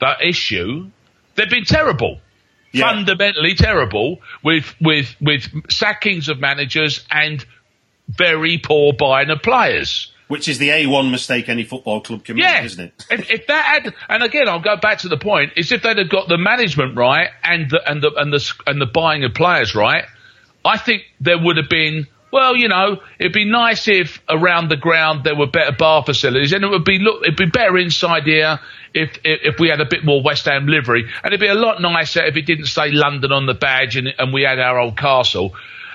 that 0.00 0.22
issue, 0.22 0.88
they've 1.34 1.50
been 1.50 1.64
terrible. 1.64 2.20
Yeah. 2.70 2.92
Fundamentally 2.92 3.54
terrible 3.54 4.20
with, 4.42 4.74
with, 4.80 5.14
with 5.20 5.48
sackings 5.70 6.28
of 6.28 6.40
managers 6.40 7.04
and 7.10 7.44
very 8.08 8.58
poor 8.58 8.92
buying 8.92 9.30
of 9.30 9.42
players. 9.42 10.12
Which 10.34 10.48
is 10.48 10.58
the 10.58 10.70
A1 10.70 11.12
mistake 11.12 11.48
any 11.48 11.62
football 11.62 12.00
club 12.00 12.24
can 12.24 12.36
Yeah, 12.36 12.54
make, 12.56 12.64
isn't 12.64 12.84
it? 12.86 13.06
if, 13.08 13.30
if 13.30 13.46
that 13.46 13.64
had, 13.64 13.94
and 14.08 14.24
again, 14.24 14.48
I'll 14.48 14.58
go 14.58 14.76
back 14.76 14.98
to 14.98 15.08
the 15.08 15.16
point: 15.16 15.52
is 15.56 15.70
if 15.70 15.82
they'd 15.82 15.96
have 15.96 16.08
got 16.08 16.26
the 16.26 16.36
management 16.38 16.96
right 16.96 17.28
and 17.44 17.70
the 17.70 17.80
and 17.88 18.02
the 18.02 18.10
and 18.16 18.32
the 18.32 18.52
and 18.66 18.80
the 18.80 18.86
buying 18.86 19.22
of 19.22 19.32
players 19.32 19.76
right, 19.76 20.04
I 20.64 20.76
think 20.76 21.02
there 21.20 21.38
would 21.38 21.56
have 21.56 21.68
been. 21.68 22.08
Well, 22.32 22.56
you 22.56 22.66
know, 22.66 23.00
it'd 23.20 23.32
be 23.32 23.44
nice 23.48 23.86
if 23.86 24.20
around 24.28 24.68
the 24.68 24.76
ground 24.76 25.22
there 25.22 25.36
were 25.36 25.46
better 25.46 25.70
bar 25.70 26.02
facilities, 26.02 26.52
and 26.52 26.64
it 26.64 26.68
would 26.68 26.84
be 26.84 26.98
look, 26.98 27.22
it'd 27.22 27.36
be 27.36 27.46
better 27.46 27.78
inside 27.78 28.24
here 28.24 28.58
if, 28.92 29.10
if 29.22 29.54
if 29.54 29.60
we 29.60 29.68
had 29.68 29.80
a 29.80 29.84
bit 29.84 30.04
more 30.04 30.20
West 30.20 30.46
Ham 30.46 30.66
livery, 30.66 31.04
and 31.22 31.26
it'd 31.32 31.38
be 31.38 31.46
a 31.46 31.54
lot 31.54 31.80
nicer 31.80 32.24
if 32.24 32.36
it 32.36 32.42
didn't 32.44 32.66
say 32.66 32.90
London 32.90 33.30
on 33.30 33.46
the 33.46 33.54
badge 33.54 33.96
and 33.96 34.08
and 34.18 34.32
we 34.32 34.42
had 34.42 34.58
our 34.58 34.80
old 34.80 34.96
castle, 34.96 35.54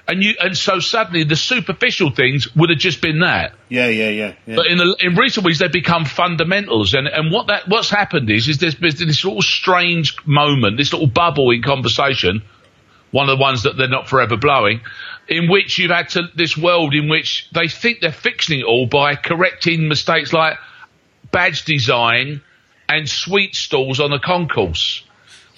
and 0.09 0.23
you 0.23 0.33
and 0.41 0.57
so 0.57 0.79
suddenly 0.79 1.23
the 1.23 1.35
superficial 1.35 2.09
things 2.09 2.53
would 2.55 2.71
have 2.71 2.79
just 2.79 2.99
been 2.99 3.19
that. 3.19 3.53
Yeah, 3.69 3.87
yeah, 3.87 4.09
yeah. 4.09 4.33
yeah. 4.47 4.55
But 4.55 4.65
in 4.65 4.79
the 4.79 4.97
in 4.99 5.15
recent 5.15 5.45
weeks, 5.45 5.59
they've 5.59 5.71
become 5.71 6.05
fundamentals, 6.05 6.95
and 6.95 7.07
and 7.07 7.31
what 7.31 7.47
that 7.47 7.67
what's 7.67 7.91
happened 7.91 8.29
is 8.31 8.47
is 8.47 8.57
there's 8.57 8.75
been 8.75 8.89
this 8.89 9.23
little 9.23 9.43
strange 9.43 10.17
moment, 10.25 10.77
this 10.77 10.91
little 10.91 11.07
bubble 11.07 11.51
in 11.51 11.61
conversation, 11.61 12.41
one 13.11 13.29
of 13.29 13.37
the 13.37 13.41
ones 13.41 13.63
that 13.63 13.77
they're 13.77 13.87
not 13.87 14.09
forever 14.09 14.35
blowing, 14.35 14.81
in 15.27 15.47
which 15.47 15.77
you've 15.77 15.91
had 15.91 16.09
to 16.09 16.23
this 16.35 16.57
world 16.57 16.95
in 16.95 17.07
which 17.07 17.47
they 17.51 17.67
think 17.67 17.99
they're 18.01 18.11
fixing 18.11 18.61
it 18.61 18.65
all 18.65 18.87
by 18.87 19.15
correcting 19.15 19.87
mistakes 19.87 20.33
like 20.33 20.57
badge 21.31 21.65
design 21.65 22.41
and 22.87 23.07
sweet 23.07 23.53
stalls 23.53 23.99
on 23.99 24.09
the 24.09 24.19
concourse. 24.19 25.03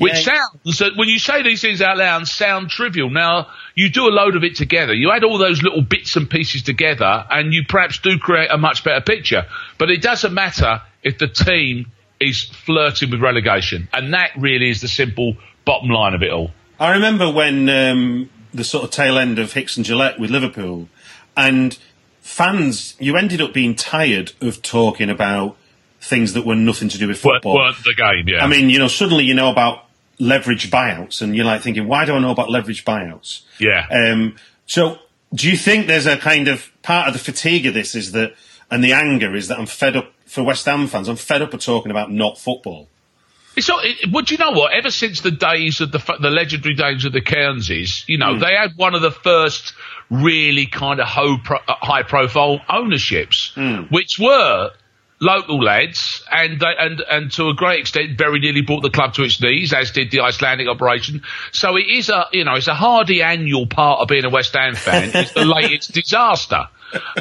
Which 0.01 0.25
Yeah. 0.25 0.35
sounds, 0.65 0.95
when 0.95 1.07
you 1.09 1.19
say 1.19 1.43
these 1.43 1.61
things 1.61 1.81
out 1.81 1.97
loud, 1.97 2.27
sound 2.27 2.69
trivial. 2.69 3.09
Now, 3.09 3.47
you 3.75 3.89
do 3.89 4.07
a 4.07 4.09
load 4.09 4.35
of 4.35 4.43
it 4.43 4.55
together. 4.55 4.93
You 4.93 5.11
add 5.11 5.23
all 5.23 5.37
those 5.37 5.61
little 5.61 5.81
bits 5.81 6.15
and 6.15 6.29
pieces 6.29 6.63
together, 6.63 7.25
and 7.29 7.53
you 7.53 7.63
perhaps 7.67 7.99
do 7.99 8.17
create 8.17 8.49
a 8.51 8.57
much 8.57 8.83
better 8.83 9.01
picture. 9.01 9.45
But 9.77 9.91
it 9.91 10.01
doesn't 10.01 10.33
matter 10.33 10.81
if 11.03 11.17
the 11.19 11.27
team 11.27 11.85
is 12.19 12.43
flirting 12.43 13.11
with 13.11 13.21
relegation. 13.21 13.87
And 13.93 14.13
that 14.13 14.31
really 14.37 14.69
is 14.69 14.81
the 14.81 14.87
simple 14.87 15.37
bottom 15.65 15.89
line 15.89 16.13
of 16.13 16.23
it 16.23 16.31
all. 16.31 16.51
I 16.79 16.93
remember 16.93 17.29
when 17.31 17.69
um, 17.69 18.29
the 18.53 18.63
sort 18.63 18.83
of 18.83 18.89
tail 18.91 19.17
end 19.19 19.37
of 19.39 19.53
Hicks 19.53 19.77
and 19.77 19.85
Gillett 19.85 20.17
with 20.19 20.31
Liverpool, 20.31 20.89
and 21.37 21.77
fans, 22.21 22.95
you 22.99 23.17
ended 23.17 23.41
up 23.41 23.53
being 23.53 23.75
tired 23.75 24.33
of 24.41 24.61
talking 24.61 25.09
about 25.09 25.57
things 25.99 26.33
that 26.33 26.45
were 26.45 26.55
nothing 26.55 26.89
to 26.89 26.97
do 26.97 27.07
with 27.07 27.19
football. 27.19 27.55
weren't 27.55 27.77
the 27.83 27.93
game. 27.95 28.27
Yeah, 28.27 28.43
I 28.43 28.47
mean, 28.47 28.69
you 28.71 28.79
know, 28.79 28.87
suddenly 28.87 29.23
you 29.23 29.33
know 29.35 29.51
about 29.51 29.85
leverage 30.21 30.69
buyouts, 30.69 31.21
and 31.21 31.35
you're 31.35 31.45
like 31.45 31.61
thinking, 31.61 31.87
why 31.87 32.05
do 32.05 32.13
I 32.13 32.19
know 32.19 32.31
about 32.31 32.49
leverage 32.49 32.85
buyouts? 32.85 33.41
yeah. 33.59 33.87
Um, 33.91 34.35
so, 34.65 34.99
do 35.33 35.49
you 35.49 35.57
think 35.57 35.87
there's 35.87 36.05
a 36.05 36.15
kind 36.17 36.47
of 36.47 36.71
part 36.83 37.07
of 37.07 37.13
the 37.13 37.19
fatigue 37.19 37.65
of 37.65 37.73
this 37.73 37.95
is 37.95 38.11
that, 38.13 38.35
and 38.69 38.83
the 38.83 38.93
anger 38.93 39.35
is 39.35 39.47
that 39.49 39.59
I'm 39.59 39.65
fed 39.65 39.95
up 39.97 40.13
for 40.25 40.43
West 40.43 40.65
Ham 40.65 40.87
fans. 40.87 41.09
I'm 41.09 41.17
fed 41.17 41.41
up 41.41 41.53
of 41.53 41.59
talking 41.59 41.91
about 41.91 42.11
not 42.11 42.37
football. 42.37 42.87
It's 43.57 43.67
not, 43.67 43.83
it, 43.83 44.09
well, 44.13 44.23
do 44.23 44.33
you 44.33 44.37
know 44.37 44.51
what? 44.51 44.71
Ever 44.73 44.91
since 44.91 45.19
the 45.21 45.31
days 45.31 45.81
of 45.81 45.91
the 45.91 45.99
the 46.21 46.29
legendary 46.29 46.73
days 46.73 47.03
of 47.03 47.11
the 47.11 47.19
Cairnses, 47.21 48.05
you 48.07 48.17
know, 48.17 48.39
they 48.39 48.53
had 48.53 48.77
one 48.77 48.95
of 48.95 49.01
the 49.01 49.11
first 49.11 49.73
really 50.09 50.67
kind 50.67 51.01
of 51.01 51.07
ho- 51.07 51.37
pro- 51.43 51.59
uh, 51.67 51.75
high 51.81 52.03
profile 52.03 52.61
ownerships, 52.69 53.51
which 53.89 54.17
were 54.19 54.71
local 55.21 55.63
lads, 55.63 56.23
and 56.29 56.59
they, 56.59 56.73
and 56.77 56.99
and 57.09 57.31
to 57.33 57.47
a 57.49 57.53
great 57.53 57.79
extent, 57.79 58.17
very 58.17 58.39
nearly 58.39 58.61
brought 58.61 58.81
the 58.81 58.89
club 58.89 59.13
to 59.13 59.23
its 59.23 59.41
knees, 59.41 59.71
as 59.71 59.91
did 59.91 60.11
the 60.11 60.21
Icelandic 60.21 60.67
operation. 60.67 61.21
So 61.51 61.77
it 61.77 61.85
is 61.87 62.09
a 62.09 62.25
you 62.33 62.43
know 62.43 62.55
it's 62.55 62.67
a 62.67 62.73
hardy 62.73 63.21
annual 63.21 63.67
part 63.67 64.01
of 64.01 64.07
being 64.09 64.25
a 64.25 64.29
West 64.29 64.53
Ham 64.53 64.75
fan. 64.75 65.11
It's 65.21 65.33
the 65.33 65.45
latest 65.45 65.93
disaster. 65.93 66.67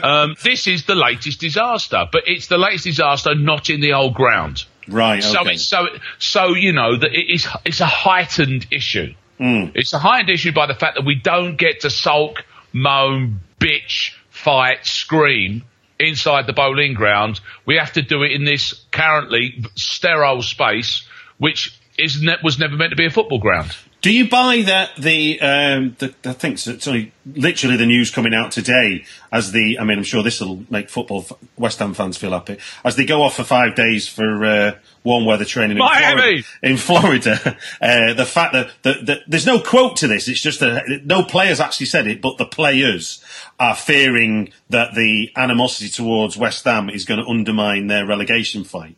Um, 0.03 0.35
this 0.43 0.67
is 0.67 0.87
the 0.87 0.95
latest 0.95 1.39
disaster, 1.39 2.09
but 2.11 2.23
it's 2.27 2.47
the 2.47 2.57
latest 2.57 2.85
disaster 2.85 3.35
not 3.35 3.69
in 3.69 3.81
the 3.81 3.93
old 3.93 4.15
ground. 4.15 4.65
Right. 4.89 5.23
So 5.23 5.43
okay. 5.43 5.53
it's 5.53 5.65
so 5.65 5.87
so 6.19 6.55
you 6.55 6.73
know 6.73 6.97
that 6.97 7.13
it 7.13 7.33
is 7.33 7.47
it's 7.65 7.81
a 7.81 7.87
heightened 7.87 8.67
issue. 8.71 9.15
It's 9.75 9.93
a 9.93 9.99
heightened 9.99 10.31
issue 10.31 10.53
by 10.53 10.67
the 10.67 10.75
fact 10.75 10.97
that 10.97 11.05
we 11.05 11.15
don't 11.15 11.57
get 11.57 11.81
to 11.81 11.91
sulk, 11.91 12.45
moan, 12.73 13.41
bitch, 13.59 14.15
fight, 14.31 14.87
scream 14.87 15.65
inside 16.01 16.47
the 16.47 16.53
Boleyn 16.53 16.95
ground. 16.95 17.41
We 17.67 17.77
have 17.77 17.93
to 17.93 18.03
do 18.03 18.23
it 18.23 18.33
in 18.33 18.45
this 18.45 18.85
currently 18.91 19.65
sterile 19.77 20.43
space, 20.43 21.07
which 21.39 21.79
is 21.99 22.23
ne- 22.23 22.39
was 22.43 22.59
never 22.59 22.77
meant 22.77 22.91
to 22.91 22.97
be 22.97 23.07
a 23.07 23.11
football 23.11 23.39
ground. 23.39 23.77
Do 24.01 24.11
you 24.11 24.31
buy 24.31 24.63
that 24.63 24.97
the, 24.97 25.41
um, 25.41 25.97
the 25.99 26.15
I 26.25 26.33
think 26.33 26.67
it's 26.67 26.89
only 26.89 27.13
literally 27.27 27.77
the 27.77 27.85
news 27.85 28.11
coming 28.11 28.33
out 28.33 28.51
today 28.51 29.05
as 29.31 29.53
the 29.53 29.79
I 29.79 29.85
mean 29.85 29.99
I'm 29.99 30.05
sure 30.05 30.23
this 30.23 30.41
will 30.41 30.65
make 30.71 30.89
football 30.89 31.21
f- 31.21 31.37
West 31.59 31.79
Ham 31.81 31.93
fans 31.93 32.17
feel 32.17 32.31
happy 32.31 32.57
as 32.83 32.97
they 32.97 33.05
go 33.05 33.23
off 33.23 33.37
for 33.37 33.45
five 33.45 33.75
days 33.75 34.09
for 34.09 34.45
uh, 34.45 34.73
warm 35.05 35.27
weather 35.27 35.45
training 35.45 35.77
in 35.77 35.79
Miami! 35.79 36.43
Florida. 36.43 36.47
In 36.63 36.77
Florida, 36.79 37.59
uh, 37.83 38.15
the 38.15 38.25
fact 38.25 38.55
that, 38.55 38.71
that, 38.83 39.07
that 39.07 39.19
there's 39.27 39.47
no 39.47 39.61
quote 39.61 39.97
to 39.99 40.09
this, 40.09 40.29
it's 40.29 40.41
just 40.41 40.61
that 40.61 41.03
no 41.05 41.23
players 41.23 41.61
actually 41.61 41.87
said 41.87 42.07
it, 42.07 42.23
but 42.23 42.39
the 42.39 42.47
players 42.47 43.23
are 43.59 43.77
fearing 43.77 44.53
that 44.71 44.95
the 44.95 45.31
animosity 45.37 45.91
towards 45.91 46.37
West 46.37 46.65
Ham 46.65 46.89
is 46.89 47.05
going 47.05 47.21
to 47.21 47.27
undermine 47.27 47.87
their 47.89 48.07
relegation 48.07 48.65
fight. 48.65 48.97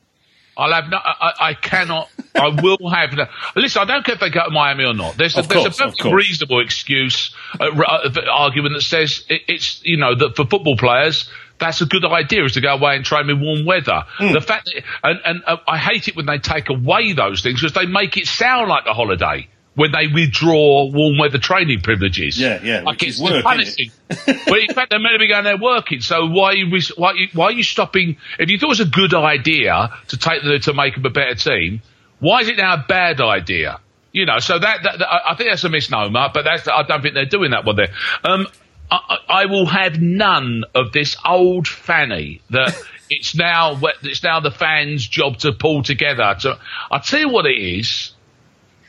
I'll 0.62 0.72
have 0.72 0.88
no, 0.88 0.98
I, 1.02 1.32
I 1.40 1.54
cannot, 1.54 2.08
I 2.36 2.48
will 2.48 2.88
have 2.88 3.12
no, 3.14 3.26
listen, 3.56 3.82
I 3.82 3.84
don't 3.84 4.04
care 4.04 4.14
if 4.14 4.20
they 4.20 4.30
go 4.30 4.44
to 4.44 4.50
Miami 4.50 4.84
or 4.84 4.94
not. 4.94 5.16
There's 5.16 5.36
a, 5.36 5.42
there's 5.42 5.48
course, 5.48 5.78
a 5.78 5.82
perfectly 5.82 6.10
course. 6.10 6.28
reasonable 6.28 6.60
excuse, 6.60 7.34
uh, 7.60 7.70
r- 7.76 7.84
uh, 7.84 8.10
argument 8.30 8.74
that 8.76 8.82
says 8.82 9.24
it, 9.28 9.42
it's, 9.48 9.84
you 9.84 9.96
know, 9.96 10.14
that 10.14 10.36
for 10.36 10.46
football 10.46 10.76
players, 10.76 11.28
that's 11.58 11.80
a 11.80 11.86
good 11.86 12.04
idea 12.04 12.44
is 12.44 12.52
to 12.52 12.60
go 12.60 12.74
away 12.74 12.94
and 12.94 13.04
train 13.04 13.28
in 13.28 13.40
warm 13.40 13.64
weather. 13.64 14.04
Hmm. 14.18 14.32
The 14.32 14.40
fact 14.40 14.66
that, 14.66 14.84
and, 15.02 15.20
and 15.24 15.42
uh, 15.46 15.56
I 15.66 15.78
hate 15.78 16.06
it 16.06 16.14
when 16.14 16.26
they 16.26 16.38
take 16.38 16.68
away 16.68 17.12
those 17.12 17.42
things 17.42 17.60
because 17.60 17.74
they 17.74 17.86
make 17.86 18.16
it 18.16 18.26
sound 18.26 18.68
like 18.68 18.84
a 18.86 18.94
holiday 18.94 19.48
when 19.74 19.90
they 19.92 20.06
withdraw 20.06 20.84
warm 20.90 21.16
weather 21.18 21.38
training 21.38 21.80
privileges. 21.80 22.38
Yeah, 22.38 22.60
yeah, 22.62 22.80
Like 22.82 23.02
it's 23.02 23.18
work, 23.20 23.42
punishing. 23.42 23.90
but 24.08 24.58
in 24.58 24.74
fact, 24.74 24.90
they're 24.90 24.98
meant 25.00 25.14
to 25.14 25.18
be 25.18 25.28
going 25.28 25.44
there 25.44 25.56
working. 25.56 26.00
So 26.00 26.26
why 26.26 26.48
are 26.48 26.54
you, 26.54 26.80
why, 26.96 27.10
are 27.12 27.16
you, 27.16 27.28
why 27.32 27.44
are 27.46 27.52
you 27.52 27.62
stopping? 27.62 28.16
If 28.38 28.50
you 28.50 28.58
thought 28.58 28.66
it 28.66 28.68
was 28.68 28.80
a 28.80 28.84
good 28.84 29.14
idea 29.14 29.90
to 30.08 30.16
take 30.18 30.42
the, 30.42 30.58
to 30.60 30.74
make 30.74 30.94
them 30.94 31.06
a 31.06 31.10
better 31.10 31.34
team, 31.34 31.80
why 32.20 32.40
is 32.42 32.48
it 32.48 32.58
now 32.58 32.74
a 32.74 32.84
bad 32.86 33.20
idea? 33.20 33.80
You 34.12 34.26
know, 34.26 34.40
so 34.40 34.58
that, 34.58 34.82
that, 34.82 34.98
that- 34.98 35.08
I 35.30 35.34
think 35.36 35.48
that's 35.50 35.64
a 35.64 35.70
misnomer, 35.70 36.28
but 36.34 36.42
that's 36.44 36.68
I 36.68 36.82
don't 36.82 37.00
think 37.00 37.14
they're 37.14 37.24
doing 37.24 37.52
that 37.52 37.64
one 37.64 37.76
there. 37.76 37.94
Um, 38.24 38.46
I, 38.90 38.98
I 39.08 39.16
I 39.42 39.46
will 39.46 39.64
have 39.66 40.02
none 40.02 40.64
of 40.74 40.92
this 40.92 41.16
old 41.24 41.66
fanny 41.66 42.42
that 42.50 42.76
it's 43.10 43.34
now 43.34 43.80
it's 44.02 44.22
now 44.22 44.40
the 44.40 44.50
fans' 44.50 45.06
job 45.06 45.38
to 45.38 45.52
pull 45.52 45.82
together. 45.82 46.36
To 46.40 46.58
I 46.90 46.98
tell 46.98 47.20
you 47.20 47.30
what 47.30 47.46
it 47.46 47.56
is. 47.58 48.11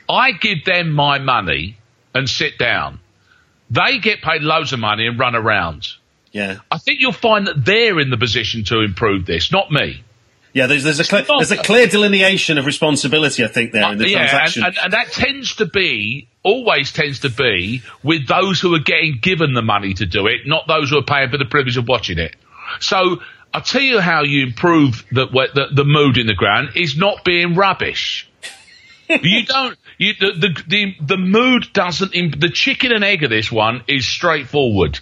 I 0.08 0.32
give 0.32 0.64
them 0.64 0.92
my 0.92 1.18
money 1.18 1.76
and 2.14 2.28
sit 2.28 2.58
down. 2.58 3.00
They 3.70 3.98
get 3.98 4.22
paid 4.22 4.42
loads 4.42 4.72
of 4.72 4.78
money 4.78 5.06
and 5.06 5.18
run 5.18 5.34
around. 5.34 5.88
Yeah. 6.32 6.58
I 6.70 6.78
think 6.78 7.00
you'll 7.00 7.12
find 7.12 7.46
that 7.46 7.64
they're 7.64 7.98
in 8.00 8.10
the 8.10 8.16
position 8.16 8.64
to 8.64 8.80
improve 8.80 9.24
this, 9.24 9.50
not 9.52 9.70
me. 9.70 10.02
Yeah, 10.52 10.66
there's, 10.68 10.84
there's 10.84 11.00
a 11.00 11.04
clear, 11.04 11.24
there's 11.24 11.50
a 11.50 11.56
clear 11.56 11.88
delineation 11.88 12.58
of 12.58 12.66
responsibility, 12.66 13.42
I 13.42 13.48
think, 13.48 13.72
there 13.72 13.90
in 13.90 13.98
the 13.98 14.04
Uh, 14.04 14.08
yeah, 14.08 14.44
and, 14.44 14.56
and, 14.66 14.78
and 14.84 14.92
that 14.92 15.10
tends 15.10 15.56
to 15.56 15.66
be, 15.66 16.28
always 16.44 16.92
tends 16.92 17.20
to 17.20 17.28
be, 17.28 17.82
with 18.04 18.28
those 18.28 18.60
who 18.60 18.72
are 18.74 18.80
getting 18.80 19.18
given 19.20 19.54
the 19.54 19.62
money 19.62 19.94
to 19.94 20.06
do 20.06 20.28
it, 20.28 20.46
not 20.46 20.68
those 20.68 20.90
who 20.90 20.98
are 20.98 21.02
paying 21.02 21.30
for 21.30 21.38
the 21.38 21.44
privilege 21.44 21.76
of 21.76 21.88
watching 21.88 22.18
it. 22.18 22.36
So 22.78 23.20
I'll 23.52 23.62
tell 23.62 23.82
you 23.82 23.98
how 23.98 24.22
you 24.22 24.46
improve 24.46 25.04
the, 25.10 25.26
the, 25.26 25.66
the 25.72 25.84
mood 25.84 26.18
in 26.18 26.28
the 26.28 26.34
ground 26.34 26.70
is 26.76 26.96
not 26.96 27.24
being 27.24 27.56
rubbish. 27.56 28.28
You 29.08 29.44
don't. 29.46 29.78
You, 29.98 30.14
the, 30.18 30.32
the 30.32 30.62
the 30.66 30.96
the 31.00 31.16
mood 31.16 31.72
doesn't. 31.72 32.14
Imp- 32.14 32.40
the 32.40 32.50
chicken 32.50 32.92
and 32.92 33.04
egg 33.04 33.22
of 33.22 33.30
this 33.30 33.50
one 33.52 33.82
is 33.88 34.06
straightforward. 34.06 35.00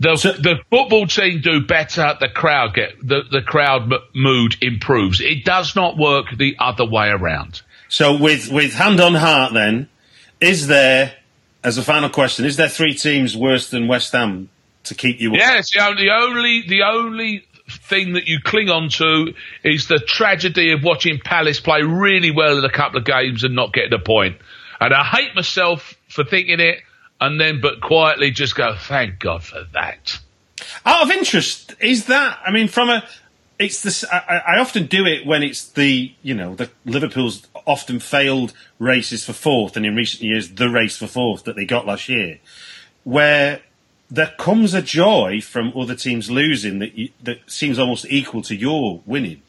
The 0.00 0.16
So- 0.16 0.32
the 0.32 0.56
football 0.70 1.06
team 1.06 1.40
do 1.40 1.60
better. 1.64 2.16
The 2.20 2.28
crowd 2.28 2.74
get 2.74 2.94
the 3.06 3.22
the 3.30 3.42
crowd 3.42 3.92
m- 3.92 4.00
mood 4.14 4.56
improves. 4.60 5.20
It 5.20 5.44
does 5.44 5.74
not 5.76 5.96
work 5.96 6.26
the 6.36 6.56
other 6.58 6.84
way 6.84 7.08
around. 7.08 7.62
So, 7.88 8.16
with, 8.16 8.50
with 8.50 8.72
hand 8.72 9.00
on 9.00 9.14
heart, 9.14 9.52
then, 9.52 9.86
is 10.40 10.66
there, 10.66 11.14
as 11.62 11.76
a 11.76 11.82
final 11.82 12.08
question, 12.08 12.46
is 12.46 12.56
there 12.56 12.70
three 12.70 12.94
teams 12.94 13.36
worse 13.36 13.68
than 13.68 13.86
West 13.86 14.12
Ham 14.12 14.48
to 14.84 14.94
keep 14.94 15.20
you? 15.20 15.32
Yes, 15.34 15.70
the 15.72 15.80
only, 15.80 16.04
the 16.04 16.10
only, 16.10 16.62
the 16.66 16.82
only 16.84 17.46
thing 17.78 18.14
that 18.14 18.26
you 18.26 18.40
cling 18.40 18.68
on 18.68 18.88
to 18.90 19.34
is 19.62 19.88
the 19.88 19.98
tragedy 19.98 20.72
of 20.72 20.82
watching 20.82 21.18
Palace 21.18 21.60
play 21.60 21.82
really 21.82 22.30
well 22.30 22.58
in 22.58 22.64
a 22.64 22.70
couple 22.70 22.98
of 22.98 23.04
games 23.04 23.44
and 23.44 23.54
not 23.54 23.72
getting 23.72 23.92
a 23.92 23.98
point. 23.98 24.36
And 24.80 24.92
I 24.92 25.04
hate 25.04 25.34
myself 25.34 25.94
for 26.08 26.24
thinking 26.24 26.60
it, 26.60 26.78
and 27.20 27.40
then 27.40 27.60
but 27.60 27.80
quietly 27.80 28.30
just 28.30 28.56
go, 28.56 28.74
thank 28.76 29.18
God 29.18 29.44
for 29.44 29.64
that. 29.72 30.18
Out 30.84 31.02
of 31.02 31.10
interest, 31.10 31.74
is 31.80 32.06
that? 32.06 32.38
I 32.44 32.50
mean, 32.50 32.68
from 32.68 32.90
a, 32.90 33.04
it's 33.58 33.82
this. 33.82 34.04
I, 34.04 34.42
I 34.46 34.58
often 34.58 34.86
do 34.86 35.06
it 35.06 35.26
when 35.26 35.42
it's 35.42 35.68
the 35.68 36.12
you 36.22 36.34
know 36.34 36.54
the 36.54 36.70
Liverpool's 36.84 37.46
often 37.66 38.00
failed 38.00 38.52
races 38.78 39.24
for 39.24 39.32
fourth, 39.32 39.76
and 39.76 39.86
in 39.86 39.94
recent 39.94 40.22
years 40.22 40.50
the 40.50 40.68
race 40.68 40.96
for 40.96 41.06
fourth 41.06 41.44
that 41.44 41.56
they 41.56 41.64
got 41.64 41.86
last 41.86 42.08
year, 42.08 42.40
where 43.04 43.60
there 44.14 44.32
comes 44.38 44.74
a 44.74 44.82
joy 44.82 45.40
from 45.40 45.72
other 45.74 45.94
teams 45.94 46.30
losing 46.30 46.78
that 46.80 46.96
you, 46.98 47.08
that 47.22 47.38
seems 47.46 47.78
almost 47.78 48.04
equal 48.10 48.42
to 48.42 48.54
your 48.54 49.00
winning. 49.06 49.40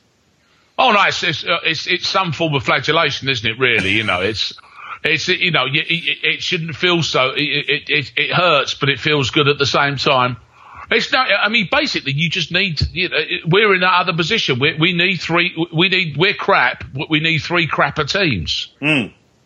Oh 0.80 0.91
no, 0.91 1.04
it's 1.04 1.21
it's, 1.23 1.43
uh, 1.43 1.58
it's 1.65 1.86
it's 1.86 2.08
some 2.08 2.32
form 2.32 2.56
of 2.56 2.63
flagellation, 2.63 3.28
isn't 3.30 3.45
it? 3.49 3.60
Really, 3.60 3.91
you 3.91 4.04
know, 4.04 4.21
it's 4.21 4.58
it's 5.04 5.28
you 5.28 5.52
know, 5.52 5.65
you- 5.65 5.84
it, 5.86 6.17
it 6.23 6.41
shouldn't 6.41 6.76
feel 6.76 7.04
so. 7.04 7.32
It, 7.36 7.41
it 7.41 7.89
it 7.89 8.12
it 8.15 8.32
hurts, 8.34 8.73
but 8.73 8.89
it 8.89 8.99
feels 8.99 9.30
good 9.32 9.47
at 9.49 9.58
the 9.60 9.65
same 9.65 9.97
time. 9.97 10.38
It's 10.89 11.12
not. 11.12 11.28
I 11.30 11.49
mean, 11.49 11.67
basically, 11.71 12.13
you 12.13 12.30
just 12.30 12.52
need. 12.52 12.80
You 12.93 13.10
know, 13.10 13.17
we're 13.47 13.73
in 13.76 13.82
that 13.82 13.99
other 14.02 14.13
position. 14.13 14.60
We 14.60 14.76
we 14.80 14.93
need 14.93 15.17
three. 15.17 15.54
We 15.73 15.89
need. 15.89 16.17
We're 16.17 16.34
crap. 16.34 16.84
We 17.10 17.19
need 17.19 17.39
three 17.39 17.67
crapper 17.67 18.10
teams. 18.10 18.73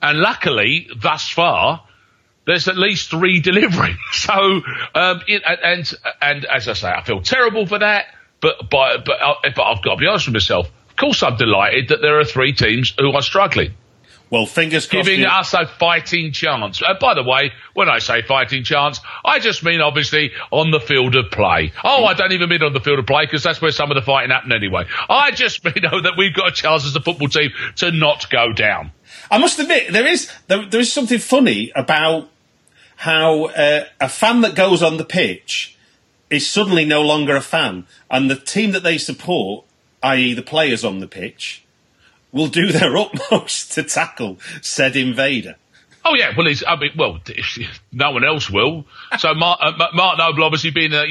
And 0.02 0.20
luckily, 0.20 0.90
thus 0.96 1.28
far, 1.28 1.84
there's 2.48 2.68
at 2.68 2.78
least 2.78 3.12
three 3.12 3.40
deliveries. 3.50 3.98
So, 4.14 4.62
um, 4.96 5.22
it, 5.28 5.44
and 5.46 5.94
and 6.22 6.46
as 6.46 6.68
I 6.68 6.74
say, 6.74 6.90
I 6.90 7.04
feel 7.04 7.22
terrible 7.22 7.68
for 7.68 7.78
that. 7.78 8.06
But 8.42 8.70
but 8.72 9.06
but, 9.06 9.22
I, 9.22 9.36
but 9.56 9.64
I've 9.64 9.84
got 9.84 9.96
to 9.96 9.98
be 9.98 10.08
honest 10.08 10.26
with 10.28 10.34
myself. 10.34 10.68
Of 10.90 10.96
course, 10.96 11.22
I'm 11.22 11.38
delighted 11.38 11.90
that 11.90 12.02
there 12.02 12.20
are 12.20 12.26
three 12.26 12.54
teams 12.54 12.94
who 13.00 13.12
are 13.12 13.22
struggling, 13.22 13.74
Well, 14.32 14.48
fingers 14.48 14.88
crossed. 14.88 15.06
giving 15.06 15.22
you- 15.22 15.28
us 15.28 15.54
a 15.54 15.68
fighting 15.68 16.32
chance. 16.32 16.82
Uh, 16.82 16.96
by 17.00 17.14
the 17.14 17.22
way, 17.24 17.52
when 17.76 17.88
I 17.88 18.00
say 18.00 18.24
fighting 18.24 18.64
chance, 18.64 19.00
I 19.24 19.38
just 19.38 19.64
mean 19.64 19.80
obviously 19.82 20.32
on 20.50 20.72
the 20.72 20.80
field 20.80 21.16
of 21.16 21.30
play. 21.30 21.72
Oh, 21.84 22.06
I 22.06 22.16
don't 22.16 22.32
even 22.32 22.50
mean 22.50 22.64
on 22.64 22.74
the 22.74 22.80
field 22.80 22.98
of 22.98 23.06
play 23.06 23.26
because 23.26 23.44
that's 23.44 23.62
where 23.62 23.70
some 23.72 23.92
of 23.92 23.96
the 23.96 24.02
fighting 24.02 24.32
happened 24.32 24.54
anyway. 24.54 24.86
I 25.08 25.30
just 25.32 25.64
mean 25.66 25.76
that 25.84 26.14
we've 26.18 26.34
got 26.34 26.48
a 26.48 26.52
chance 26.52 26.84
as 26.86 26.96
a 26.96 27.02
football 27.02 27.28
team 27.28 27.52
to 27.78 27.92
not 27.92 28.28
go 28.32 28.54
down. 28.54 28.92
I 29.30 29.38
must 29.38 29.60
admit, 29.60 29.92
there 29.92 30.08
is 30.08 30.32
there, 30.48 30.66
there 30.66 30.80
is 30.82 30.92
something 30.92 31.20
funny 31.20 31.72
about 31.76 32.28
how 32.98 33.46
uh, 33.46 33.86
a 34.00 34.10
fan 34.10 34.42
that 34.42 34.56
goes 34.56 34.82
on 34.82 34.98
the 34.98 35.06
pitch 35.06 35.78
is 36.30 36.50
suddenly 36.50 36.84
no 36.84 37.02
longer 37.02 37.36
a 37.36 37.42
fan, 37.42 37.86
and 38.10 38.30
the 38.30 38.36
team 38.36 38.72
that 38.72 38.84
they 38.84 38.98
support, 38.98 39.66
i.e., 40.04 40.34
the 40.34 40.42
players 40.42 40.84
on 40.84 41.00
the 41.00 41.08
pitch, 41.08 41.64
will 42.32 42.48
do 42.48 42.72
their 42.72 42.98
utmost 42.98 43.72
to 43.74 43.84
tackle 43.84 44.38
said 44.62 44.96
invader. 44.96 45.56
Oh 46.04 46.16
yeah, 46.16 46.32
well, 46.38 46.48
I 46.68 46.76
mean, 46.78 46.92
well, 46.98 47.20
no 47.92 48.12
one 48.12 48.24
else 48.24 48.50
will. 48.50 48.86
So 49.20 49.34
Mark, 49.34 49.60
uh, 49.62 49.74
Mark 49.94 50.18
Noble, 50.18 50.46
obviously 50.46 50.72
being 50.72 50.94
a, 50.94 51.04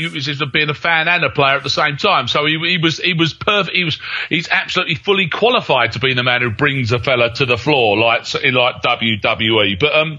being 0.46 0.70
a 0.70 0.74
fan 0.74 1.06
and 1.06 1.22
a 1.22 1.30
player 1.30 1.56
at 1.56 1.62
the 1.62 1.70
same 1.70 1.98
time, 1.98 2.28
so 2.28 2.46
he, 2.46 2.58
he 2.66 2.78
was 2.78 2.98
he 2.98 3.12
was 3.12 3.34
perfect. 3.34 3.76
He 3.76 3.84
was 3.84 3.98
he's 4.30 4.48
absolutely 4.48 4.94
fully 4.94 5.28
qualified 5.28 5.92
to 5.92 5.98
be 5.98 6.14
the 6.14 6.22
man 6.22 6.40
who 6.40 6.50
brings 6.50 6.92
a 6.92 6.98
fella 6.98 7.32
to 7.34 7.44
the 7.44 7.58
floor 7.58 7.98
like 7.98 8.32
like 8.32 8.82
WWE. 8.82 9.78
But 9.78 9.94
um, 9.94 10.18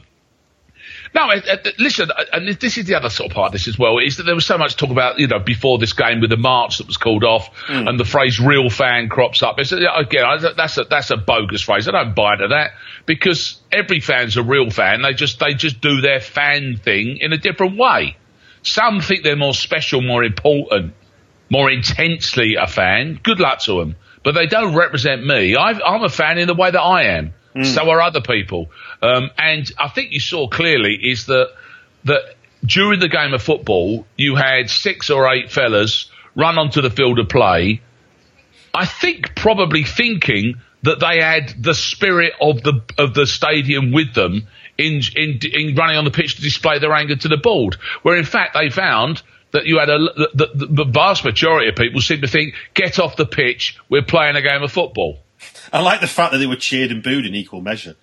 no, 1.14 1.30
uh, 1.32 1.42
uh, 1.50 1.58
listen, 1.80 2.10
uh, 2.12 2.24
and 2.34 2.48
this 2.60 2.78
is 2.78 2.86
the 2.86 2.96
other 2.96 3.10
sort 3.10 3.32
of 3.32 3.36
part 3.36 3.48
of 3.48 3.52
this 3.54 3.68
as 3.68 3.78
well, 3.78 4.00
is 4.00 4.18
that 4.18 4.24
there 4.24 4.36
was 4.36 4.46
so 4.46 4.58
much 4.58 4.76
talk 4.76 4.90
about, 4.90 5.20
you 5.20 5.28
know, 5.28 5.40
before 5.40 5.78
this 5.78 5.94
game 5.94 6.22
with 6.22 6.30
the 6.30 6.38
march 6.38 6.78
that 6.78 6.88
was 6.88 6.98
called 6.98 7.24
off 7.24 7.54
mm. 7.68 7.88
and 7.88 8.00
the 8.00 8.06
phrase 8.06 8.40
real 8.40 8.70
fan 8.70 9.10
crops 9.10 9.44
up. 9.44 9.60
It's, 9.60 9.72
again, 9.72 10.54
that's 10.56 10.78
a, 10.78 10.84
that's 10.84 11.12
a 11.12 11.18
bogus 11.18 11.62
phrase. 11.62 11.88
I 11.88 11.92
don't 11.92 12.16
buy 12.16 12.34
into 12.34 12.50
that 12.50 12.72
because 13.06 13.60
every 13.72 14.00
fan's 14.00 14.38
a 14.38 14.44
real 14.44 14.70
fan. 14.70 15.02
They 15.02 15.14
just, 15.14 15.40
they 15.40 15.54
just 15.54 15.82
do 15.82 16.02
their 16.02 16.20
fan 16.20 16.78
thing 16.78 17.18
in 17.22 17.34
a 17.34 17.38
different 17.38 17.78
way. 17.78 18.18
Some 18.64 19.02
think 19.02 19.24
they're 19.24 19.36
more 19.36 19.54
special, 19.54 20.02
more 20.02 20.24
important, 20.24 20.94
more 21.50 21.72
intensely 21.72 22.56
a 22.56 22.68
fan. 22.68 23.20
Good 23.24 23.40
luck 23.40 23.60
to 23.62 23.80
them. 23.80 23.96
But 24.24 24.34
they 24.34 24.46
don't 24.46 24.76
represent 24.76 25.26
me. 25.26 25.56
i 25.56 25.72
I'm 25.72 26.04
a 26.04 26.10
fan 26.10 26.38
in 26.38 26.48
the 26.48 26.54
way 26.54 26.70
that 26.70 26.82
I 26.82 27.04
am. 27.18 27.34
Mm. 27.58 27.66
So 27.66 27.90
are 27.90 28.02
other 28.02 28.22
people. 28.22 28.70
Um, 29.02 29.32
and 29.38 29.72
I 29.78 29.88
think 29.88 30.12
you 30.12 30.20
saw 30.20 30.48
clearly 30.48 30.96
is 30.96 31.26
that 31.26 31.50
that 32.06 32.36
during 32.66 33.00
the 33.00 33.10
game 33.10 33.34
of 33.34 33.42
football, 33.42 34.06
you 34.16 34.36
had 34.36 34.70
six 34.70 35.10
or 35.10 35.32
eight 35.32 35.52
fellas 35.52 36.10
run 36.36 36.58
onto 36.58 36.82
the 36.82 36.90
field 36.90 37.20
of 37.20 37.30
play. 37.30 37.82
I 38.74 38.86
think 38.86 39.36
probably 39.36 39.84
thinking 39.84 40.62
that 40.84 41.00
they 41.00 41.22
had 41.22 41.54
the 41.62 41.74
spirit 41.74 42.34
of 42.40 42.62
the 42.64 42.82
of 42.98 43.14
the 43.14 43.26
stadium 43.26 43.92
with 43.92 44.14
them 44.14 44.48
in 44.78 45.02
in, 45.16 45.40
in 45.52 45.76
running 45.76 45.98
on 45.98 46.06
the 46.06 46.12
pitch 46.12 46.36
to 46.36 46.42
display 46.42 46.80
their 46.80 46.94
anger 46.94 47.16
to 47.16 47.28
the 47.28 47.38
board. 47.38 47.76
Where 48.04 48.16
in 48.16 48.26
fact 48.26 48.54
they 48.54 48.70
found 48.70 49.22
that 49.52 49.66
you 49.66 49.80
had 49.80 49.90
a 49.90 49.98
the, 49.98 50.50
the, 50.54 50.66
the 50.68 50.86
vast 50.86 51.26
majority 51.26 51.70
of 51.70 51.76
people 51.76 52.02
seem 52.02 52.22
to 52.22 52.28
think 52.28 52.54
get 52.74 53.00
off 53.00 53.16
the 53.16 53.26
pitch, 53.26 53.78
we're 53.90 54.04
playing 54.04 54.36
a 54.36 54.42
game 54.42 54.62
of 54.62 54.72
football. 54.72 55.20
I 55.72 55.82
like 55.82 56.02
the 56.02 56.08
fact 56.08 56.32
that 56.32 56.40
they 56.40 56.48
were 56.48 56.56
cheered 56.56 56.92
and 56.92 57.04
booed 57.04 57.26
in 57.26 57.36
equal 57.36 57.62
measure. 57.62 57.96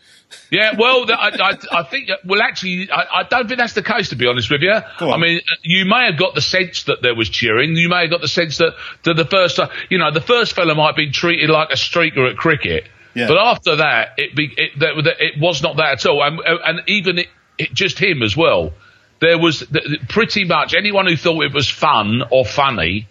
Yeah, 0.50 0.72
well, 0.78 1.06
I, 1.10 1.30
I, 1.40 1.78
I, 1.80 1.82
think, 1.84 2.10
well, 2.24 2.42
actually, 2.42 2.90
I, 2.90 3.20
I, 3.20 3.22
don't 3.24 3.48
think 3.48 3.58
that's 3.58 3.72
the 3.72 3.82
case, 3.82 4.10
to 4.10 4.16
be 4.16 4.26
honest 4.26 4.50
with 4.50 4.62
you. 4.62 4.72
I 4.72 5.16
mean, 5.16 5.38
uh, 5.38 5.54
you 5.62 5.84
may 5.84 6.06
have 6.06 6.18
got 6.18 6.34
the 6.34 6.40
sense 6.40 6.84
that 6.84 7.02
there 7.02 7.14
was 7.14 7.28
cheering. 7.28 7.76
You 7.76 7.88
may 7.88 8.02
have 8.02 8.10
got 8.10 8.20
the 8.20 8.28
sense 8.28 8.58
that, 8.58 8.74
that 9.04 9.14
the 9.14 9.24
first, 9.24 9.58
uh, 9.58 9.68
you 9.90 9.98
know, 9.98 10.10
the 10.10 10.20
first 10.20 10.54
fella 10.54 10.74
might 10.74 10.88
have 10.88 10.96
been 10.96 11.12
treated 11.12 11.50
like 11.50 11.70
a 11.70 11.76
streaker 11.76 12.30
at 12.30 12.36
cricket. 12.36 12.84
Yeah. 13.14 13.28
But 13.28 13.38
after 13.38 13.76
that, 13.76 14.14
it, 14.16 14.34
be, 14.34 14.52
it, 14.56 14.78
that, 14.80 15.16
it 15.20 15.40
was 15.40 15.62
not 15.62 15.76
that 15.76 15.92
at 15.92 16.06
all. 16.06 16.22
And, 16.22 16.40
uh, 16.40 16.58
and 16.64 16.82
even 16.88 17.18
it, 17.18 17.28
it, 17.58 17.72
just 17.72 17.98
him 17.98 18.22
as 18.22 18.36
well. 18.36 18.72
There 19.20 19.38
was 19.38 19.64
pretty 20.08 20.44
much 20.44 20.74
anyone 20.74 21.06
who 21.06 21.16
thought 21.16 21.44
it 21.44 21.54
was 21.54 21.70
fun 21.70 22.22
or 22.30 22.44
funny 22.44 23.08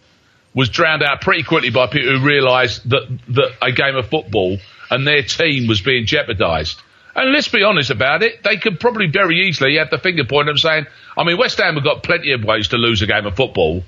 was 0.54 0.70
drowned 0.70 1.04
out 1.04 1.22
pretty 1.22 1.44
quickly 1.44 1.70
by 1.70 1.88
people 1.88 2.18
who 2.18 2.26
realised 2.26 2.88
that, 2.90 3.20
that 3.30 3.52
a 3.62 3.72
game 3.72 3.96
of 3.96 4.08
football 4.08 4.58
and 4.90 5.08
their 5.08 5.24
team 5.24 5.68
was 5.68 5.82
being 5.82 6.06
jeopardised. 6.06 6.80
And 7.16 7.32
let's 7.32 7.48
be 7.48 7.64
honest 7.64 7.90
about 7.90 8.24
it, 8.24 8.44
they 8.44 8.58
could 8.58 8.80
probably 8.80 9.08
very 9.08 9.48
easily 9.48 9.78
have 9.78 9.90
the 9.90 9.98
finger 9.98 10.24
pointed 10.24 10.30
point 10.30 10.50
and 10.50 10.60
saying, 10.60 10.86
I 11.18 11.24
mean, 11.24 11.38
West 11.38 11.60
Ham 11.60 11.76
have 11.76 11.84
got 11.84 12.04
plenty 12.04 12.32
of 12.32 12.44
ways 12.44 12.70
to 12.70 12.78
lose 12.78 13.02
a 13.02 13.08
game 13.08 13.26
of 13.26 13.36
football. 13.36 13.84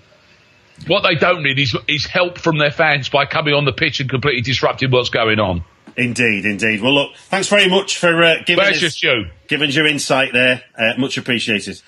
What 0.88 1.02
they 1.02 1.16
don't 1.16 1.42
need 1.42 1.58
is, 1.58 1.76
is 1.88 2.06
help 2.06 2.38
from 2.38 2.58
their 2.58 2.72
fans 2.72 3.10
by 3.10 3.26
coming 3.26 3.54
on 3.54 3.66
the 3.66 3.72
pitch 3.72 4.00
and 4.00 4.10
completely 4.10 4.42
disrupting 4.42 4.92
what's 4.92 5.10
going 5.10 5.40
on. 5.40 5.64
Indeed, 5.98 6.46
indeed. 6.46 6.82
Well, 6.82 6.94
look, 6.94 7.16
thanks 7.30 7.48
very 7.48 7.70
much 7.70 7.98
for 7.98 8.22
uh, 8.22 8.36
giving 8.46 8.66
us, 8.66 9.04
giving 9.48 9.70
your 9.72 9.88
insight 9.88 10.34
there. 10.34 10.62
Uh, 10.78 10.94
much 10.98 11.18
appreciated. 11.18 11.82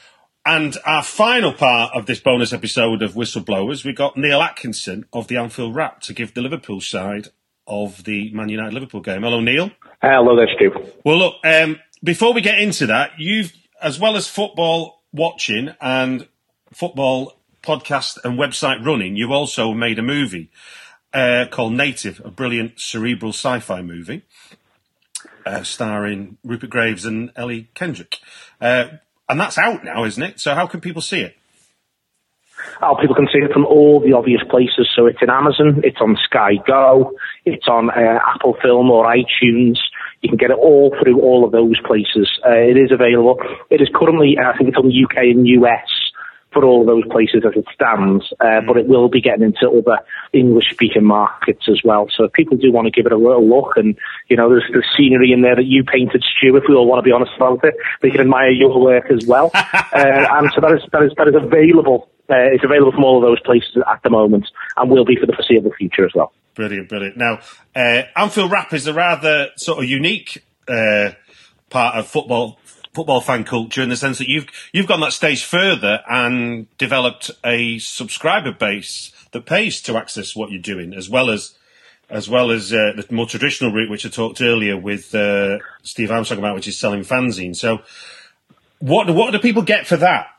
And 0.47 0.77
our 0.85 1.03
final 1.03 1.51
part 1.51 1.91
of 1.93 2.05
this 2.05 2.21
bonus 2.21 2.53
episode 2.53 3.01
of 3.01 3.15
Whistleblowers, 3.15 3.83
we 3.83 3.91
got 3.91 4.15
Neil 4.15 4.41
Atkinson 4.41 5.03
of 5.11 5.27
the 5.27 5.35
Anfield 5.35 5.75
Wrap 5.75 5.99
to 6.03 6.13
give 6.13 6.33
the 6.33 6.41
Liverpool 6.41 6.79
side 6.79 7.27
of 7.67 8.05
the 8.05 8.31
Man 8.31 8.47
United 8.47 8.73
Liverpool 8.73 9.01
game. 9.01 9.23
Hello, 9.23 9.41
Neil. 9.41 9.71
Hello 10.01 10.37
there, 10.37 10.47
Stu. 10.55 10.71
Well, 11.03 11.17
look, 11.17 11.35
um, 11.43 11.81
before 12.01 12.31
we 12.33 12.39
get 12.39 12.59
into 12.59 12.87
that, 12.87 13.11
you've, 13.17 13.51
as 13.81 13.99
well 13.99 14.15
as 14.15 14.29
football 14.29 15.03
watching 15.11 15.75
and 15.81 16.29
football 16.71 17.33
podcast 17.61 18.17
and 18.23 18.39
website 18.39 18.85
running, 18.85 19.17
you 19.17 19.33
also 19.33 19.73
made 19.73 19.99
a 19.99 20.01
movie 20.01 20.49
uh, 21.13 21.47
called 21.51 21.73
Native, 21.73 22.21
a 22.23 22.31
brilliant 22.31 22.79
cerebral 22.79 23.33
sci 23.33 23.59
fi 23.59 23.81
movie. 23.81 24.21
Uh, 25.45 25.63
starring 25.63 26.37
Rupert 26.45 26.69
Graves 26.69 27.03
and 27.03 27.31
Ellie 27.35 27.69
Kendrick. 27.73 28.19
Uh, 28.61 28.87
and 29.29 29.39
that's 29.39 29.57
out 29.57 29.83
now, 29.83 30.05
isn't 30.05 30.21
it? 30.21 30.39
So 30.39 30.53
how 30.55 30.67
can 30.67 30.81
people 30.81 31.01
see 31.01 31.21
it? 31.21 31.35
Oh, 32.81 32.95
people 32.99 33.15
can 33.15 33.27
see 33.31 33.39
it 33.39 33.51
from 33.51 33.65
all 33.65 33.99
the 33.99 34.13
obvious 34.13 34.41
places. 34.49 34.89
So 34.95 35.05
it's 35.05 35.21
in 35.21 35.29
Amazon, 35.29 35.81
it's 35.83 36.01
on 36.01 36.17
Sky 36.25 36.53
Go, 36.65 37.13
it's 37.45 37.67
on 37.67 37.89
uh, 37.89 38.19
Apple 38.25 38.55
Film 38.61 38.89
or 38.89 39.05
iTunes. 39.05 39.77
You 40.21 40.29
can 40.29 40.37
get 40.37 40.51
it 40.51 40.57
all 40.57 40.95
through 41.01 41.21
all 41.21 41.45
of 41.45 41.51
those 41.51 41.79
places. 41.85 42.29
Uh, 42.45 42.51
it 42.51 42.77
is 42.77 42.91
available. 42.91 43.37
It 43.69 43.81
is 43.81 43.89
currently, 43.93 44.37
uh, 44.37 44.51
I 44.53 44.57
think 44.57 44.69
it's 44.69 44.77
on 44.77 44.89
UK 44.89 45.35
and 45.35 45.47
US 45.47 46.06
for 46.57 46.65
all 46.65 46.85
those 46.85 47.05
places 47.11 47.43
as 47.45 47.53
it 47.55 47.65
stands, 47.73 48.25
uh, 48.39 48.61
but 48.65 48.77
it 48.77 48.87
will 48.87 49.09
be 49.09 49.21
getting 49.21 49.43
into 49.43 49.69
other 49.69 49.99
English-speaking 50.33 51.03
markets 51.03 51.67
as 51.69 51.81
well. 51.83 52.07
So 52.15 52.25
if 52.25 52.33
people 52.33 52.57
do 52.57 52.71
want 52.71 52.85
to 52.85 52.91
give 52.91 53.05
it 53.05 53.11
a 53.11 53.17
little 53.17 53.47
look, 53.47 53.77
and 53.77 53.95
you 54.27 54.35
know, 54.35 54.49
there's 54.49 54.65
the 54.71 54.83
scenery 54.97 55.31
in 55.31 55.41
there 55.41 55.55
that 55.55 55.65
you 55.65 55.83
painted, 55.83 56.23
Stu. 56.23 56.55
If 56.55 56.63
we 56.67 56.75
all 56.75 56.87
want 56.87 56.99
to 56.99 57.07
be 57.07 57.11
honest 57.11 57.31
about 57.35 57.63
it, 57.63 57.75
they 58.01 58.09
can 58.09 58.21
admire 58.21 58.49
your 58.49 58.81
work 58.81 59.11
as 59.11 59.25
well. 59.27 59.51
uh, 59.53 59.71
and 59.93 60.49
so 60.55 60.61
that 60.61 60.73
is 60.73 60.81
that 60.91 61.03
is 61.03 61.11
that 61.17 61.27
is 61.27 61.35
available 61.35 62.09
uh, 62.29 62.51
it's 62.51 62.63
available 62.63 62.91
from 62.91 63.05
all 63.05 63.17
of 63.17 63.23
those 63.23 63.39
places 63.41 63.77
at 63.89 64.03
the 64.03 64.09
moment 64.09 64.47
and 64.75 64.91
will 64.91 65.05
be 65.05 65.15
for 65.15 65.25
the 65.25 65.33
foreseeable 65.33 65.71
future 65.77 66.05
as 66.05 66.11
well. 66.13 66.33
Brilliant, 66.55 66.89
brilliant. 66.89 67.15
Now, 67.15 67.39
uh, 67.75 68.03
Anfield 68.15 68.51
Wrap 68.51 68.73
is 68.73 68.85
a 68.87 68.93
rather 68.93 69.51
sort 69.55 69.79
of 69.79 69.89
unique 69.89 70.43
uh, 70.67 71.11
part 71.69 71.95
of 71.95 72.07
football 72.07 72.59
football 72.97 73.21
fan 73.21 73.43
culture 73.43 73.83
in 73.83 73.89
the 73.89 73.95
sense 73.95 74.17
that 74.17 74.27
you've 74.27 74.47
you've 74.71 74.87
gone 74.87 75.01
that 75.01 75.13
stage 75.13 75.43
further 75.43 76.01
and 76.09 76.65
developed 76.79 77.29
a 77.45 77.77
subscriber 77.77 78.51
base 78.51 79.11
that 79.33 79.45
pays 79.45 79.83
to 79.83 79.95
access 79.95 80.35
what 80.35 80.49
you're 80.49 80.59
doing, 80.59 80.95
as 80.95 81.07
well 81.07 81.29
as 81.29 81.55
as 82.09 82.27
well 82.27 82.49
as 82.49 82.73
uh, 82.73 82.93
the 82.95 83.05
more 83.11 83.27
traditional 83.27 83.71
route, 83.71 83.91
which 83.91 84.03
I 84.03 84.09
talked 84.09 84.41
earlier 84.41 84.75
with 84.75 85.13
uh, 85.13 85.59
Steve 85.83 86.09
Armstrong 86.09 86.39
about, 86.39 86.55
which 86.55 86.67
is 86.67 86.79
selling 86.79 87.01
fanzines. 87.01 87.57
So, 87.57 87.83
what 88.79 89.07
what 89.11 89.31
do 89.31 89.37
people 89.37 89.61
get 89.61 89.85
for 89.85 89.97
that? 89.97 90.29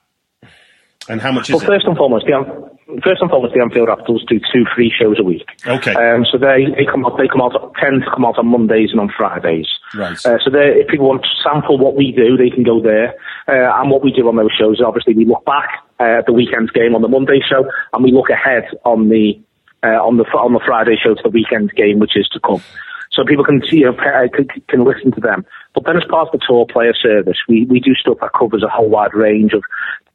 And 1.09 1.21
how 1.21 1.33
much 1.33 1.49
well, 1.49 1.59
is 1.59 1.65
first 1.65 1.87
and 1.87 1.97
foremost, 1.97 2.27
the, 2.27 3.01
first 3.03 3.21
and 3.21 3.31
foremost, 3.31 3.55
the 3.55 3.61
Anfield 3.61 3.89
Raptors 3.89 4.27
do 4.29 4.39
two 4.53 4.65
free 4.75 4.93
shows 4.93 5.19
a 5.19 5.23
week. 5.23 5.49
Okay. 5.67 5.95
Um, 5.95 6.27
so 6.31 6.39
they, 6.39 6.67
they 6.77 6.85
come 6.85 7.05
out, 7.05 7.17
they 7.17 7.29
come 7.29 7.41
out, 7.41 7.53
tend 7.81 8.03
to 8.05 8.11
come 8.11 8.25
out 8.25 8.39
on 8.39 8.47
Mondays 8.47 8.91
and 8.91 9.01
on 9.01 9.11
Fridays. 9.17 9.69
Right. 9.95 10.17
Uh, 10.25 10.39
so 10.45 10.51
if 10.53 10.89
people 10.89 11.09
want 11.09 11.23
to 11.23 11.29
sample 11.43 11.79
what 11.79 11.97
we 11.97 12.13
do, 12.13 12.37
they 12.37 12.51
can 12.51 12.63
go 12.63 12.81
there. 12.81 13.15
Uh, 13.49 13.81
and 13.81 13.91
what 13.91 14.05
we 14.05 14.13
do 14.13 14.29
on 14.29 14.37
those 14.37 14.53
shows, 14.53 14.79
is 14.79 14.85
obviously 14.85 15.15
we 15.15 15.25
look 15.25 15.45
back 15.45 15.85
uh, 16.01 16.21
at 16.21 16.27
the 16.27 16.33
weekend's 16.33 16.71
game 16.73 16.95
on 16.95 17.03
the 17.03 17.09
Monday 17.09 17.41
show, 17.41 17.65
and 17.93 18.05
we 18.05 18.13
look 18.13 18.31
ahead 18.31 18.65
on 18.85 19.09
the, 19.09 19.41
uh, 19.83 20.01
on 20.05 20.19
the, 20.19 20.25
on 20.37 20.53
the 20.53 20.61
Friday 20.65 20.97
show 21.03 21.15
to 21.15 21.23
the 21.23 21.31
weekend 21.31 21.73
game, 21.75 21.99
which 21.99 22.17
is 22.17 22.29
to 22.33 22.41
come 22.41 22.63
so 23.11 23.25
people 23.25 23.45
can 23.45 23.63
see, 23.67 23.79
you 23.79 23.87
know, 23.87 23.95
can, 23.95 24.47
can 24.69 24.85
listen 24.85 25.11
to 25.13 25.21
them. 25.21 25.45
But 25.75 25.85
then 25.85 25.97
as 25.97 26.05
part 26.09 26.29
of 26.29 26.39
the 26.39 26.45
TAW 26.47 26.67
player 26.67 26.95
service, 26.95 27.39
we, 27.49 27.65
we 27.65 27.81
do 27.81 27.95
stuff 27.95 28.19
that 28.21 28.31
covers 28.39 28.63
a 28.63 28.69
whole 28.69 28.89
wide 28.89 29.15
range 29.15 29.55
of 29.55 29.65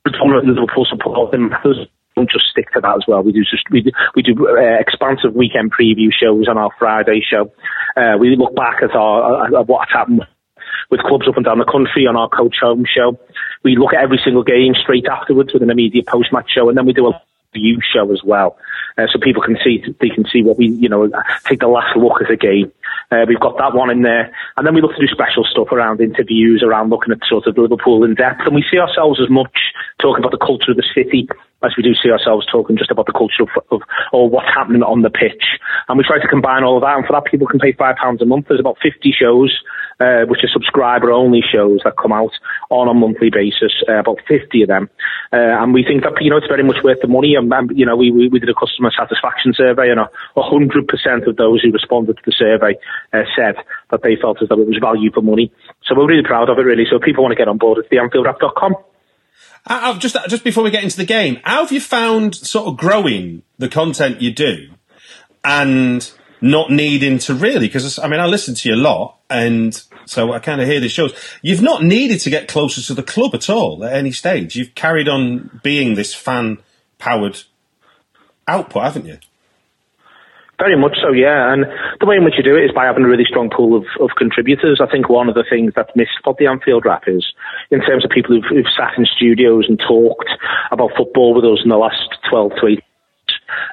predominantly 0.04 0.54
Liverpool 0.54 0.86
support 0.90 1.34
and 1.34 1.52
don't 2.16 2.30
just 2.30 2.46
stick 2.52 2.72
to 2.74 2.82
that 2.82 2.96
as 2.96 3.04
well. 3.08 3.24
We 3.24 3.32
do 3.32 3.42
just 3.42 3.70
we 3.72 3.82
do, 3.82 3.92
we 4.16 4.22
do 4.22 4.48
uh, 4.48 4.80
expansive 4.80 5.34
weekend 5.34 5.72
preview 5.74 6.10
shows 6.14 6.48
on 6.48 6.58
our 6.58 6.70
Friday 6.78 7.22
show. 7.28 7.52
Uh, 7.98 8.18
we 8.20 8.36
look 8.36 8.56
back 8.56 8.84
at 8.84 8.96
our 8.96 9.58
at 9.58 9.68
what's 9.68 9.92
happened 9.92 10.22
with 10.92 11.02
clubs 11.02 11.28
up 11.28 11.38
and 11.38 11.46
down 11.46 11.58
the 11.58 11.66
country 11.66 12.06
on 12.06 12.16
our 12.16 12.30
coach 12.30 12.58
home 12.62 12.86
show. 12.86 13.18
We 13.64 13.76
look 13.78 13.94
at 13.94 14.04
every 14.04 14.20
single 14.24 14.44
game 14.44 14.74
straight 14.76 15.06
afterwards 15.08 15.54
with 15.54 15.64
an 15.64 15.72
immediate 15.72 16.08
post 16.08 16.32
match 16.32 16.52
show, 16.54 16.70
and 16.70 16.78
then 16.78 16.86
we 16.86 16.94
do 16.94 17.08
a 17.08 17.22
view 17.54 17.80
show 17.82 18.12
as 18.12 18.22
well, 18.24 18.58
uh, 18.98 19.08
so 19.12 19.20
people 19.20 19.42
can 19.42 19.58
see 19.64 19.84
they 20.00 20.10
can 20.10 20.26
see 20.32 20.44
what 20.44 20.58
we 20.58 20.68
you 20.68 20.90
know 20.90 21.10
take 21.46 21.60
the 21.60 21.68
last 21.68 21.96
look 21.96 22.22
at 22.22 22.28
the 22.28 22.38
game. 22.38 22.72
Uh, 23.12 23.26
we've 23.28 23.40
got 23.40 23.58
that 23.58 23.74
one 23.74 23.90
in 23.90 24.02
there, 24.02 24.34
and 24.58 24.66
then 24.66 24.74
we 24.74 24.82
look 24.82 24.96
to 24.96 25.02
do 25.02 25.08
special 25.08 25.44
stuff 25.44 25.72
around 25.72 26.02
interviews, 26.02 26.64
around 26.64 26.90
looking 26.90 27.12
at 27.12 27.20
sort 27.28 27.48
of 27.48 27.58
Liverpool 27.58 28.04
in 28.04 28.16
depth, 28.16 28.42
and 28.46 28.56
we 28.56 28.64
see 28.72 28.78
ourselves 28.78 29.20
as 29.22 29.30
much 29.30 29.74
talking 30.02 30.24
about 30.24 30.32
the 30.32 30.46
culture 30.46 30.72
of 30.72 30.78
the 30.78 30.90
city 30.96 31.28
as 31.64 31.74
we 31.78 31.84
do 31.84 31.94
see 31.96 32.12
ourselves 32.12 32.46
talking 32.52 32.78
just 32.78 32.92
about 32.92 33.06
the 33.06 33.14
culture 33.14 33.44
of, 33.44 33.50
of 33.72 33.82
or 34.12 34.30
what's 34.30 34.52
happening 34.54 34.84
on 34.84 35.02
the 35.02 35.10
pitch. 35.10 35.60
And 35.88 35.98
we 35.98 36.04
try 36.04 36.20
to 36.20 36.28
combine 36.28 36.64
all 36.64 36.78
of 36.78 36.84
that, 36.84 36.98
and 36.98 37.06
for 37.06 37.14
that, 37.14 37.26
people 37.26 37.48
can 37.48 37.60
pay 37.60 37.72
five 37.72 37.96
pounds 37.96 38.22
a 38.22 38.26
month. 38.26 38.48
There's 38.48 38.60
about 38.60 38.78
50 38.82 39.12
shows, 39.12 39.52
uh, 40.00 40.28
which 40.28 40.44
are 40.44 40.52
subscriber-only 40.52 41.42
shows 41.42 41.82
that 41.84 41.98
come 41.98 42.12
out 42.12 42.32
on 42.70 42.88
a 42.88 42.94
monthly 42.94 43.30
basis, 43.30 43.72
uh, 43.88 44.00
about 44.00 44.20
50 44.28 44.62
of 44.64 44.68
them. 44.68 44.90
Uh, 45.32 45.64
and 45.64 45.74
we 45.74 45.84
think 45.84 46.04
that 46.04 46.14
you 46.22 46.30
know 46.30 46.38
it's 46.38 46.48
very 46.48 46.64
much 46.64 46.84
worth 46.84 47.02
the 47.02 47.08
money. 47.08 47.36
And, 47.36 47.52
and 47.52 47.72
you 47.78 47.86
know, 47.86 47.96
we, 47.96 48.12
we, 48.12 48.28
we 48.28 48.40
did 48.40 48.50
a 48.50 48.54
customer 48.54 48.92
satisfaction 48.92 49.54
survey, 49.56 49.90
and 49.90 50.00
a 50.00 50.10
hundred 50.36 50.88
percent 50.88 51.28
of 51.28 51.38
those 51.38 51.62
who 51.62 51.72
responded 51.72 52.18
to 52.18 52.24
the 52.26 52.36
survey 52.36 52.78
uh, 53.14 53.24
said 53.36 53.56
that 53.92 54.04
they 54.04 54.16
felt 54.16 54.42
as 54.42 54.50
though 54.50 54.62
it 54.62 54.68
was 54.68 54.78
value 54.82 55.12
for 55.12 55.22
money. 55.22 55.52
So 55.86 55.96
we're 55.96 56.08
really 56.08 56.28
proud 56.28 56.50
of 56.50 56.60
it, 56.60 56.64
really. 56.64 56.86
So 56.90 56.98
if 56.98 57.04
people 57.04 57.24
want 57.24 57.32
to 57.32 57.40
get 57.40 57.48
on 57.48 57.58
board, 57.58 57.80
it's 57.80 57.90
theanfieldwrap.com. 57.90 58.76
I've 59.66 60.00
just 60.00 60.18
just 60.28 60.44
before 60.44 60.64
we 60.64 60.72
get 60.72 60.84
into 60.84 60.98
the 60.98 61.06
game, 61.06 61.40
how 61.44 61.62
have 61.62 61.72
you 61.72 61.80
found 61.80 62.36
sort 62.36 62.68
of 62.68 62.78
growing 62.78 63.44
the 63.58 63.70
content 63.70 64.22
you 64.22 64.32
do 64.32 64.70
and 65.44 66.12
not 66.42 66.70
needing 66.70 67.18
to 67.20 67.34
really? 67.34 67.68
Because 67.68 67.98
I 67.98 68.08
mean, 68.08 68.20
I 68.20 68.26
listen 68.26 68.56
to 68.56 68.70
you 68.70 68.76
a 68.76 68.78
lot, 68.78 69.20
and 69.30 69.82
so 70.06 70.34
I 70.34 70.40
kind 70.40 70.60
of 70.60 70.68
hear 70.68 70.82
the 70.82 70.90
shows. 70.90 71.14
You've 71.42 71.62
not 71.62 71.84
needed 71.84 72.20
to 72.22 72.30
get 72.30 72.50
closer 72.50 72.82
to 72.82 72.94
the 72.94 73.04
club 73.04 73.34
at 73.34 73.50
all 73.50 73.84
at 73.86 73.94
any 73.94 74.12
stage. 74.12 74.56
You've 74.56 74.76
carried 74.76 75.08
on 75.08 75.62
being 75.64 75.96
this 75.96 76.14
fan 76.14 76.58
powered 76.98 77.42
output, 78.48 78.84
haven't 78.84 79.06
you? 79.06 79.20
Very 80.60 80.80
much 80.80 80.98
so, 81.02 81.12
yeah. 81.12 81.52
And 81.52 81.66
the 82.00 82.06
way 82.06 82.16
in 82.16 82.24
which 82.24 82.36
you 82.38 82.44
do 82.44 82.56
it 82.56 82.66
is 82.66 82.72
by 82.72 82.86
having 82.86 83.04
a 83.04 83.08
really 83.08 83.26
strong 83.26 83.50
pool 83.50 83.76
of, 83.76 83.86
of 84.00 84.12
contributors. 84.18 84.80
I 84.82 84.90
think 84.90 85.10
one 85.10 85.28
of 85.28 85.36
the 85.36 85.44
things 85.50 85.74
that's 85.76 85.92
missed 85.96 86.22
about 86.22 86.38
the 86.38 86.48
Anfield 86.48 86.86
Wrap 86.86 87.04
is, 87.08 87.26
in 87.72 87.82
terms 87.82 88.06
of 88.06 88.12
people 88.12 88.36
who've, 88.36 88.46
who've 88.50 88.74
sat 88.78 88.98
in 88.98 89.06
studios 89.06 89.66
and 89.68 89.80
talked 89.80 90.30
about 90.72 90.92
football 90.96 91.34
with 91.34 91.44
us 91.44 91.62
in 91.64 91.70
the 91.70 91.78
last 91.78 92.18
12 92.30 92.52
to 92.62 92.68
18 92.68 92.93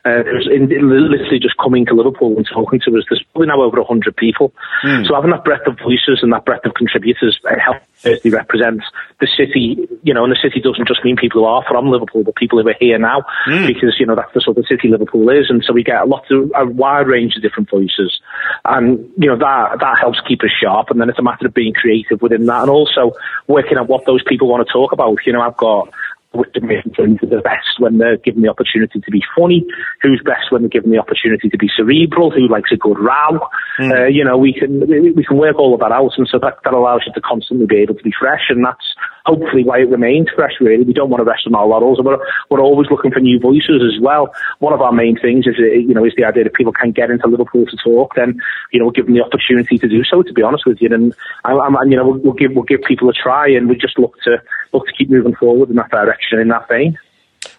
uh, 0.05 0.23
there's 0.23 0.49
in, 0.51 0.69
literally 0.69 1.39
just 1.39 1.57
coming 1.57 1.87
to 1.87 1.95
Liverpool 1.95 2.37
and 2.37 2.47
talking 2.53 2.81
to 2.85 2.97
us. 2.99 3.05
There's 3.09 3.23
probably 3.33 3.49
now 3.49 3.63
over 3.63 3.79
100 3.79 4.17
people. 4.17 4.53
Mm. 4.83 5.07
So 5.07 5.15
having 5.15 5.31
that 5.31 5.45
breadth 5.45 5.67
of 5.67 5.79
voices 5.79 6.21
and 6.23 6.33
that 6.33 6.45
breadth 6.45 6.67
of 6.67 6.75
contributors 6.75 7.39
helps 7.59 7.87
firstly 8.01 8.31
represents 8.31 8.85
the 9.21 9.29
city, 9.37 9.77
you 10.03 10.15
know, 10.15 10.25
and 10.25 10.33
the 10.33 10.39
city 10.43 10.61
doesn't 10.61 10.89
just 10.89 11.05
mean 11.05 11.17
people 11.17 11.43
who 11.43 11.47
are 11.47 11.63
from 11.69 11.91
Liverpool, 11.91 12.25
but 12.25 12.35
people 12.35 12.61
who 12.61 12.67
are 12.67 12.75
here 12.81 12.99
now, 12.99 13.23
mm. 13.47 13.67
because, 13.67 13.97
you 14.01 14.07
know, 14.07 14.15
that's 14.15 14.33
the 14.33 14.41
sort 14.41 14.57
of 14.57 14.67
city 14.67 14.89
Liverpool 14.89 15.29
is. 15.29 15.51
And 15.51 15.63
so 15.65 15.73
we 15.73 15.85
get 15.85 16.01
a 16.01 16.07
lot 16.07 16.25
of, 16.31 16.51
a 16.55 16.65
wide 16.65 17.07
range 17.07 17.37
of 17.37 17.43
different 17.43 17.69
voices. 17.69 18.21
And, 18.65 19.13
you 19.19 19.29
know, 19.29 19.37
that, 19.37 19.81
that 19.81 19.99
helps 20.01 20.21
keep 20.27 20.43
us 20.43 20.51
sharp. 20.51 20.91
And 20.91 21.01
then 21.01 21.11
it's 21.11 21.19
a 21.19 21.23
matter 21.23 21.47
of 21.47 21.55
being 21.55 21.75
creative 21.75 22.23
within 22.23 22.47
that 22.47 22.63
and 22.63 22.71
also 22.71 23.13
working 23.47 23.77
out 23.77 23.89
what 23.89 24.07
those 24.07 24.23
people 24.23 24.49
want 24.49 24.67
to 24.67 24.73
talk 24.73 24.93
about. 24.93 25.19
You 25.27 25.35
know, 25.35 25.43
I've 25.43 25.57
got, 25.57 25.93
with 26.33 26.53
the 26.53 26.61
who 26.61 27.27
are 27.27 27.29
the 27.29 27.43
best 27.43 27.81
when 27.81 27.99
they're 27.99 28.17
given 28.19 28.43
the 28.43 28.49
opportunity 28.49 29.01
to 29.01 29.11
be 29.11 29.23
funny, 29.37 29.67
who's 30.01 30.23
best 30.25 30.51
when 30.51 30.63
they're 30.63 30.69
given 30.69 30.91
the 30.91 30.99
opportunity 30.99 31.49
to 31.49 31.59
be 31.59 31.69
cerebral, 31.75 32.31
who 32.31 32.47
likes 32.47 32.71
a 32.73 32.77
good 32.77 32.99
row. 32.99 33.49
Mm. 33.79 33.91
Uh, 33.91 34.07
you 34.07 34.25
know, 34.25 34.39
we 34.39 34.53
can 34.53 34.81
we 35.15 35.25
can 35.25 35.37
work 35.37 35.59
all 35.59 35.75
of 35.75 35.81
that 35.81 35.91
out, 35.91 36.13
and 36.17 36.29
so 36.29 36.39
that, 36.39 36.59
that 36.63 36.73
allows 36.73 37.03
you 37.07 37.13
to 37.15 37.21
constantly 37.21 37.67
be 37.67 37.79
able 37.79 37.95
to 37.95 38.03
be 38.03 38.13
fresh, 38.17 38.47
and 38.49 38.65
that's 38.65 38.95
hopefully 39.27 39.65
why 39.65 39.79
it 39.81 39.91
remains 39.91 40.29
fresh. 40.35 40.53
Really, 40.61 40.85
we 40.85 40.93
don't 40.93 41.11
want 41.11 41.21
to 41.21 41.25
rest 41.25 41.47
on 41.47 41.55
our 41.57 41.67
laurels, 41.67 41.99
and 41.99 42.07
we're 42.07 42.19
we're 42.49 42.61
always 42.61 42.89
looking 42.91 43.11
for 43.11 43.21
new 43.21 43.41
voices 43.41 43.83
as 43.83 44.01
well. 44.01 44.33
One 44.61 44.73
of 44.73 44.81
our 44.81 44.93
main 44.93 45.19
things 45.19 45.49
is 45.49 45.59
you 45.59 45.95
know 45.95 46.05
is 46.05 46.15
the 46.17 46.25
idea 46.25 46.45
that 46.45 46.55
people 46.55 46.73
can 46.73 46.93
get 46.93 47.11
into 47.11 47.27
Liverpool 47.27 47.67
to 47.67 47.77
talk, 47.83 48.15
then 48.15 48.39
you 48.71 48.79
know 48.79 48.87
we'll 48.87 48.93
give 48.93 49.07
them 49.07 49.15
the 49.15 49.25
opportunity 49.25 49.79
to 49.79 49.89
do 49.89 50.05
so. 50.05 50.23
To 50.23 50.33
be 50.33 50.43
honest 50.43 50.65
with 50.65 50.81
you, 50.81 50.95
and 50.95 51.13
I, 51.45 51.55
I, 51.55 51.69
you 51.87 51.97
know 51.97 52.07
we'll, 52.07 52.19
we'll 52.19 52.35
give 52.35 52.53
we'll 52.53 52.65
give 52.65 52.83
people 52.87 53.09
a 53.11 53.13
try, 53.13 53.49
and 53.49 53.69
we 53.69 53.75
just 53.75 53.99
look 53.99 54.15
to 54.23 54.39
look 54.73 54.87
to 54.87 54.93
keep 54.93 55.11
moving 55.11 55.35
forward 55.35 55.71
in 55.71 55.77
that 55.77 55.91
direction 55.91 56.20
in 56.33 56.49
that 56.49 56.69
vein. 56.69 56.99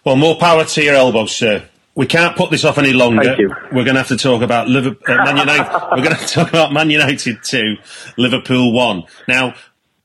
Well, 0.04 0.16
more 0.16 0.36
power 0.36 0.64
to 0.64 0.82
your 0.82 0.94
elbows, 0.94 1.34
sir. 1.34 1.68
We 1.94 2.06
can't 2.06 2.36
put 2.36 2.50
this 2.50 2.64
off 2.64 2.78
any 2.78 2.92
longer. 2.92 3.36
We're 3.70 3.84
going 3.84 3.94
to 3.94 4.00
have 4.00 4.08
to 4.08 4.16
talk 4.16 4.42
about 4.42 4.66
Liverpool, 4.68 5.14
uh, 5.14 5.24
Man 5.24 5.36
United. 5.36 5.72
we're 5.92 6.02
going 6.02 6.16
to 6.16 6.26
talk 6.26 6.48
about 6.48 6.72
Man 6.72 6.88
United 6.90 7.42
two, 7.44 7.76
Liverpool 8.16 8.72
one. 8.72 9.04
Now, 9.28 9.54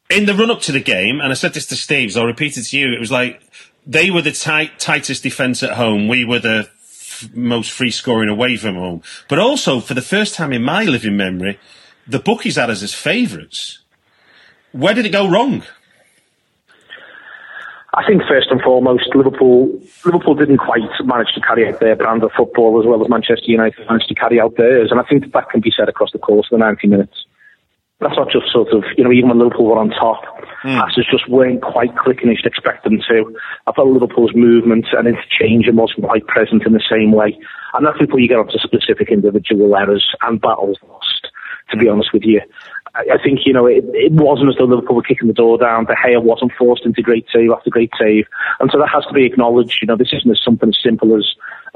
in 0.09 0.25
the 0.25 0.33
run 0.33 0.51
up 0.51 0.61
to 0.61 0.71
the 0.71 0.81
game, 0.81 1.21
and 1.21 1.31
I 1.31 1.33
said 1.33 1.53
this 1.53 1.65
to 1.67 1.75
Steve, 1.75 2.11
so 2.11 2.21
I'll 2.21 2.27
repeat 2.27 2.57
it 2.57 2.63
to 2.63 2.77
you. 2.77 2.91
It 2.93 2.99
was 2.99 3.11
like 3.11 3.41
they 3.85 4.11
were 4.11 4.21
the 4.21 4.33
tight, 4.33 4.79
tightest 4.79 5.23
defence 5.23 5.63
at 5.63 5.71
home. 5.73 6.09
We 6.09 6.25
were 6.25 6.39
the 6.39 6.69
f- 6.69 7.29
most 7.33 7.71
free 7.71 7.91
scoring 7.91 8.29
away 8.29 8.57
from 8.57 8.75
home. 8.75 9.01
But 9.29 9.39
also, 9.39 9.79
for 9.79 9.93
the 9.93 10.01
first 10.01 10.35
time 10.35 10.51
in 10.51 10.63
my 10.63 10.83
living 10.83 11.15
memory, 11.15 11.57
the 12.05 12.19
bookies 12.19 12.57
had 12.57 12.69
us 12.69 12.83
as 12.83 12.93
favourites. 12.93 13.79
Where 14.73 14.93
did 14.93 15.05
it 15.05 15.11
go 15.11 15.29
wrong? 15.29 15.63
I 17.97 18.05
think 18.05 18.21
first 18.29 18.47
and 18.51 18.61
foremost, 18.61 19.09
Liverpool 19.15 19.73
Liverpool 20.05 20.35
didn't 20.35 20.59
quite 20.59 20.85
manage 21.03 21.33
to 21.33 21.41
carry 21.41 21.67
out 21.67 21.79
their 21.79 21.95
brand 21.95 22.23
of 22.23 22.29
football 22.37 22.79
as 22.79 22.85
well 22.85 23.01
as 23.01 23.09
Manchester 23.09 23.49
United 23.49 23.89
managed 23.89 24.07
to 24.09 24.15
carry 24.15 24.39
out 24.39 24.55
theirs, 24.55 24.89
and 24.91 24.99
I 24.99 25.03
think 25.03 25.23
that, 25.23 25.33
that 25.33 25.49
can 25.49 25.61
be 25.61 25.73
said 25.75 25.89
across 25.89 26.11
the 26.11 26.19
course 26.19 26.47
of 26.51 26.59
the 26.59 26.63
90 26.63 26.87
minutes. 26.87 27.25
That's 27.99 28.15
not 28.15 28.29
just 28.29 28.53
sort 28.53 28.69
of, 28.69 28.83
you 28.95 29.03
know, 29.03 29.11
even 29.11 29.29
when 29.29 29.39
Liverpool 29.39 29.65
were 29.65 29.79
on 29.79 29.89
top, 29.89 30.21
mm. 30.61 30.77
passes 30.77 31.07
just 31.09 31.27
weren't 31.27 31.63
quite 31.63 31.97
clicking 31.97 32.29
as 32.29 32.37
you'd 32.37 32.45
expect 32.45 32.83
them 32.83 32.99
to. 33.09 33.35
I 33.65 33.71
thought 33.71 33.87
Liverpool's 33.87 34.35
movement 34.35 34.85
and 34.93 35.07
interchange 35.07 35.65
wasn't 35.73 36.05
quite 36.05 36.27
present 36.27 36.67
in 36.67 36.73
the 36.73 36.85
same 36.85 37.11
way. 37.11 37.33
And 37.73 37.83
that's 37.83 37.97
before 37.97 38.19
you 38.19 38.27
get 38.27 38.37
onto 38.37 38.59
specific 38.59 39.09
individual 39.09 39.75
errors 39.75 40.05
and 40.21 40.39
battles 40.39 40.77
lost, 40.87 41.27
to 41.71 41.77
be 41.77 41.89
honest 41.89 42.13
with 42.13 42.23
you. 42.23 42.41
I 42.97 43.21
think, 43.21 43.41
you 43.45 43.53
know, 43.53 43.67
it, 43.67 43.85
it 43.93 44.11
wasn't 44.11 44.49
as 44.49 44.55
though 44.57 44.65
Liverpool 44.65 44.95
were 44.95 45.03
kicking 45.03 45.27
the 45.27 45.33
door 45.33 45.57
down. 45.57 45.85
De 45.85 45.93
Gea 45.93 46.21
wasn't 46.21 46.51
forced 46.57 46.85
into 46.85 47.01
great 47.01 47.25
save 47.31 47.51
after 47.51 47.69
great 47.69 47.91
save. 47.99 48.25
And 48.59 48.71
so 48.71 48.79
that 48.79 48.89
has 48.89 49.05
to 49.05 49.13
be 49.13 49.25
acknowledged. 49.25 49.79
You 49.81 49.87
know, 49.87 49.95
this 49.95 50.13
isn't 50.13 50.31
as 50.31 50.41
something 50.43 50.69
as 50.69 50.77
simple 50.81 51.15
as, 51.15 51.25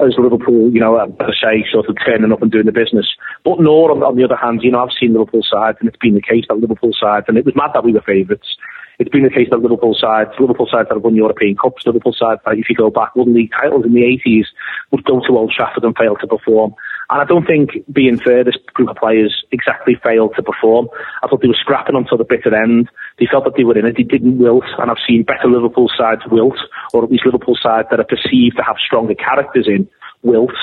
as 0.00 0.18
Liverpool, 0.18 0.72
you 0.72 0.80
know, 0.80 0.98
per 1.18 1.32
se, 1.32 1.66
sort 1.70 1.88
of 1.88 1.96
turning 2.04 2.32
up 2.32 2.42
and 2.42 2.50
doing 2.50 2.66
the 2.66 2.72
business. 2.72 3.06
But 3.44 3.60
nor, 3.60 3.92
on, 3.92 4.02
on 4.02 4.16
the 4.16 4.24
other 4.24 4.36
hand, 4.36 4.62
you 4.62 4.72
know, 4.72 4.82
I've 4.82 4.96
seen 4.98 5.12
Liverpool 5.12 5.46
sides, 5.48 5.78
and 5.80 5.88
it's 5.88 5.98
been 5.98 6.14
the 6.14 6.22
case 6.22 6.44
that 6.48 6.58
Liverpool 6.58 6.92
sides, 6.98 7.26
and 7.28 7.38
it 7.38 7.46
was 7.46 7.54
mad 7.54 7.70
that 7.74 7.84
we 7.84 7.92
were 7.92 8.02
favourites. 8.02 8.56
It's 8.98 9.10
been 9.10 9.24
the 9.24 9.30
case 9.30 9.48
that 9.50 9.58
Liverpool 9.58 9.96
sides, 9.98 10.30
Liverpool 10.38 10.68
sides 10.70 10.88
that 10.88 10.94
have 10.94 11.02
won 11.02 11.14
European 11.14 11.56
Cups, 11.56 11.86
Liverpool 11.86 12.14
sides 12.16 12.40
that, 12.44 12.58
if 12.58 12.68
you 12.68 12.76
go 12.76 12.90
back, 12.90 13.16
won 13.16 13.34
league 13.34 13.50
titles 13.50 13.84
in 13.84 13.94
the 13.94 14.02
80s, 14.02 14.46
would 14.90 15.04
go 15.04 15.20
to 15.20 15.38
Old 15.38 15.50
Trafford 15.50 15.84
and 15.84 15.96
fail 15.96 16.16
to 16.16 16.26
perform. 16.26 16.74
And 17.10 17.20
I 17.20 17.24
don't 17.24 17.46
think, 17.46 17.70
being 17.92 18.18
fair, 18.18 18.44
this 18.44 18.56
group 18.72 18.88
of 18.88 18.96
players 18.96 19.44
exactly 19.52 19.96
failed 20.02 20.32
to 20.36 20.42
perform. 20.42 20.88
I 21.22 21.28
thought 21.28 21.42
they 21.42 21.48
were 21.48 21.60
scrapping 21.60 21.96
until 21.96 22.16
the 22.16 22.24
bitter 22.24 22.54
end. 22.54 22.88
They 23.18 23.26
felt 23.30 23.44
that 23.44 23.54
they 23.56 23.64
were 23.64 23.78
in 23.78 23.86
it. 23.86 23.96
They 23.96 24.02
didn't 24.02 24.38
wilt. 24.38 24.64
And 24.78 24.90
I've 24.90 25.02
seen 25.06 25.24
better 25.24 25.48
Liverpool 25.48 25.90
sides 25.96 26.22
wilt, 26.30 26.56
or 26.94 27.04
at 27.04 27.10
least 27.10 27.26
Liverpool 27.26 27.58
sides 27.60 27.88
that 27.90 28.00
are 28.00 28.04
perceived 28.04 28.56
to 28.56 28.62
have 28.62 28.76
stronger 28.78 29.14
characters 29.14 29.66
in 29.68 29.88
wilt 30.22 30.56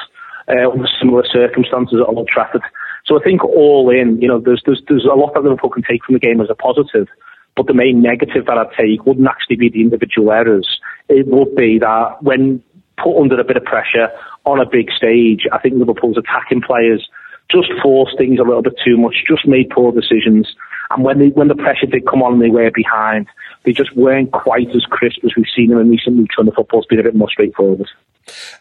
uh, 0.47 0.71
under 0.71 0.87
similar 0.99 1.23
circumstances 1.31 1.99
at 2.01 2.07
Old 2.07 2.27
Trafford. 2.27 2.63
So 3.05 3.19
I 3.19 3.23
think 3.23 3.43
all 3.43 3.89
in, 3.89 4.21
you 4.21 4.27
know, 4.27 4.39
there's, 4.39 4.61
there's, 4.65 4.81
there's 4.87 5.05
a 5.05 5.15
lot 5.15 5.33
that 5.33 5.43
Liverpool 5.43 5.69
can 5.69 5.83
take 5.83 6.03
from 6.03 6.13
the 6.13 6.19
game 6.19 6.41
as 6.41 6.49
a 6.49 6.55
positive. 6.55 7.07
But 7.55 7.67
the 7.67 7.73
main 7.73 8.01
negative 8.01 8.45
that 8.45 8.57
I'd 8.57 8.71
take 8.77 9.05
wouldn't 9.05 9.27
actually 9.27 9.57
be 9.57 9.69
the 9.69 9.81
individual 9.81 10.31
errors. 10.31 10.79
It 11.09 11.27
would 11.27 11.55
be 11.55 11.79
that 11.79 12.21
when 12.21 12.63
put 13.01 13.19
under 13.19 13.39
a 13.39 13.43
bit 13.43 13.57
of 13.57 13.63
pressure 13.63 14.09
on 14.45 14.59
a 14.59 14.69
big 14.69 14.89
stage. 14.91 15.47
I 15.51 15.59
think 15.59 15.75
Liverpool's 15.75 16.17
attacking 16.17 16.61
players 16.61 17.07
just 17.51 17.69
forced 17.81 18.17
things 18.17 18.39
a 18.39 18.43
little 18.43 18.61
bit 18.61 18.75
too 18.83 18.97
much, 18.97 19.15
just 19.27 19.47
made 19.47 19.69
poor 19.69 19.91
decisions. 19.91 20.53
And 20.91 21.03
when 21.03 21.19
they, 21.19 21.27
when 21.27 21.47
the 21.47 21.55
pressure 21.55 21.85
did 21.85 22.07
come 22.07 22.21
on 22.21 22.33
and 22.33 22.41
they 22.41 22.49
were 22.49 22.71
behind, 22.71 23.27
they 23.63 23.73
just 23.73 23.95
weren't 23.95 24.31
quite 24.31 24.69
as 24.75 24.83
crisp 24.89 25.19
as 25.23 25.31
we've 25.35 25.45
seen 25.55 25.69
them 25.69 25.79
in 25.79 25.89
recent 25.89 26.17
weeks 26.17 26.37
when 26.37 26.45
the 26.45 26.51
football's 26.51 26.85
been 26.87 26.99
a 26.99 27.03
bit 27.03 27.15
more 27.15 27.29
straightforward. 27.29 27.87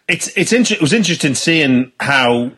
It's 0.08 0.28
it's 0.36 0.52
inter- 0.52 0.74
it 0.74 0.80
was 0.80 0.92
interesting 0.92 1.34
seeing 1.34 1.92
how 2.00 2.52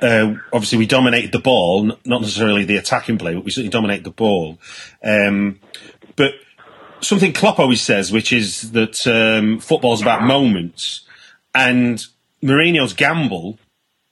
uh, 0.00 0.34
obviously 0.52 0.78
we 0.78 0.86
dominated 0.86 1.32
the 1.32 1.38
ball, 1.38 1.92
not 2.04 2.20
necessarily 2.20 2.64
the 2.64 2.76
attacking 2.76 3.18
play, 3.18 3.34
but 3.34 3.44
we 3.44 3.50
certainly 3.50 3.70
dominated 3.70 4.04
the 4.04 4.10
ball. 4.10 4.58
Um, 5.02 5.60
but 6.16 6.34
something 7.00 7.32
Klopp 7.32 7.58
always 7.58 7.80
says, 7.80 8.12
which 8.12 8.32
is 8.32 8.72
that 8.72 9.06
um, 9.06 9.60
football's 9.60 10.02
about 10.02 10.22
moments, 10.22 11.06
and 11.54 12.04
Mourinho's 12.42 12.92
gamble 12.92 13.58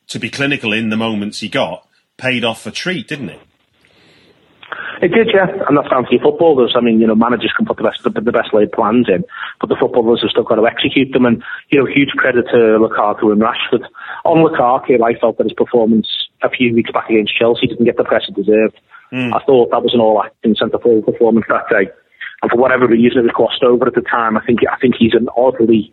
to 0.09 0.19
be 0.19 0.31
clinical 0.31 0.73
in 0.73 0.91
the 0.91 0.97
moments 0.97 1.41
he 1.41 1.49
got 1.49 1.89
paid 2.17 2.45
off 2.45 2.67
a 2.67 2.71
treat, 2.71 3.09
didn't 3.09 3.31
it? 3.31 3.41
It 5.03 5.09
did, 5.09 5.31
yeah, 5.35 5.51
and 5.67 5.77
that's 5.77 5.91
down 5.91 6.05
to 6.05 6.13
your 6.13 6.23
footballers. 6.23 6.75
I 6.77 6.81
mean, 6.81 7.01
you 7.01 7.09
know, 7.09 7.17
managers 7.17 7.53
can 7.57 7.67
put 7.67 7.77
the 7.77 7.83
best 7.83 8.05
the, 8.05 8.11
the 8.11 8.31
best 8.31 8.55
laid 8.55 8.71
plans 8.71 9.09
in, 9.09 9.25
but 9.61 9.69
the 9.69 9.75
footballers 9.75 10.23
have 10.23 10.31
still 10.31 10.45
got 10.45 10.55
to 10.57 10.67
execute 10.67 11.13
them. 11.13 11.27
And 11.27 11.43
you 11.71 11.81
know, 11.81 11.87
huge 11.87 12.11
credit 12.11 12.47
to 12.53 12.79
Lukaku 12.79 13.33
and 13.33 13.43
Rashford. 13.43 13.83
On 14.25 14.47
Lukaku, 14.47 15.03
I 15.03 15.19
felt 15.19 15.39
that 15.39 15.45
his 15.45 15.55
performance 15.55 16.07
a 16.43 16.49
few 16.49 16.73
weeks 16.73 16.93
back 16.93 17.11
against 17.11 17.37
Chelsea 17.37 17.67
didn't 17.67 17.85
get 17.85 17.97
the 17.97 18.05
press 18.05 18.23
it 18.29 18.37
deserved. 18.37 18.79
Mm. 19.13 19.35
I 19.35 19.45
thought 19.45 19.71
that 19.73 19.83
was 19.83 19.93
an 19.93 20.01
all-acting 20.01 20.55
centre-forward 20.55 21.05
performance 21.05 21.47
that 21.49 21.69
day, 21.69 21.91
and 22.41 22.51
for 22.51 22.57
whatever 22.57 22.87
reason, 22.87 23.19
it 23.19 23.23
was 23.23 23.33
glossed 23.35 23.65
over 23.65 23.89
at 23.89 23.95
the 23.95 24.03
time. 24.03 24.37
I 24.37 24.47
think 24.47 24.61
I 24.71 24.79
think 24.79 24.95
he's 24.97 25.15
an 25.15 25.29
oddly 25.37 25.93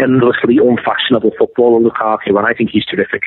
endlessly 0.00 0.58
unfashionable 0.58 1.32
footballer, 1.38 1.80
Lukaku, 1.80 2.36
and 2.36 2.46
I 2.46 2.54
think 2.54 2.70
he's 2.70 2.84
terrific. 2.84 3.22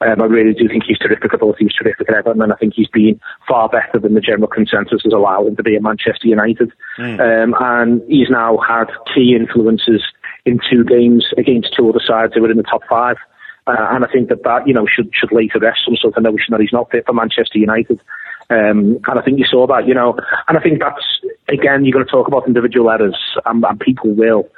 Um, 0.00 0.20
I 0.20 0.24
really 0.24 0.52
do 0.52 0.68
think 0.68 0.84
he's 0.84 0.98
terrific. 0.98 1.32
I 1.32 1.36
thought 1.36 1.58
he 1.58 1.64
was 1.64 1.74
terrific 1.74 2.08
at 2.08 2.14
Everton, 2.14 2.42
and 2.42 2.52
I 2.52 2.56
think 2.56 2.74
he's 2.74 2.88
been 2.88 3.20
far 3.46 3.68
better 3.68 3.98
than 4.00 4.14
the 4.14 4.20
general 4.20 4.48
consensus 4.48 5.02
has 5.04 5.12
allowed 5.12 5.46
him 5.46 5.56
to 5.56 5.62
be 5.62 5.76
at 5.76 5.82
Manchester 5.82 6.26
United. 6.26 6.72
Mm. 6.98 7.20
Um, 7.20 7.54
and 7.60 8.02
he's 8.08 8.28
now 8.28 8.58
had 8.58 8.86
key 9.14 9.36
influences 9.38 10.02
in 10.44 10.58
two 10.68 10.84
games 10.84 11.26
against 11.38 11.74
two 11.74 11.88
other 11.88 12.02
sides 12.04 12.34
who 12.34 12.42
were 12.42 12.50
in 12.50 12.56
the 12.56 12.64
top 12.64 12.82
five. 12.88 13.16
Uh, 13.66 13.88
and 13.90 14.04
I 14.04 14.08
think 14.08 14.28
that 14.28 14.42
that 14.42 14.66
you 14.66 14.74
know 14.74 14.86
should 14.86 15.10
should 15.14 15.30
to 15.30 15.58
rest 15.60 15.82
some 15.84 15.96
sort 15.96 16.16
of 16.16 16.22
notion 16.22 16.50
that 16.50 16.60
he's 16.60 16.72
not 16.72 16.90
fit 16.90 17.06
for 17.06 17.12
Manchester 17.12 17.58
United. 17.58 18.00
Um, 18.50 18.98
and 19.06 19.18
I 19.18 19.22
think 19.22 19.38
you 19.38 19.44
saw 19.44 19.66
that, 19.68 19.86
you 19.86 19.94
know, 19.94 20.18
and 20.48 20.58
I 20.58 20.60
think 20.60 20.80
that's 20.80 21.04
again 21.48 21.84
you're 21.84 21.92
going 21.92 22.04
to 22.04 22.10
talk 22.10 22.26
about 22.26 22.46
individual 22.48 22.90
errors, 22.90 23.16
and, 23.46 23.64
and 23.64 23.80
people 23.80 24.10
will. 24.10 24.48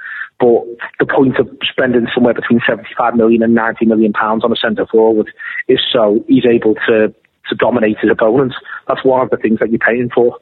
But 0.40 0.64
the 0.98 1.06
point 1.06 1.38
of 1.38 1.48
spending 1.62 2.06
somewhere 2.14 2.34
between 2.34 2.60
75 2.66 3.14
million 3.14 3.42
and 3.42 3.54
90 3.54 3.86
million 3.86 4.12
pounds 4.12 4.44
on 4.44 4.52
a 4.52 4.56
centre 4.56 4.86
forward 4.86 5.32
is 5.68 5.80
so 5.92 6.24
he's 6.28 6.46
able 6.46 6.74
to 6.88 7.14
to 7.48 7.54
dominate 7.54 7.98
his 8.00 8.10
opponents. 8.10 8.56
That's 8.88 9.04
one 9.04 9.20
of 9.20 9.30
the 9.30 9.36
things 9.36 9.58
that 9.60 9.70
you're 9.70 9.78
paying 9.78 10.10
for. 10.14 10.38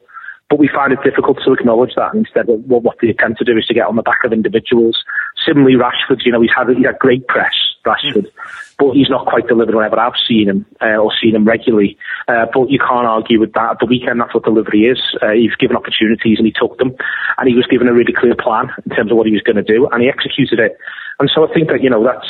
But 0.53 0.59
we 0.59 0.69
find 0.69 0.93
it 0.93 0.99
difficult 1.03 1.39
to 1.43 1.53
acknowledge 1.53 1.95
that. 1.95 2.13
instead, 2.13 2.45
what, 2.45 2.83
what 2.83 2.97
they 3.01 3.09
attempt 3.09 3.39
to 3.39 3.43
do 3.43 3.57
is 3.57 3.65
to 3.65 3.73
get 3.73 3.87
on 3.87 3.95
the 3.95 4.03
back 4.03 4.19
of 4.23 4.31
individuals. 4.31 5.03
Similarly, 5.47 5.73
Rashford, 5.73 6.21
you 6.23 6.31
know, 6.31 6.41
he's 6.41 6.53
had, 6.55 6.69
he 6.69 6.83
had 6.83 6.99
great 6.99 7.25
press, 7.27 7.55
Rashford, 7.83 8.29
but 8.77 8.93
he's 8.93 9.09
not 9.09 9.25
quite 9.25 9.47
delivered 9.47 9.73
whenever 9.73 9.99
I've 9.99 10.13
seen 10.27 10.49
him 10.49 10.67
uh, 10.79 11.01
or 11.01 11.11
seen 11.19 11.33
him 11.33 11.43
regularly. 11.43 11.97
Uh, 12.27 12.45
but 12.53 12.69
you 12.69 12.77
can't 12.77 13.07
argue 13.07 13.39
with 13.39 13.53
that. 13.53 13.71
At 13.71 13.79
the 13.79 13.87
weekend, 13.87 14.21
that's 14.21 14.35
what 14.35 14.43
delivery 14.43 14.85
is. 14.85 15.01
Uh, 15.23 15.31
he's 15.31 15.55
given 15.55 15.75
opportunities 15.75 16.37
and 16.37 16.45
he 16.45 16.53
took 16.53 16.77
them, 16.77 16.93
and 17.39 17.49
he 17.49 17.55
was 17.55 17.65
given 17.65 17.87
a 17.87 17.93
really 17.93 18.13
clear 18.13 18.35
plan 18.35 18.69
in 18.85 18.95
terms 18.95 19.09
of 19.09 19.17
what 19.17 19.25
he 19.25 19.33
was 19.33 19.41
going 19.41 19.57
to 19.57 19.63
do, 19.63 19.89
and 19.91 20.03
he 20.03 20.07
executed 20.07 20.59
it. 20.59 20.77
And 21.17 21.31
so 21.33 21.49
I 21.49 21.51
think 21.51 21.69
that 21.69 21.81
you 21.81 21.89
know 21.89 22.03
that's 22.03 22.29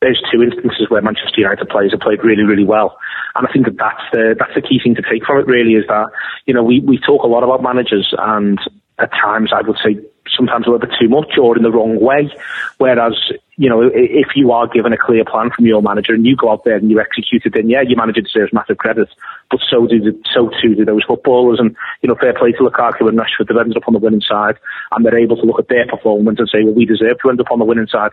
there's 0.00 0.22
two 0.32 0.42
instances 0.42 0.88
where 0.88 1.02
Manchester 1.02 1.40
United 1.40 1.68
players 1.68 1.92
have 1.92 2.00
played 2.00 2.24
really, 2.24 2.44
really 2.44 2.64
well. 2.64 2.98
And 3.34 3.46
I 3.46 3.52
think 3.52 3.66
that 3.66 3.76
that's 3.76 4.02
the, 4.12 4.36
that's 4.38 4.54
the 4.54 4.62
key 4.62 4.80
thing 4.82 4.94
to 4.96 5.02
take 5.02 5.24
from 5.24 5.38
it 5.38 5.46
really 5.46 5.74
is 5.74 5.86
that, 5.88 6.06
you 6.46 6.54
know, 6.54 6.62
we, 6.62 6.80
we 6.80 6.98
talk 6.98 7.22
a 7.22 7.28
lot 7.28 7.42
about 7.42 7.62
managers 7.62 8.12
and 8.18 8.58
at 8.98 9.10
times 9.12 9.50
I 9.52 9.62
would 9.62 9.78
say 9.82 9.98
sometimes 10.36 10.66
a 10.66 10.70
little 10.70 10.86
bit 10.86 10.96
too 11.00 11.08
much 11.08 11.36
or 11.40 11.56
in 11.56 11.62
the 11.62 11.70
wrong 11.70 12.00
way. 12.00 12.30
Whereas, 12.78 13.14
you 13.56 13.68
know, 13.68 13.82
if 13.92 14.28
you 14.34 14.52
are 14.52 14.66
given 14.66 14.92
a 14.92 14.96
clear 14.96 15.24
plan 15.24 15.50
from 15.50 15.66
your 15.66 15.82
manager 15.82 16.14
and 16.14 16.24
you 16.24 16.36
go 16.36 16.50
out 16.50 16.64
there 16.64 16.76
and 16.76 16.90
you 16.90 17.00
execute 17.00 17.44
it, 17.44 17.54
then 17.54 17.68
yeah, 17.68 17.82
your 17.82 17.96
manager 17.96 18.20
deserves 18.20 18.52
massive 18.52 18.78
credit. 18.78 19.08
But 19.50 19.60
so 19.68 19.86
do 19.86 20.00
the, 20.00 20.18
so 20.32 20.50
too 20.62 20.74
do 20.74 20.84
those 20.84 21.04
footballers. 21.04 21.58
And, 21.58 21.76
you 22.02 22.08
know, 22.08 22.14
fair 22.14 22.34
play 22.34 22.52
to 22.52 22.62
Lukaku 22.62 23.08
and 23.08 23.18
Rashford, 23.18 23.48
they've 23.48 23.56
ended 23.56 23.76
up 23.76 23.88
on 23.88 23.94
the 23.94 24.00
winning 24.00 24.22
side 24.22 24.56
and 24.92 25.04
they're 25.04 25.18
able 25.18 25.36
to 25.36 25.44
look 25.44 25.58
at 25.58 25.68
their 25.68 25.86
performance 25.86 26.38
and 26.38 26.48
say, 26.48 26.62
well, 26.62 26.74
we 26.74 26.86
deserve 26.86 27.18
to 27.20 27.30
end 27.30 27.40
up 27.40 27.50
on 27.50 27.58
the 27.58 27.64
winning 27.64 27.88
side. 27.88 28.12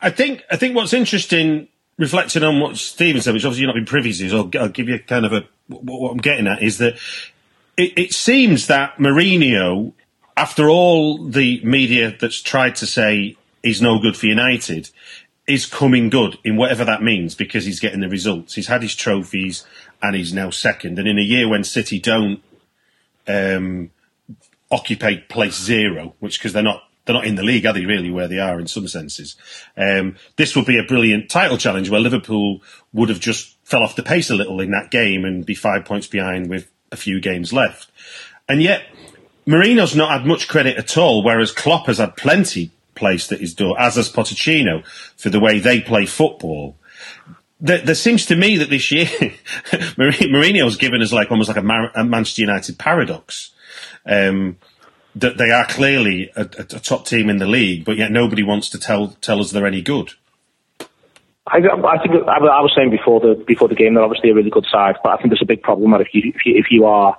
I 0.00 0.10
think 0.10 0.44
I 0.50 0.56
think 0.56 0.74
what's 0.74 0.92
interesting, 0.92 1.68
reflecting 1.96 2.42
on 2.42 2.60
what 2.60 2.76
Stephen 2.76 3.20
said, 3.20 3.34
which 3.34 3.44
obviously 3.44 3.62
you've 3.62 3.68
not 3.68 3.74
been 3.74 3.84
privy 3.84 4.12
to, 4.12 4.30
so 4.30 4.38
I'll, 4.38 4.62
I'll 4.62 4.68
give 4.68 4.88
you 4.88 4.98
kind 4.98 5.26
of 5.26 5.32
a 5.32 5.48
what, 5.68 5.82
what 5.84 6.10
I'm 6.10 6.18
getting 6.18 6.46
at 6.46 6.62
is 6.62 6.78
that 6.78 6.94
it, 7.76 7.98
it 7.98 8.12
seems 8.12 8.66
that 8.66 8.96
Mourinho, 8.96 9.92
after 10.36 10.68
all 10.68 11.24
the 11.28 11.60
media 11.64 12.14
that's 12.18 12.42
tried 12.42 12.76
to 12.76 12.86
say 12.86 13.36
he's 13.62 13.82
no 13.82 13.98
good 13.98 14.16
for 14.16 14.26
United, 14.26 14.90
is 15.46 15.64
coming 15.64 16.10
good 16.10 16.38
in 16.44 16.56
whatever 16.56 16.84
that 16.84 17.02
means 17.02 17.34
because 17.34 17.64
he's 17.64 17.80
getting 17.80 18.00
the 18.00 18.08
results. 18.08 18.54
He's 18.54 18.66
had 18.66 18.82
his 18.82 18.94
trophies 18.94 19.64
and 20.02 20.14
he's 20.14 20.32
now 20.34 20.50
second. 20.50 20.98
And 20.98 21.08
in 21.08 21.18
a 21.18 21.22
year 21.22 21.48
when 21.48 21.64
City 21.64 21.98
don't 21.98 22.42
um, 23.26 23.90
occupy 24.70 25.16
place 25.16 25.58
zero, 25.58 26.14
which 26.20 26.38
because 26.38 26.52
they're 26.52 26.62
not 26.62 26.82
they're 27.08 27.14
not 27.14 27.26
in 27.26 27.36
the 27.36 27.42
league, 27.42 27.64
are 27.64 27.72
they? 27.72 27.86
Really, 27.86 28.10
where 28.10 28.28
they 28.28 28.38
are 28.38 28.60
in 28.60 28.66
some 28.66 28.86
senses. 28.86 29.34
Um, 29.78 30.16
this 30.36 30.54
would 30.54 30.66
be 30.66 30.78
a 30.78 30.82
brilliant 30.82 31.30
title 31.30 31.56
challenge 31.56 31.88
where 31.88 32.00
Liverpool 32.00 32.60
would 32.92 33.08
have 33.08 33.18
just 33.18 33.56
fell 33.64 33.82
off 33.82 33.96
the 33.96 34.02
pace 34.02 34.28
a 34.28 34.34
little 34.34 34.60
in 34.60 34.72
that 34.72 34.90
game 34.90 35.24
and 35.24 35.46
be 35.46 35.54
five 35.54 35.86
points 35.86 36.06
behind 36.06 36.50
with 36.50 36.70
a 36.92 36.96
few 36.96 37.18
games 37.18 37.50
left. 37.50 37.90
And 38.46 38.62
yet, 38.62 38.82
Mourinho's 39.46 39.96
not 39.96 40.10
had 40.10 40.26
much 40.26 40.48
credit 40.48 40.76
at 40.76 40.98
all, 40.98 41.24
whereas 41.24 41.50
Klopp 41.50 41.86
has 41.86 41.96
had 41.96 42.14
plenty 42.14 42.72
placed 42.94 43.32
at 43.32 43.40
his 43.40 43.54
door, 43.54 43.80
as 43.80 43.94
has 43.94 44.12
Pochettino, 44.12 44.86
for 45.16 45.30
the 45.30 45.40
way 45.40 45.60
they 45.60 45.80
play 45.80 46.04
football. 46.04 46.76
There, 47.58 47.78
there 47.78 47.94
seems 47.94 48.26
to 48.26 48.36
me 48.36 48.58
that 48.58 48.68
this 48.68 48.92
year, 48.92 49.06
Mourinho's 49.96 50.76
given 50.76 51.00
us 51.00 51.10
like 51.10 51.30
almost 51.30 51.48
like 51.48 51.56
a, 51.56 51.62
Mar- 51.62 51.92
a 51.94 52.04
Manchester 52.04 52.42
United 52.42 52.78
paradox. 52.78 53.52
Um, 54.04 54.58
that 55.20 55.36
they 55.36 55.50
are 55.50 55.66
clearly 55.66 56.30
a, 56.36 56.42
a, 56.42 56.64
top 56.64 57.06
team 57.06 57.28
in 57.28 57.38
the 57.38 57.46
league, 57.46 57.84
but 57.84 57.96
yet 57.96 58.10
nobody 58.10 58.42
wants 58.42 58.68
to 58.70 58.78
tell 58.78 59.08
tell 59.20 59.40
us 59.40 59.50
they're 59.50 59.66
any 59.66 59.82
good. 59.82 60.12
I, 61.46 61.58
I 61.58 61.98
think 62.02 62.14
I, 62.28 62.38
I 62.38 62.60
was 62.60 62.72
saying 62.76 62.90
before 62.90 63.20
the 63.20 63.42
before 63.46 63.68
the 63.68 63.74
game 63.74 63.94
they're 63.94 64.04
obviously 64.04 64.30
a 64.30 64.34
really 64.34 64.50
good 64.50 64.66
side, 64.70 64.96
but 65.02 65.10
I 65.10 65.16
think 65.16 65.30
there's 65.30 65.42
a 65.42 65.46
big 65.46 65.62
problem 65.62 65.90
that 65.92 66.00
if 66.00 66.08
you 66.12 66.22
if 66.34 66.44
you, 66.44 66.54
if 66.56 66.66
you 66.70 66.84
are 66.86 67.16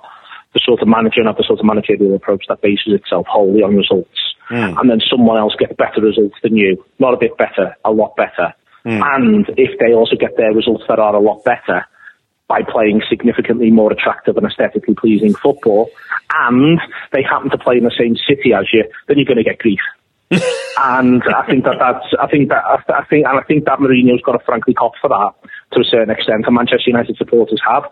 the 0.54 0.60
sort 0.64 0.82
of 0.82 0.88
manager 0.88 1.20
and 1.20 1.28
have 1.28 1.36
the 1.36 1.44
sort 1.46 1.60
of 1.60 1.66
managerial 1.66 2.14
approach 2.14 2.44
that 2.48 2.60
bases 2.60 2.92
itself 2.94 3.26
wholly 3.28 3.62
on 3.62 3.76
results, 3.76 4.18
mm. 4.50 4.80
and 4.80 4.90
then 4.90 5.00
someone 5.10 5.38
else 5.38 5.54
gets 5.58 5.74
better 5.74 6.00
results 6.00 6.36
than 6.42 6.56
you, 6.56 6.84
not 6.98 7.14
a 7.14 7.18
bit 7.18 7.36
better, 7.38 7.76
a 7.84 7.90
lot 7.90 8.16
better, 8.16 8.54
mm. 8.84 9.02
and 9.14 9.46
if 9.56 9.78
they 9.78 9.92
also 9.92 10.16
get 10.16 10.36
their 10.36 10.52
results 10.52 10.84
that 10.88 10.98
are 10.98 11.14
a 11.14 11.20
lot 11.20 11.44
better, 11.44 11.84
by 12.50 12.62
playing 12.64 13.00
significantly 13.08 13.70
more 13.70 13.92
attractive 13.92 14.36
and 14.36 14.44
aesthetically 14.44 14.92
pleasing 14.92 15.32
football, 15.34 15.88
and 16.34 16.80
they 17.12 17.22
happen 17.22 17.48
to 17.48 17.56
play 17.56 17.76
in 17.76 17.84
the 17.84 17.94
same 17.96 18.16
city 18.16 18.52
as 18.52 18.66
you, 18.72 18.82
then 19.06 19.16
you're 19.16 19.24
going 19.24 19.38
to 19.38 19.44
get 19.44 19.60
grief. 19.60 19.78
and 20.30 21.22
I 21.22 21.46
think 21.46 21.62
that 21.62 21.78
that's, 21.78 22.06
I 22.20 22.26
think 22.26 22.48
that, 22.48 22.64
I 22.66 23.04
think, 23.04 23.24
and 23.24 23.38
I 23.38 23.42
think 23.42 23.66
that 23.66 23.78
Mourinho's 23.78 24.20
got 24.22 24.34
a 24.34 24.44
frankly 24.44 24.74
cop 24.74 24.94
for 25.00 25.08
that 25.08 25.32
to 25.74 25.80
a 25.80 25.84
certain 25.84 26.10
extent, 26.10 26.44
and 26.44 26.54
Manchester 26.56 26.90
United 26.90 27.16
supporters 27.16 27.62
have. 27.64 27.84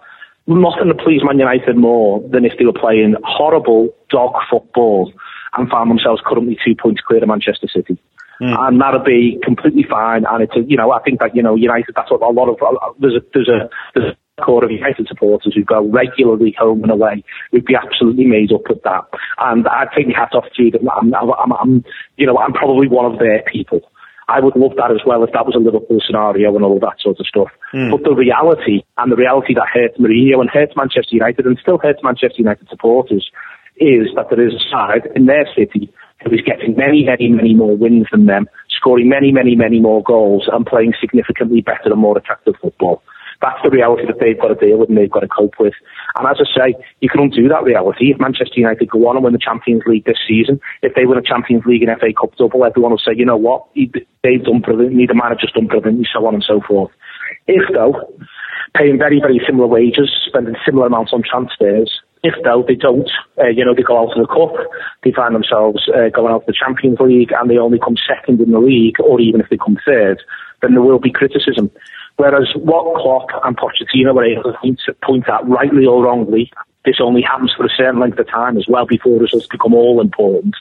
Nothing 0.49 0.89
to 0.89 0.95
please 0.95 1.21
Man 1.23 1.39
United 1.39 1.77
more 1.77 2.21
than 2.29 2.45
if 2.45 2.59
they 2.59 2.65
were 2.65 2.73
playing 2.73 3.15
horrible 3.23 3.95
dog 4.11 4.33
football 4.51 5.13
and 5.57 5.71
found 5.71 5.89
themselves 5.89 6.21
currently 6.27 6.59
two 6.65 6.75
points 6.75 7.01
clear 7.07 7.23
of 7.23 7.29
Manchester 7.29 7.69
City. 7.69 7.97
Mm. 8.41 8.59
And 8.59 8.81
that'll 8.81 9.05
be 9.05 9.39
completely 9.43 9.85
fine. 9.89 10.25
And 10.29 10.43
it's, 10.43 10.57
a, 10.57 10.63
you 10.63 10.77
know, 10.77 10.91
I 10.91 11.01
think 11.03 11.21
that, 11.21 11.37
you 11.37 11.43
know, 11.43 11.55
United, 11.55 11.95
that's 11.95 12.11
what 12.11 12.23
a 12.23 12.29
lot 12.29 12.49
of, 12.49 12.59
there's 12.99 13.15
a, 13.15 13.21
there's 13.35 13.49
a, 13.49 13.69
there's 13.95 14.15
a 14.15 14.17
core 14.45 14.65
of 14.65 14.71
United 14.71 15.09
supporters 15.09 15.55
who 15.55 15.65
go 15.65 15.87
regularly 15.87 16.55
home 16.59 16.83
and 16.83 16.93
away 16.93 17.25
would 17.53 17.65
be 17.65 17.75
absolutely 17.75 18.27
made 18.27 18.53
up 18.53 18.63
with 18.69 18.83
that. 18.83 19.05
And 19.39 19.67
I'd 19.69 19.93
take 19.97 20.09
my 20.09 20.19
hat 20.19 20.35
off 20.35 20.47
to 20.57 20.71
them. 20.71 20.89
I'm, 20.89 21.15
I'm, 21.15 21.53
I'm, 21.53 21.85
you 22.17 22.27
know, 22.27 22.39
I'm 22.39 22.53
probably 22.53 22.89
one 22.89 23.13
of 23.13 23.19
their 23.19 23.43
people. 23.43 23.81
I 24.29 24.41
would 24.41 24.57
love 24.57 24.77
that 24.77 24.91
as 24.91 25.01
well 25.07 25.25
if 25.25 25.33
that 25.33 25.47
was 25.47 25.57
a 25.57 25.59
Liverpool 25.59 26.01
scenario 26.05 26.55
and 26.55 26.65
all 26.65 26.79
that 26.81 27.01
sort 27.01 27.19
of 27.19 27.27
stuff. 27.27 27.49
Mm. 27.73 27.91
But 27.91 28.05
the 28.05 28.15
reality, 28.15 28.85
and 28.99 29.11
the 29.11 29.17
reality 29.17 29.55
that 29.55 29.73
hurts 29.73 29.97
Mourinho 29.97 30.41
and 30.41 30.51
hurts 30.51 30.77
Manchester 30.77 31.17
United 31.17 31.47
and 31.47 31.59
still 31.59 31.79
hurts 31.79 32.01
Manchester 32.03 32.37
United 32.37 32.69
supporters, 32.69 33.31
is 33.81 34.09
that 34.17 34.29
there 34.29 34.47
is 34.47 34.53
a 34.53 34.65
side 34.69 35.09
in 35.17 35.27
their 35.27 35.49
city 35.57 35.91
who 36.23 36.35
is 36.35 36.43
getting 36.45 36.77
many, 36.77 37.05
many, 37.05 37.29
many 37.29 37.55
more 37.55 37.77
wins 37.77 38.07
than 38.11 38.27
them, 38.27 38.49
scoring 38.69 39.09
many, 39.09 39.33
many, 39.33 39.55
many 39.55 39.81
more 39.81 40.03
goals 40.03 40.49
and 40.53 40.67
playing 40.67 40.93
significantly 41.01 41.63
better 41.63 41.91
and 41.91 42.01
more 42.01 42.19
attractive 42.19 42.55
football. 42.61 43.03
That's 43.41 43.63
the 43.63 43.71
reality 43.71 44.07
that 44.07 44.19
they've 44.19 44.39
got 44.39 44.49
to 44.49 44.55
deal 44.55 44.79
with 44.79 44.89
and 44.89 44.99
they've 44.99 45.11
got 45.11 45.21
to 45.21 45.29
cope 45.29 45.55
with. 45.61 45.75
And 46.19 46.27
as 46.27 46.39
I 46.41 46.47
say, 46.59 46.75
you 47.01 47.09
can 47.09 47.21
undo 47.21 47.49
that 47.49 47.63
reality. 47.63 48.11
If 48.11 48.19
Manchester 48.19 48.59
United 48.59 48.91
go 48.91 49.07
on 49.07 49.17
and 49.17 49.25
win 49.25 49.33
the 49.33 49.39
Champions 49.39 49.83
League 49.87 50.05
this 50.05 50.19
season, 50.27 50.61
if 50.83 50.95
they 50.95 51.07
win 51.07 51.19
a 51.19 51.23
Champions 51.23 51.65
League 51.65 51.83
and 51.83 52.01
FA 52.01 52.13
Cup 52.13 52.35
double, 52.37 52.65
everyone 52.65 52.91
will 52.91 52.99
say, 52.99 53.15
you 53.15 53.25
know 53.25 53.37
what, 53.37 53.67
they've 53.75 54.45
done 54.45 54.61
brilliantly, 54.61 55.07
the 55.07 55.15
manager's 55.15 55.53
done 55.53 55.67
brilliantly, 55.67 56.07
so 56.13 56.27
on 56.27 56.35
and 56.35 56.45
so 56.45 56.61
forth. 56.67 56.91
If 57.47 57.63
though, 57.73 57.95
paying 58.77 58.99
very, 58.99 59.21
very 59.21 59.41
similar 59.47 59.67
wages, 59.67 60.11
spending 60.27 60.57
similar 60.65 60.87
amounts 60.87 61.13
on 61.13 61.23
transfers, 61.23 62.01
if 62.25 62.35
though 62.43 62.65
they 62.67 62.75
don't, 62.75 63.09
uh, 63.39 63.47
you 63.47 63.65
know, 63.65 63.75
they 63.75 63.83
go 63.83 63.99
out 63.99 64.17
of 64.17 64.27
the 64.27 64.27
cup, 64.27 64.55
they 65.05 65.13
find 65.13 65.35
themselves 65.35 65.89
uh, 65.95 66.09
going 66.11 66.33
out 66.33 66.43
of 66.43 66.47
the 66.47 66.53
Champions 66.53 66.99
League 67.01 67.31
and 67.33 67.49
they 67.49 67.59
only 67.59 67.79
come 67.79 67.97
second 67.97 68.41
in 68.41 68.51
the 68.51 68.59
league, 68.59 68.99
or 69.01 69.21
even 69.21 69.41
if 69.41 69.49
they 69.51 69.57
come 69.57 69.79
third, 69.87 70.21
then 70.61 70.73
there 70.73 70.83
will 70.83 70.99
be 70.99 71.13
criticism. 71.13 71.71
Whereas 72.19 72.49
what 72.57 73.01
Klopp 73.01 73.29
and 73.45 73.57
Pochettino 73.57 74.13
were 74.13 74.25
able 74.25 74.53
to 74.53 74.93
point, 75.05 75.29
at, 75.29 75.49
rightly 75.49 75.87
or 75.87 76.03
wrongly, 76.03 76.51
this 76.85 76.97
only 77.01 77.23
happens 77.23 77.53
for 77.57 77.65
a 77.65 77.69
certain 77.69 78.01
length 78.01 78.19
of 78.19 78.29
time 78.29 78.59
as 78.59 78.67
well 78.69 78.87
before 78.87 79.21
results 79.21 79.47
become 79.47 79.73
all 79.73 80.01
important, 80.01 80.57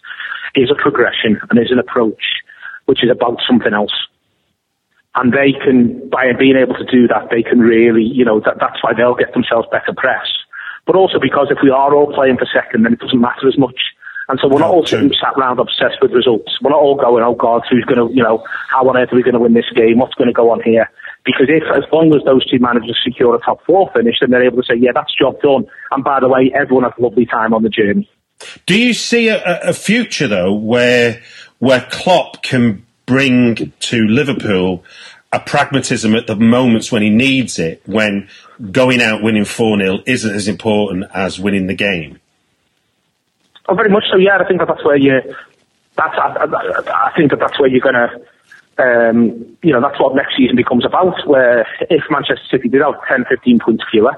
is 0.53 0.69
a 0.69 0.75
progression 0.75 1.41
and 1.49 1.59
is 1.59 1.71
an 1.71 1.79
approach 1.79 2.21
which 2.85 3.03
is 3.03 3.09
about 3.09 3.39
something 3.47 3.73
else. 3.73 3.93
And 5.15 5.33
they 5.33 5.51
can, 5.51 6.09
by 6.09 6.31
being 6.37 6.55
able 6.55 6.75
to 6.75 6.85
do 6.85 7.07
that, 7.07 7.29
they 7.31 7.41
can 7.41 7.59
really, 7.59 8.03
you 8.03 8.23
know, 8.23 8.39
that, 8.41 8.57
that's 8.59 8.81
why 8.83 8.93
they'll 8.93 9.15
get 9.15 9.33
themselves 9.33 9.67
better 9.71 9.93
press. 9.97 10.27
But 10.85 10.95
also 10.95 11.19
because 11.19 11.47
if 11.49 11.57
we 11.63 11.71
are 11.71 11.93
all 11.93 12.13
playing 12.13 12.37
for 12.37 12.45
second, 12.53 12.83
then 12.85 12.93
it 12.93 12.99
doesn't 12.99 13.19
matter 13.19 13.47
as 13.47 13.57
much. 13.57 13.97
And 14.29 14.39
so 14.39 14.47
we're 14.47 14.59
not 14.59 14.69
all 14.69 14.85
sitting 14.85 15.11
sat 15.19 15.33
around 15.37 15.59
obsessed 15.59 16.01
with 16.01 16.11
results. 16.11 16.61
We're 16.61 16.71
not 16.71 16.81
all 16.81 16.95
going, 16.95 17.23
oh 17.23 17.33
God, 17.33 17.63
who's 17.69 17.85
going 17.85 17.97
to, 17.97 18.13
you 18.13 18.21
know, 18.21 18.43
how 18.69 18.87
on 18.87 18.95
earth 18.95 19.11
are 19.11 19.15
we 19.15 19.23
going 19.23 19.33
to 19.33 19.39
win 19.39 19.53
this 19.53 19.69
game? 19.73 19.97
What's 19.97 20.13
going 20.13 20.27
to 20.27 20.33
go 20.33 20.51
on 20.51 20.61
here? 20.61 20.89
Because 21.27 21.47
if, 21.49 21.63
as 21.75 21.83
long 21.91 22.15
as 22.15 22.23
those 22.23 22.49
two 22.49 22.57
managers 22.57 22.97
secure 23.03 23.35
a 23.35 23.39
top 23.39 23.61
four 23.65 23.91
finish, 23.93 24.15
then 24.21 24.31
they're 24.31 24.45
able 24.45 24.61
to 24.61 24.63
say, 24.63 24.75
yeah, 24.75 24.91
that's 24.93 25.13
job 25.13 25.41
done. 25.41 25.67
And 25.91 26.01
by 26.01 26.21
the 26.21 26.29
way, 26.29 26.49
everyone 26.55 26.85
has 26.85 26.93
a 26.97 27.01
lovely 27.01 27.25
time 27.25 27.53
on 27.53 27.63
the 27.63 27.69
journey. 27.69 28.09
Do 28.65 28.79
you 28.79 28.93
see 28.93 29.27
a, 29.27 29.59
a 29.61 29.73
future 29.73 30.27
though 30.29 30.53
where 30.53 31.21
where 31.59 31.81
Klopp 31.91 32.43
can 32.43 32.85
bring 33.05 33.73
to 33.79 34.07
Liverpool 34.07 34.85
a 35.33 35.39
pragmatism 35.39 36.15
at 36.15 36.27
the 36.27 36.35
moments 36.37 36.93
when 36.93 37.01
he 37.01 37.09
needs 37.09 37.59
it, 37.59 37.81
when 37.85 38.29
going 38.71 39.01
out 39.01 39.21
winning 39.21 39.43
4 39.43 39.77
0 39.79 39.99
isn't 40.05 40.33
as 40.33 40.47
important 40.47 41.05
as 41.13 41.37
winning 41.37 41.67
the 41.67 41.75
game? 41.75 42.21
Oh, 43.67 43.75
very 43.75 43.89
much 43.89 44.05
so, 44.09 44.17
yeah. 44.17 44.37
I 44.37 44.47
think 44.47 44.59
that 44.59 44.69
that's 44.69 44.85
where 44.85 44.95
you. 44.95 45.19
That's, 45.97 46.15
I, 46.17 46.45
I, 46.45 47.07
I 47.09 47.11
think 47.17 47.31
that 47.31 47.39
that's 47.39 47.59
where 47.59 47.67
you're 47.67 47.81
going 47.81 47.95
to 47.95 48.21
um, 48.79 49.57
you 49.63 49.71
know, 49.71 49.81
that's 49.81 49.99
what 49.99 50.15
next 50.15 50.37
season 50.37 50.55
becomes 50.55 50.85
about, 50.85 51.27
where 51.27 51.67
if 51.89 52.03
Manchester 52.09 52.45
City 52.49 52.69
did 52.69 52.81
have 52.81 52.95
10, 53.07 53.25
15 53.29 53.59
points 53.59 53.83
fewer, 53.89 54.13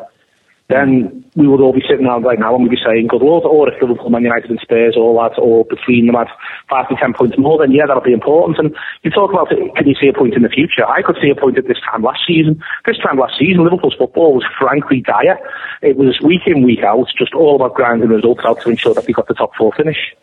then 0.69 1.25
we 1.35 1.47
would 1.47 1.61
all 1.61 1.73
be 1.73 1.81
sitting 1.89 2.05
around 2.05 2.23
right 2.23 2.37
now 2.37 2.53
and 2.53 2.63
we'd 2.63 2.69
be 2.69 2.81
saying, 2.85 3.07
good 3.07 3.23
lord, 3.23 3.43
or 3.43 3.73
if 3.73 3.81
Liverpool, 3.81 4.11
Man 4.11 4.21
United 4.21 4.51
and 4.51 4.59
Spurs 4.59 4.95
all 4.95 5.19
had, 5.19 5.37
or 5.39 5.65
between 5.65 6.05
them 6.05 6.15
had 6.15 6.27
five 6.69 6.87
to 6.89 6.95
ten 6.95 7.11
points 7.11 7.39
more, 7.39 7.57
then 7.57 7.71
yeah, 7.71 7.87
that'll 7.87 8.03
be 8.03 8.13
important. 8.13 8.59
And 8.59 8.75
you 9.01 9.09
talk 9.09 9.31
about, 9.31 9.51
it, 9.51 9.75
can 9.75 9.87
you 9.87 9.95
see 9.99 10.07
a 10.07 10.13
point 10.13 10.35
in 10.35 10.43
the 10.43 10.49
future? 10.49 10.85
I 10.85 11.01
could 11.01 11.17
see 11.19 11.29
a 11.31 11.35
point 11.35 11.57
at 11.57 11.67
this 11.67 11.79
time 11.89 12.03
last 12.03 12.21
season. 12.27 12.63
This 12.85 12.99
time 12.99 13.17
last 13.17 13.39
season, 13.39 13.63
Liverpool's 13.63 13.95
football 13.95 14.35
was 14.35 14.45
frankly 14.59 15.01
dire. 15.01 15.39
It 15.81 15.97
was 15.97 16.21
week 16.21 16.45
in, 16.45 16.61
week 16.61 16.83
out, 16.83 17.07
just 17.17 17.33
all 17.33 17.55
about 17.55 17.73
grinding 17.73 18.09
results 18.09 18.41
out 18.45 18.61
to 18.61 18.69
ensure 18.69 18.93
that 18.93 19.07
we 19.07 19.13
got 19.13 19.27
the 19.27 19.33
top 19.33 19.55
four 19.55 19.73
finish. 19.73 20.13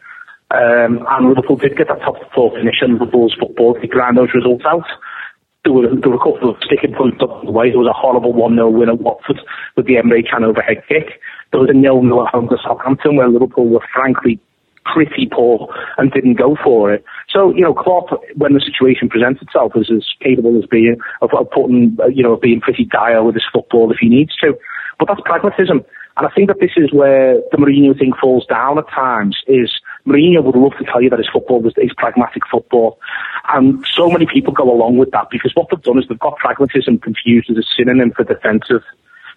Um, 0.50 1.04
and 1.10 1.28
Liverpool 1.28 1.56
did 1.56 1.76
get 1.76 1.88
that 1.88 2.00
top 2.00 2.16
four 2.34 2.52
finish 2.56 2.76
and 2.80 2.94
Liverpool's 2.94 3.34
football 3.38 3.74
did 3.74 3.90
grind 3.90 4.16
those 4.16 4.32
results 4.32 4.64
out 4.64 4.86
there 5.66 5.74
were, 5.74 5.88
there 6.00 6.10
were 6.10 6.16
a 6.16 6.18
couple 6.18 6.48
of 6.48 6.56
sticking 6.62 6.94
points 6.94 7.18
up 7.20 7.42
the 7.44 7.50
way. 7.50 7.70
There 7.70 7.82
was 7.82 7.90
a 7.90 7.98
horrible 7.98 8.32
1-0 8.32 8.72
win 8.72 8.88
at 8.88 9.00
Watford 9.00 9.40
with 9.76 9.86
the 9.86 9.94
Emre 9.94 10.22
Can 10.22 10.44
overhead 10.44 10.82
kick. 10.88 11.20
There 11.50 11.60
was 11.60 11.70
a 11.70 11.74
nil-nil 11.74 12.26
at 12.26 12.32
home 12.32 12.48
to 12.48 12.56
Southampton 12.62 13.16
where 13.16 13.28
Liverpool 13.28 13.68
were 13.68 13.82
frankly 13.92 14.38
pretty 14.94 15.26
poor 15.26 15.66
and 15.98 16.12
didn't 16.12 16.38
go 16.38 16.56
for 16.62 16.94
it. 16.94 17.04
So, 17.28 17.52
you 17.52 17.62
know, 17.62 17.74
Klopp, 17.74 18.22
when 18.36 18.54
the 18.54 18.60
situation 18.60 19.08
presents 19.08 19.42
itself, 19.42 19.72
is 19.74 19.90
as 19.90 20.06
capable 20.22 20.56
as 20.56 20.66
being 20.70 20.96
of, 21.20 21.30
of 21.34 21.50
putting, 21.50 21.98
uh, 22.00 22.06
you 22.06 22.22
know, 22.22 22.36
being 22.36 22.60
pretty 22.60 22.84
dire 22.84 23.24
with 23.24 23.34
his 23.34 23.44
football 23.52 23.90
if 23.90 23.98
he 24.00 24.08
needs 24.08 24.36
to. 24.36 24.56
But 25.00 25.08
that's 25.08 25.20
pragmatism. 25.24 25.84
And 26.16 26.26
I 26.26 26.30
think 26.30 26.46
that 26.48 26.60
this 26.60 26.70
is 26.76 26.92
where 26.92 27.42
the 27.50 27.58
Mourinho 27.58 27.98
thing 27.98 28.12
falls 28.18 28.46
down 28.46 28.78
at 28.78 28.88
times, 28.88 29.36
is 29.48 29.80
Mourinho 30.06 30.42
would 30.44 30.56
love 30.56 30.72
to 30.78 30.84
tell 30.84 31.02
you 31.02 31.10
that 31.10 31.18
his 31.18 31.28
football 31.32 31.66
is, 31.66 31.74
is 31.76 31.92
pragmatic 31.96 32.42
football. 32.50 32.98
And 33.52 33.84
so 33.86 34.08
many 34.08 34.26
people 34.26 34.52
go 34.52 34.70
along 34.70 34.98
with 34.98 35.10
that 35.10 35.28
because 35.30 35.52
what 35.54 35.68
they've 35.70 35.82
done 35.82 35.98
is 35.98 36.06
they've 36.08 36.18
got 36.18 36.36
pragmatism 36.36 36.98
confused 36.98 37.50
as 37.50 37.56
a 37.56 37.62
synonym 37.76 38.12
for 38.12 38.24
defensive. 38.24 38.82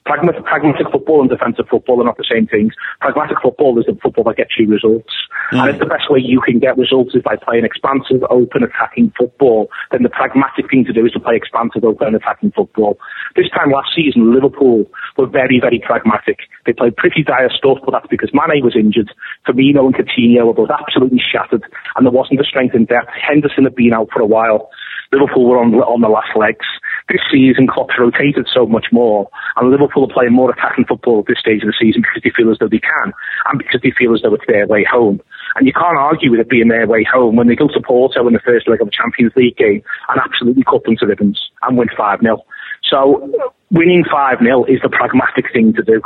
Pragmatic, 0.05 0.43
pragmatic 0.45 0.87
football 0.91 1.21
and 1.21 1.29
defensive 1.29 1.67
football 1.69 2.01
are 2.01 2.05
not 2.05 2.17
the 2.17 2.25
same 2.25 2.47
things. 2.47 2.73
Pragmatic 2.99 3.37
football 3.43 3.77
is 3.79 3.85
the 3.85 3.97
football 4.01 4.23
that 4.25 4.37
gets 4.37 4.57
you 4.57 4.67
results. 4.67 5.13
Mm. 5.51 5.59
And 5.59 5.69
if 5.69 5.79
the 5.79 5.85
best 5.85 6.09
way 6.09 6.19
you 6.19 6.41
can 6.41 6.59
get 6.59 6.77
results 6.77 7.13
is 7.13 7.21
by 7.21 7.35
playing 7.35 7.65
expansive, 7.65 8.23
open, 8.29 8.63
attacking 8.63 9.13
football, 9.17 9.69
then 9.91 10.03
the 10.03 10.09
pragmatic 10.09 10.69
thing 10.69 10.85
to 10.85 10.93
do 10.93 11.05
is 11.05 11.11
to 11.13 11.19
play 11.19 11.35
expansive, 11.35 11.83
open, 11.83 12.15
attacking 12.15 12.51
football. 12.51 12.97
This 13.35 13.49
time 13.49 13.71
last 13.71 13.89
season, 13.95 14.33
Liverpool 14.33 14.85
were 15.17 15.27
very, 15.27 15.59
very 15.59 15.81
pragmatic. 15.85 16.39
They 16.65 16.73
played 16.73 16.97
pretty 16.97 17.23
dire 17.23 17.49
stuff, 17.49 17.77
but 17.85 17.91
that's 17.91 18.09
because 18.09 18.31
Mane 18.33 18.63
was 18.63 18.75
injured. 18.75 19.11
Firmino 19.47 19.85
and 19.85 19.95
Coutinho 19.95 20.45
were 20.45 20.53
both 20.53 20.71
absolutely 20.71 21.21
shattered, 21.21 21.63
and 21.95 22.05
there 22.05 22.13
wasn't 22.13 22.39
the 22.39 22.47
strength 22.47 22.73
in 22.73 22.85
depth. 22.85 23.09
Henderson 23.13 23.65
had 23.65 23.75
been 23.75 23.93
out 23.93 24.09
for 24.11 24.21
a 24.21 24.25
while. 24.25 24.69
Liverpool 25.11 25.49
were 25.49 25.57
on 25.57 25.73
on 25.73 26.01
the 26.01 26.09
last 26.09 26.35
legs. 26.35 26.65
This 27.09 27.21
season, 27.31 27.67
Klopp's 27.67 27.97
rotated 27.97 28.47
so 28.53 28.67
much 28.67 28.87
more, 28.91 29.29
and 29.55 29.71
Liverpool 29.71 30.03
are 30.03 30.13
playing 30.13 30.33
more 30.33 30.51
attacking 30.51 30.85
football 30.85 31.19
at 31.19 31.25
this 31.25 31.39
stage 31.39 31.63
of 31.63 31.67
the 31.67 31.73
season 31.79 32.01
because 32.01 32.21
they 32.23 32.29
feel 32.29 32.51
as 32.51 32.59
though 32.59 32.67
they 32.67 32.79
can, 32.79 33.13
and 33.49 33.57
because 33.57 33.81
they 33.81 33.91
feel 33.97 34.13
as 34.13 34.21
though 34.21 34.35
it's 34.35 34.45
their 34.47 34.67
way 34.67 34.83
home. 34.83 35.19
And 35.55 35.65
you 35.65 35.73
can't 35.73 35.97
argue 35.97 36.29
with 36.29 36.39
it 36.39 36.49
being 36.49 36.67
their 36.67 36.87
way 36.87 37.03
home 37.03 37.35
when 37.35 37.47
they 37.47 37.55
go 37.55 37.67
to 37.67 37.81
Porto 37.81 38.27
in 38.27 38.33
the 38.33 38.39
first 38.39 38.67
leg 38.67 38.81
of 38.81 38.87
the 38.87 38.91
Champions 38.91 39.33
League 39.35 39.57
game 39.57 39.81
and 40.09 40.21
absolutely 40.21 40.63
cut 40.63 40.83
them 40.83 40.97
to 40.97 41.07
ribbons 41.07 41.49
and 41.63 41.77
win 41.77 41.89
5 41.97 42.21
0. 42.21 42.45
So 42.87 43.31
winning 43.71 44.05
5 44.05 44.39
0 44.39 44.65
is 44.65 44.79
the 44.83 44.89
pragmatic 44.89 45.51
thing 45.51 45.73
to 45.73 45.83
do. 45.83 46.01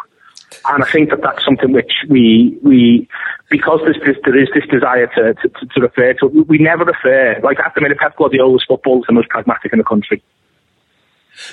And 0.65 0.83
I 0.83 0.87
think 0.89 1.09
that 1.09 1.21
that's 1.21 1.43
something 1.43 1.73
which 1.73 1.91
we, 2.09 2.57
we 2.63 3.09
because 3.49 3.81
there's 3.83 3.99
this, 4.05 4.17
there 4.23 4.37
is 4.37 4.49
this 4.53 4.65
desire 4.71 5.07
to, 5.07 5.33
to, 5.33 5.65
to 5.65 5.81
refer 5.81 6.13
to, 6.13 6.27
we 6.27 6.57
never 6.57 6.85
refer, 6.85 7.39
like 7.43 7.59
at 7.59 7.73
the 7.75 7.81
minute, 7.81 7.97
Pep 7.97 8.15
Guardiola's 8.17 8.63
football 8.67 8.99
is 8.99 9.05
the 9.07 9.13
most 9.13 9.29
pragmatic 9.29 9.73
in 9.73 9.79
the 9.79 9.85
country. 9.85 10.23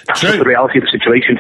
That's 0.07 0.21
the 0.21 0.45
reality 0.45 0.79
of 0.79 0.85
the 0.85 0.91
situation. 0.91 1.39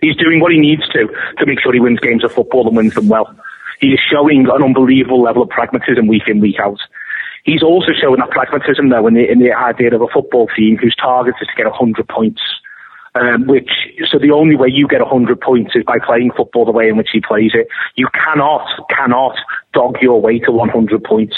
He's 0.00 0.16
doing 0.16 0.40
what 0.40 0.52
he 0.52 0.58
needs 0.58 0.88
to 0.88 1.08
to 1.38 1.46
make 1.46 1.60
sure 1.60 1.72
he 1.72 1.80
wins 1.80 2.00
games 2.00 2.24
of 2.24 2.32
football 2.32 2.66
and 2.66 2.76
wins 2.76 2.94
them 2.94 3.08
well. 3.08 3.34
He 3.80 3.88
is 3.88 4.00
showing 4.00 4.46
an 4.46 4.62
unbelievable 4.62 5.22
level 5.22 5.42
of 5.42 5.48
pragmatism 5.48 6.06
week 6.06 6.24
in, 6.26 6.40
week 6.40 6.56
out. 6.60 6.80
He's 7.44 7.62
also 7.62 7.92
showing 7.98 8.20
that 8.20 8.30
pragmatism 8.30 8.90
though 8.90 9.06
in 9.06 9.14
the, 9.14 9.30
in 9.30 9.38
the 9.38 9.52
idea 9.52 9.94
of 9.94 10.02
a 10.02 10.06
football 10.12 10.48
team 10.56 10.76
whose 10.76 10.94
target 10.96 11.34
is 11.40 11.48
to 11.48 11.54
get 11.56 11.66
100 11.66 12.06
points. 12.08 12.42
Um, 13.16 13.48
which 13.48 13.70
so 14.08 14.20
the 14.20 14.30
only 14.30 14.54
way 14.54 14.68
you 14.70 14.86
get 14.86 15.00
100 15.00 15.40
points 15.40 15.74
is 15.74 15.82
by 15.82 15.96
playing 15.98 16.30
football 16.36 16.64
the 16.64 16.70
way 16.70 16.88
in 16.88 16.96
which 16.96 17.08
he 17.12 17.20
plays 17.20 17.50
it. 17.54 17.66
You 17.96 18.06
cannot 18.14 18.64
cannot 18.88 19.34
dog 19.72 19.96
your 20.00 20.20
way 20.20 20.38
to 20.38 20.52
100 20.52 21.02
points. 21.02 21.34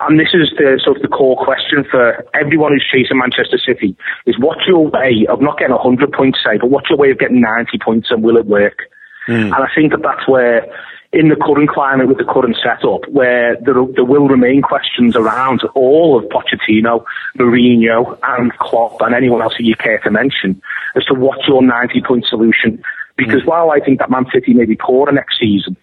And 0.00 0.20
this 0.20 0.34
is 0.34 0.50
the 0.58 0.80
sort 0.82 0.96
of 0.96 1.02
the 1.02 1.08
core 1.08 1.42
question 1.42 1.84
for 1.90 2.24
everyone 2.34 2.72
who's 2.72 2.86
chasing 2.92 3.18
Manchester 3.18 3.58
City: 3.58 3.96
is 4.26 4.38
what's 4.38 4.66
your 4.66 4.86
way 4.88 5.26
of 5.28 5.40
not 5.40 5.58
getting 5.58 5.74
100 5.74 6.12
points, 6.12 6.38
say, 6.44 6.58
but 6.58 6.70
what's 6.70 6.90
your 6.90 6.98
way 6.98 7.10
of 7.10 7.18
getting 7.18 7.40
90 7.40 7.78
points, 7.78 8.08
and 8.10 8.22
will 8.22 8.36
it 8.36 8.46
work? 8.46 8.90
Mm. 9.28 9.46
And 9.46 9.54
I 9.54 9.68
think 9.74 9.92
that 9.92 10.02
that's 10.02 10.28
where 10.28 10.66
in 11.12 11.28
the 11.28 11.36
current 11.36 11.70
climate 11.70 12.08
with 12.08 12.18
the 12.18 12.24
current 12.24 12.56
setup, 12.62 13.08
where 13.08 13.56
there, 13.56 13.74
there 13.94 14.04
will 14.04 14.28
remain 14.28 14.60
questions 14.60 15.16
around 15.16 15.62
all 15.74 16.18
of 16.18 16.28
Pochettino, 16.28 17.04
Mourinho, 17.38 18.18
and 18.22 18.52
Klopp, 18.58 19.00
and 19.00 19.14
anyone 19.14 19.40
else 19.40 19.54
that 19.56 19.64
you 19.64 19.76
care 19.76 19.98
to 20.00 20.10
mention, 20.10 20.60
as 20.94 21.04
to 21.06 21.14
what's 21.14 21.48
your 21.48 21.62
90 21.62 22.02
point 22.02 22.26
solution. 22.28 22.82
Because 23.16 23.42
mm. 23.42 23.46
while 23.46 23.70
I 23.70 23.80
think 23.80 24.00
that 24.00 24.10
Man 24.10 24.26
City 24.32 24.52
may 24.52 24.66
be 24.66 24.76
poorer 24.76 25.10
next 25.10 25.38
season, 25.38 25.76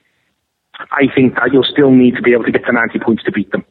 I 0.92 1.08
think 1.16 1.36
that 1.36 1.52
you'll 1.52 1.64
still 1.64 1.92
need 1.92 2.16
to 2.16 2.22
be 2.22 2.34
able 2.34 2.44
to 2.44 2.52
get 2.52 2.66
to 2.66 2.72
90 2.72 3.00
points 3.00 3.24
to 3.24 3.32
beat 3.32 3.52
them 3.52 3.66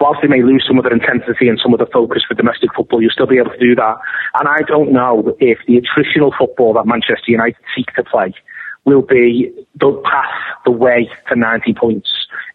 whilst 0.00 0.20
they 0.22 0.28
may 0.28 0.42
lose 0.42 0.64
some 0.66 0.78
of 0.78 0.84
their 0.84 0.92
intensity 0.92 1.48
and 1.48 1.58
some 1.62 1.72
of 1.72 1.78
the 1.78 1.86
focus 1.86 2.22
for 2.26 2.34
domestic 2.34 2.70
football, 2.74 3.00
you'll 3.00 3.10
still 3.10 3.26
be 3.26 3.38
able 3.38 3.50
to 3.50 3.58
do 3.58 3.74
that. 3.74 3.96
And 4.38 4.48
I 4.48 4.62
don't 4.66 4.92
know 4.92 5.34
if 5.40 5.58
the 5.66 5.80
attritional 5.80 6.36
football 6.36 6.74
that 6.74 6.86
Manchester 6.86 7.30
United 7.30 7.56
seek 7.74 7.92
to 7.94 8.04
play 8.04 8.34
will 8.84 9.02
be 9.02 9.52
the 9.80 9.92
path, 10.04 10.58
the 10.64 10.70
way 10.70 11.10
to 11.28 11.36
90 11.36 11.74
points, 11.74 12.08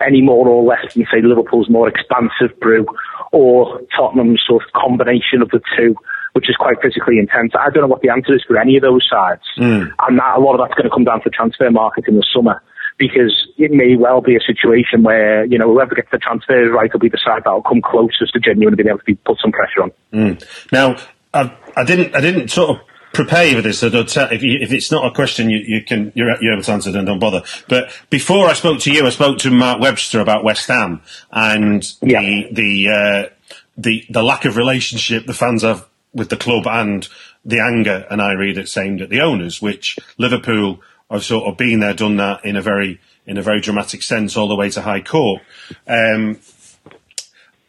any 0.06 0.22
more 0.22 0.48
or 0.48 0.64
less 0.64 0.94
than, 0.94 1.06
say, 1.12 1.22
Liverpool's 1.22 1.70
more 1.70 1.90
expansive 1.90 2.58
brew 2.60 2.86
or 3.32 3.82
Tottenham's 3.96 4.42
sort 4.48 4.64
of 4.64 4.72
combination 4.74 5.42
of 5.42 5.50
the 5.50 5.60
two, 5.78 5.96
which 6.34 6.50
is 6.50 6.56
quite 6.56 6.82
physically 6.82 7.20
intense. 7.20 7.52
I 7.60 7.70
don't 7.70 7.82
know 7.82 7.88
what 7.88 8.02
the 8.02 8.10
answer 8.10 8.34
is 8.34 8.44
for 8.48 8.58
any 8.58 8.78
of 8.78 8.82
those 8.82 9.06
sides. 9.10 9.42
Mm. 9.58 9.92
And 10.08 10.20
that, 10.20 10.38
a 10.38 10.40
lot 10.40 10.54
of 10.54 10.60
that's 10.60 10.74
going 10.74 10.90
to 10.90 10.96
come 10.96 11.04
down 11.04 11.20
to 11.20 11.26
the 11.26 11.36
transfer 11.36 11.70
market 11.70 12.08
in 12.08 12.16
the 12.16 12.26
summer 12.34 12.62
because 12.98 13.48
it 13.58 13.72
may 13.72 13.96
well 13.96 14.22
be 14.22 14.36
a 14.36 14.40
situation 14.40 15.04
where, 15.04 15.46
you 15.46 15.58
know, 15.58 15.72
whoever 15.72 15.96
gets 15.96 16.10
the 16.12 16.18
transfer 16.18 16.70
right 16.70 16.92
will 16.92 17.00
be 17.00 17.10
the 17.10 17.20
side 17.24 17.44
that 17.46 17.52
will 17.52 17.64
come 17.64 17.82
closest 17.82 18.34
to 18.34 18.40
genuinely 18.40 18.76
being 18.76 18.90
able 18.90 19.00
to 19.00 19.06
be, 19.06 19.16
put 19.16 19.38
some 19.42 19.52
pressure 19.52 19.84
on. 19.84 19.92
Mm. 20.14 20.72
Now, 20.72 20.98
I, 21.34 21.56
I, 21.76 21.84
didn't, 21.84 22.16
I 22.16 22.22
didn't 22.22 22.50
sort 22.50 22.78
of 22.78 22.86
prepare 23.14 23.48
you 23.48 23.56
for 23.58 23.62
this, 23.62 23.80
so 23.80 23.88
if, 23.88 24.44
you, 24.44 24.60
if, 24.62 24.72
it's 24.72 24.92
not 24.92 25.06
a 25.06 25.12
question 25.14 25.50
you, 25.50 25.60
you 25.66 25.84
can, 25.84 26.12
you're, 26.16 26.30
you're, 26.42 26.54
able 26.54 26.64
to 26.64 26.72
answer, 26.72 26.92
then 26.92 27.06
don't 27.06 27.20
bother. 27.20 27.44
But 27.68 27.92
before 28.10 28.48
I 28.48 28.54
spoke 28.54 28.80
to 28.82 28.92
you, 28.92 29.06
I 29.06 29.10
spoke 29.10 29.40
to 29.40 29.52
Mark 29.52 29.82
Webster 29.82 30.20
about 30.20 30.44
West 30.44 30.68
Ham 30.68 31.02
and 31.32 31.84
yeah. 32.02 32.22
the, 32.22 32.48
the, 32.52 32.88
uh, 32.90 33.56
the, 33.78 34.06
the 34.10 34.24
lack 34.24 34.46
of 34.46 34.58
relationship 34.58 35.26
the 35.26 35.34
fans 35.34 35.64
have 35.64 35.88
with 36.14 36.30
the 36.30 36.38
club 36.38 36.68
and 36.68 37.08
the 37.46 37.60
anger, 37.60 38.06
and 38.10 38.22
I 38.22 38.34
read 38.34 38.58
it's 38.58 38.78
aimed 38.78 39.02
at 39.02 39.10
the 39.10 39.22
owners, 39.22 39.62
which 39.62 39.98
Liverpool 40.18 40.82
I've 41.12 41.26
sort 41.26 41.48
of 41.48 41.58
been 41.58 41.82
there, 41.82 41.94
done 41.94 42.16
that 42.18 42.44
in 42.46 42.56
a 42.56 42.62
very 42.62 43.00
in 43.28 43.38
a 43.38 43.42
very 43.42 43.62
dramatic 43.62 44.02
sense, 44.02 44.36
all 44.36 44.48
the 44.48 44.56
way 44.56 44.70
to 44.72 44.82
High 44.82 45.02
Court. 45.02 45.42
Um, 45.88 46.40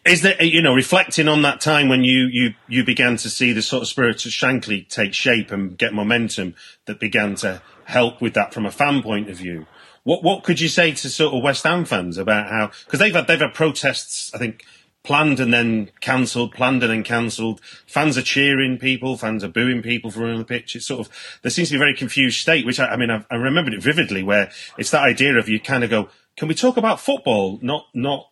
is 0.05 0.22
there, 0.22 0.43
you 0.43 0.62
know, 0.62 0.74
reflecting 0.74 1.28
on 1.28 1.43
that 1.43 1.61
time 1.61 1.88
when 1.88 2.03
you, 2.03 2.28
you, 2.32 2.55
you 2.66 2.84
began 2.84 3.16
to 3.18 3.30
see 3.30 3.53
the 3.53 3.62
sort 3.62 3.82
of 3.82 3.88
spirit 3.88 4.24
of 4.24 4.32
Shankly 4.32 4.88
take 4.88 5.14
shape 5.14 5.53
and 5.53 5.78
get 5.78 5.95
momentum 5.95 6.55
that 6.86 6.99
began 6.99 7.36
to 7.36 7.62
help 7.84 8.20
with 8.20 8.34
that 8.34 8.53
from 8.53 8.66
a 8.66 8.72
fan 8.72 9.03
point 9.03 9.28
of 9.28 9.36
view? 9.36 9.66
What, 10.03 10.24
what 10.24 10.43
could 10.43 10.59
you 10.59 10.68
say 10.68 10.93
to 10.93 11.09
sort 11.09 11.34
of 11.34 11.43
West 11.43 11.62
Ham 11.62 11.84
fans 11.84 12.18
about 12.18 12.49
how, 12.49 12.70
because 12.84 12.99
they've 12.99 13.14
had, 13.14 13.28
they've 13.28 13.38
had 13.38 13.55
protests, 13.55 14.34
I 14.34 14.38
think, 14.38 14.64
planned 15.03 15.41
and 15.41 15.53
then 15.53 15.91
cancelled, 16.01 16.53
planned 16.53 16.83
and 16.83 16.93
then 16.93 17.03
cancelled. 17.03 17.61
Fans 17.87 18.17
are 18.17 18.23
cheering 18.23 18.79
people, 18.79 19.17
fans 19.17 19.43
are 19.43 19.49
booing 19.49 19.83
people 19.83 20.11
from 20.11 20.25
on 20.25 20.39
the 20.39 20.45
pitch. 20.45 20.77
It's 20.77 20.87
sort 20.87 21.07
of 21.07 21.39
there 21.43 21.51
seems 21.51 21.69
to 21.69 21.75
be 21.75 21.77
a 21.77 21.79
very 21.79 21.95
confused 21.95 22.41
state, 22.41 22.65
which 22.65 22.81
I, 22.81 22.89
I 22.89 22.97
mean 22.97 23.11
I've, 23.11 23.27
I 23.31 23.37
remembered 23.37 23.75
it 23.75 23.83
vividly, 23.83 24.23
where 24.23 24.51
it's 24.79 24.91
that 24.91 25.03
idea 25.03 25.37
of 25.39 25.49
you 25.49 25.61
kind 25.61 25.85
of 25.85 25.91
go, 25.91 26.09
can 26.37 26.49
we 26.49 26.55
talk 26.55 26.77
about 26.77 27.01
football, 27.01 27.59
not 27.63 27.87
not 27.95 28.29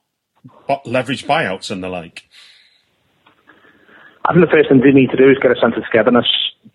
leverage 0.84 1.26
buyouts 1.26 1.70
and 1.70 1.82
the 1.82 1.88
like. 1.88 2.28
I 4.24 4.32
think 4.32 4.44
the 4.44 4.50
first 4.50 4.68
thing 4.68 4.80
they 4.80 4.92
need 4.92 5.10
to 5.10 5.16
do 5.16 5.30
is 5.30 5.38
get 5.40 5.50
a 5.50 5.60
sense 5.60 5.74
of 5.76 5.82
togetherness. 5.84 6.26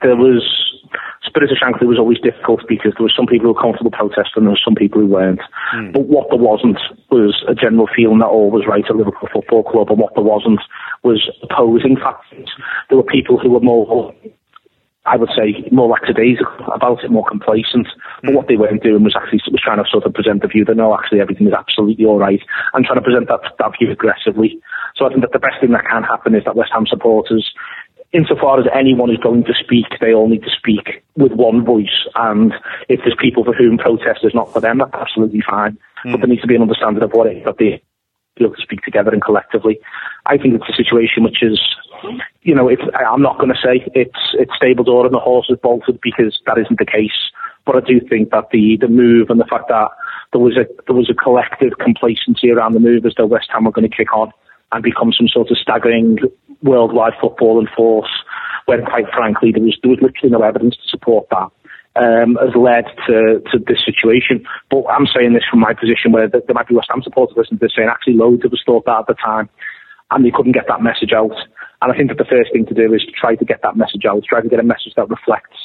There 0.02 0.16
was 0.16 0.44
Spirit 1.36 1.52
of 1.52 1.58
Shankly 1.60 1.84
it 1.84 1.92
was 1.92 2.00
always 2.00 2.20
difficult 2.24 2.62
because 2.68 2.94
there 2.96 3.04
were 3.04 3.12
some 3.12 3.28
people 3.28 3.52
who 3.52 3.54
were 3.54 3.62
comfortable 3.62 3.92
protesting 3.92 4.40
and 4.40 4.46
there 4.48 4.56
were 4.56 4.64
some 4.64 4.76
people 4.76 5.02
who 5.02 5.08
weren't. 5.08 5.44
Mm. 5.76 5.92
But 5.92 6.08
what 6.08 6.30
there 6.32 6.40
wasn't 6.40 6.80
was 7.12 7.44
a 7.52 7.54
general 7.54 7.92
feeling 7.92 8.20
that 8.20 8.32
all 8.32 8.50
was 8.50 8.64
right 8.64 8.88
at 8.88 8.96
Liverpool 8.96 9.28
Football 9.28 9.64
Club, 9.68 9.92
and 9.92 10.00
what 10.00 10.16
there 10.16 10.24
wasn't 10.24 10.62
was 11.04 11.28
opposing 11.44 11.98
factors. 12.00 12.48
There 12.88 12.96
were 12.98 13.04
people 13.04 13.38
who 13.38 13.52
were 13.52 13.60
more 13.60 14.16
I 15.06 15.18
would 15.18 15.30
say 15.38 15.68
more 15.72 15.90
lackadaisical 15.90 16.66
about 16.74 17.04
it, 17.04 17.12
more 17.12 17.28
complacent. 17.28 17.88
But 18.24 18.34
what 18.34 18.48
they 18.48 18.58
weren't 18.58 18.82
doing 18.82 19.04
was 19.04 19.14
actually 19.16 19.42
was 19.52 19.62
trying 19.62 19.78
to 19.78 19.90
sort 19.90 20.06
of 20.06 20.14
present 20.16 20.42
the 20.42 20.48
view 20.48 20.66
that 20.66 20.78
no, 20.78 20.98
actually 20.98 21.22
everything 21.22 21.46
is 21.48 21.54
absolutely 21.54 22.06
all 22.06 22.18
right, 22.18 22.42
and 22.74 22.86
trying 22.86 22.98
to 22.98 23.06
present 23.06 23.28
that, 23.28 23.42
that 23.60 23.72
view 23.78 23.92
aggressively. 23.92 24.58
So 24.96 25.06
I 25.06 25.10
think 25.10 25.22
that 25.22 25.32
the 25.32 25.44
best 25.44 25.62
thing 25.62 25.72
that 25.72 25.86
can 25.86 26.02
happen 26.02 26.34
is 26.34 26.44
that 26.46 26.56
West 26.56 26.72
Ham 26.74 26.88
supporters 26.88 27.54
insofar 28.16 28.60
as 28.60 28.66
anyone 28.74 29.12
is 29.12 29.18
going 29.18 29.44
to 29.44 29.54
speak, 29.54 29.86
they 30.00 30.14
all 30.14 30.30
need 30.30 30.44
to 30.44 30.50
speak 30.50 31.04
with 31.16 31.34
one 31.34 31.66
voice. 31.66 32.08
And 32.16 32.54
if 32.88 33.02
there's 33.02 33.18
people 33.20 33.44
for 33.44 33.54
whom 33.54 33.78
protest 33.78 34.22
is 34.24 34.34
not 34.34 34.52
for 34.54 34.62
them, 34.62 34.78
that's 34.80 34.94
absolutely 34.94 35.42
fine. 35.48 35.78
Mm. 36.06 36.12
But 36.12 36.18
there 36.22 36.28
needs 36.28 36.42
to 36.42 36.48
be 36.48 36.56
an 36.56 36.62
understanding 36.62 37.04
of 37.04 37.12
what 37.12 37.28
it 37.28 37.38
is 37.38 37.46
that 37.46 37.58
they 37.58 37.82
be 38.38 38.44
able 38.44 38.56
to 38.56 38.62
speak 38.62 38.82
together 38.82 39.12
and 39.12 39.24
collectively. 39.24 39.80
I 40.26 40.38
think 40.38 40.56
it's 40.56 40.70
a 40.70 40.76
situation 40.76 41.24
which 41.24 41.42
is, 41.42 41.60
you 42.42 42.54
know, 42.54 42.68
it's, 42.68 42.82
I'm 42.94 43.22
not 43.22 43.38
going 43.38 43.50
to 43.50 43.56
say 43.56 43.88
it's 43.94 44.20
it's 44.34 44.52
stable 44.56 44.84
door 44.84 45.06
and 45.06 45.14
the 45.14 45.20
horse 45.20 45.48
is 45.50 45.58
bolted 45.62 46.00
because 46.02 46.40
that 46.46 46.58
isn't 46.58 46.80
the 46.80 46.86
case. 46.86 47.32
But 47.66 47.78
I 47.78 47.80
do 47.80 48.00
think 48.02 48.32
that 48.32 48.50
the 48.52 48.78
the 48.80 48.88
move 48.88 49.30
and 49.30 49.40
the 49.40 49.46
fact 49.46 49.70
that 49.70 49.88
there 50.32 50.42
was 50.42 50.58
a 50.58 50.66
there 50.86 50.96
was 50.96 51.10
a 51.10 51.14
collective 51.14 51.78
complacency 51.80 52.52
around 52.52 52.74
the 52.74 52.80
move 52.80 53.06
as 53.06 53.14
though 53.18 53.26
West 53.26 53.50
Ham 53.54 53.66
were 53.66 53.72
going 53.72 53.90
to 53.90 53.96
kick 53.96 54.14
on 54.14 54.32
and 54.72 54.84
become 54.84 55.14
some 55.14 55.28
sort 55.28 55.50
of 55.50 55.58
staggering 55.58 56.18
worldwide 56.64 57.14
football 57.22 57.60
and 57.60 57.70
force, 57.76 58.10
when 58.66 58.86
quite 58.86 59.06
frankly 59.16 59.52
there 59.52 59.64
was 59.64 59.78
there 59.82 59.92
was 59.92 60.00
literally 60.02 60.32
no 60.32 60.42
evidence 60.42 60.76
to 60.76 60.88
support 60.90 61.28
that 61.30 61.50
um, 61.96 62.38
has 62.42 62.56
led 62.56 62.86
to, 63.08 63.42
to 63.52 63.60
this 63.66 63.84
situation. 63.86 64.46
But 64.70 64.84
I'm 64.88 65.08
saying 65.08 65.34
this 65.34 65.48
from 65.50 65.60
my 65.60 65.74
position 65.74 66.12
where 66.12 66.28
there 66.28 66.42
might 66.54 66.68
be 66.68 66.76
West 66.76 66.90
Ham 66.92 67.02
supporters 67.04 67.38
listening 67.38 67.60
to 67.60 67.66
this 67.66 67.74
saying 67.76 67.90
actually 67.90 68.16
loads 68.16 68.44
of 68.46 68.54
us 68.54 68.64
thought 68.66 68.86
that 68.86 69.00
at 69.00 69.08
the 69.08 69.16
time 69.16 69.50
and 70.12 70.26
they 70.26 70.32
couldn't 70.32 70.52
get 70.52 70.68
that 70.68 70.84
message 70.84 71.14
out. 71.14 71.36
And 71.82 71.92
I 71.92 71.98
think 71.98 72.10
that 72.10 72.18
the 72.18 72.30
first 72.30 72.52
thing 72.54 72.66
to 72.68 72.74
do 72.74 72.94
is 72.94 73.04
to 73.04 73.12
try 73.12 73.36
to 73.36 73.46
get 73.46 73.62
that 73.64 73.78
message 73.78 74.06
out, 74.06 74.24
try 74.24 74.42
to 74.42 74.50
get 74.50 74.60
a 74.60 74.64
message 74.64 74.94
that 74.96 75.10
reflects 75.10 75.58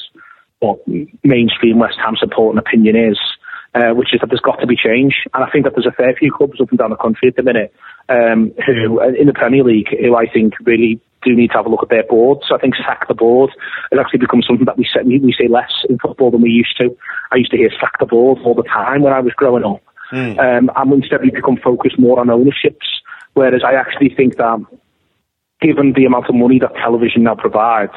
what 0.60 0.78
mainstream 1.24 1.78
West 1.78 1.98
Ham 2.04 2.14
support 2.16 2.54
and 2.54 2.58
opinion 2.58 2.96
is, 2.96 3.18
uh, 3.74 3.90
which 3.90 4.12
is 4.12 4.20
that 4.20 4.28
there's 4.28 4.40
got 4.40 4.60
to 4.60 4.66
be 4.66 4.76
change. 4.76 5.14
And 5.32 5.44
I 5.44 5.50
think 5.50 5.64
that 5.64 5.74
there's 5.74 5.86
a 5.86 5.92
fair 5.92 6.14
few 6.18 6.32
clubs 6.32 6.60
up 6.60 6.70
and 6.70 6.78
down 6.78 6.90
the 6.90 6.96
country 6.96 7.28
at 7.28 7.36
the 7.36 7.42
minute 7.42 7.72
um, 8.08 8.52
who, 8.66 9.00
in 9.00 9.26
the 9.26 9.32
Premier 9.32 9.64
League, 9.64 9.88
who 9.88 10.16
I 10.16 10.26
think 10.26 10.54
really 10.64 11.00
do 11.22 11.34
need 11.34 11.48
to 11.48 11.58
have 11.58 11.66
a 11.66 11.68
look 11.68 11.82
at 11.82 11.90
their 11.90 12.04
board. 12.04 12.38
So 12.48 12.56
I 12.56 12.58
think 12.58 12.74
sack 12.76 13.06
the 13.06 13.14
board 13.14 13.50
has 13.90 14.00
actually 14.00 14.20
become 14.20 14.42
something 14.42 14.64
that 14.64 14.78
we 14.78 14.84
say, 14.84 15.02
we 15.04 15.34
say 15.38 15.48
less 15.48 15.70
in 15.88 15.98
football 15.98 16.30
than 16.30 16.42
we 16.42 16.50
used 16.50 16.76
to. 16.78 16.96
I 17.30 17.36
used 17.36 17.50
to 17.52 17.56
hear 17.56 17.70
sack 17.78 17.98
the 18.00 18.06
board 18.06 18.38
all 18.44 18.54
the 18.54 18.64
time 18.64 19.02
when 19.02 19.12
I 19.12 19.20
was 19.20 19.32
growing 19.34 19.64
up. 19.64 19.82
Mm. 20.12 20.38
Um, 20.38 20.70
and 20.74 20.92
instead 20.92 21.20
we 21.22 21.30
become 21.30 21.56
focused 21.56 21.98
more 21.98 22.18
on 22.18 22.30
ownerships. 22.30 22.86
Whereas 23.34 23.62
I 23.64 23.74
actually 23.74 24.12
think 24.14 24.36
that 24.38 24.64
given 25.60 25.92
the 25.92 26.06
amount 26.06 26.28
of 26.28 26.34
money 26.34 26.58
that 26.58 26.74
television 26.74 27.22
now 27.24 27.36
provides, 27.36 27.92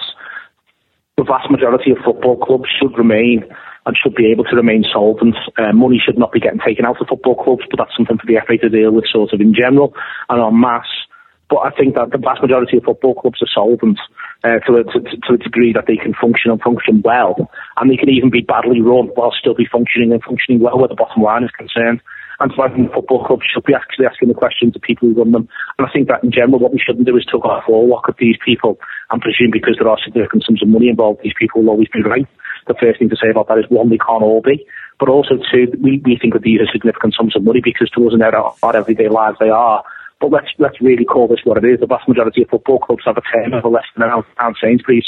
the 1.18 1.24
vast 1.24 1.50
majority 1.50 1.92
of 1.92 1.98
football 2.04 2.38
clubs 2.38 2.70
should 2.80 2.98
remain 2.98 3.46
and 3.86 3.98
should 3.98 4.16
be 4.16 4.32
able 4.32 4.44
to 4.46 4.56
remain 4.56 4.86
solvent. 4.92 5.36
Uh, 5.58 5.74
money 5.74 6.02
should 6.04 6.18
not 6.18 6.32
be 6.32 6.40
getting 6.40 6.60
taken 6.66 6.86
out 6.86 7.02
of 7.02 7.08
football 7.08 7.36
clubs, 7.36 7.64
but 7.70 7.78
that's 7.78 7.96
something 7.96 8.18
for 8.18 8.28
the 8.28 8.40
FA 8.48 8.58
to 8.58 8.70
deal 8.70 8.92
with 8.92 9.06
sort 9.12 9.34
of 9.34 9.42
in 9.42 9.54
general 9.54 9.94
and 10.30 10.42
en 10.42 10.60
masse. 10.60 11.08
But 11.50 11.68
I 11.68 11.72
think 11.72 11.96
that 11.96 12.12
the 12.12 12.18
vast 12.18 12.42
majority 12.42 12.78
of 12.78 12.84
football 12.84 13.14
clubs 13.14 13.42
are 13.44 13.54
solvent 13.54 14.00
uh, 14.44 14.60
to, 14.66 14.82
a, 14.82 14.84
to, 14.84 15.00
to, 15.00 15.34
a 15.36 15.38
degree 15.38 15.74
that 15.74 15.86
they 15.88 15.98
can 15.98 16.14
function 16.16 16.50
and 16.50 16.62
function 16.62 17.02
well. 17.04 17.36
And 17.78 17.92
they 17.92 17.98
can 17.98 18.10
even 18.10 18.32
be 18.32 18.42
badly 18.42 18.82
run 18.82 19.12
while 19.14 19.36
still 19.38 19.54
be 19.54 19.68
functioning 19.70 20.12
and 20.12 20.24
functioning 20.24 20.62
well 20.62 20.80
where 20.80 20.88
the 20.88 20.96
bottom 20.96 21.22
line 21.22 21.44
is 21.44 21.52
concerned. 21.52 22.02
And 22.40 22.52
so 22.56 22.64
I 22.64 22.74
think 22.74 22.92
football 22.92 23.24
clubs 23.26 23.44
should 23.46 23.64
be 23.64 23.76
actually 23.76 24.08
asking 24.08 24.30
the 24.30 24.34
questions 24.34 24.74
to 24.74 24.80
people 24.80 25.08
who 25.08 25.16
run 25.16 25.32
them. 25.32 25.48
And 25.78 25.88
I 25.88 25.92
think 25.92 26.08
that 26.08 26.24
in 26.24 26.32
general, 26.32 26.60
what 26.60 26.74
we 26.74 26.82
shouldn't 26.82 27.06
do 27.06 27.16
is 27.16 27.26
talk 27.26 27.46
off 27.46 27.70
all 27.70 27.88
lock 27.88 28.10
of 28.10 28.16
these 28.18 28.38
people 28.44 28.80
and 29.12 29.22
presume 29.22 29.52
because 29.52 29.78
there 29.78 29.88
are 29.88 29.98
significant 30.04 30.44
sums 30.44 30.64
of 30.64 30.70
money 30.70 30.90
involved, 30.90 31.22
these 31.24 31.38
people 31.38 31.62
will 31.62 31.70
always 31.70 31.90
be 31.94 32.02
right. 32.02 32.28
The 32.68 32.76
first 32.80 33.00
thing 33.00 33.10
to 33.10 33.16
say 33.16 33.30
about 33.30 33.48
that 33.48 33.60
is 33.60 33.66
one, 33.70 33.90
they 33.90 33.98
can't 33.98 34.24
all 34.24 34.42
be. 34.42 34.66
But 35.00 35.10
also, 35.10 35.36
two, 35.52 35.72
we, 35.82 36.02
we 36.06 36.18
think 36.22 36.34
that 36.34 36.44
these 36.44 36.62
are 36.62 36.72
significant 36.72 37.16
sums 37.16 37.36
of 37.36 37.44
money 37.44 37.62
because 37.64 37.90
to 37.92 38.08
us 38.08 38.14
in 38.14 38.22
our, 38.22 38.56
our 38.64 38.76
everyday 38.76 39.10
lives 39.10 39.38
they 39.40 39.50
are. 39.50 39.84
But 40.22 40.32
let's 40.32 40.48
let's 40.58 40.80
really 40.80 41.04
call 41.04 41.28
this 41.28 41.44
what 41.44 41.58
it 41.58 41.66
is. 41.68 41.80
The 41.80 41.88
vast 41.88 42.08
majority 42.08 42.44
of 42.44 42.50
football 42.50 42.80
clubs 42.80 43.04
have 43.06 43.18
a 43.18 43.22
turnover 43.22 43.68
less 43.68 43.84
than 43.96 44.10
an 44.10 44.24
pound 44.38 44.56
Sainsbury's. 44.62 45.08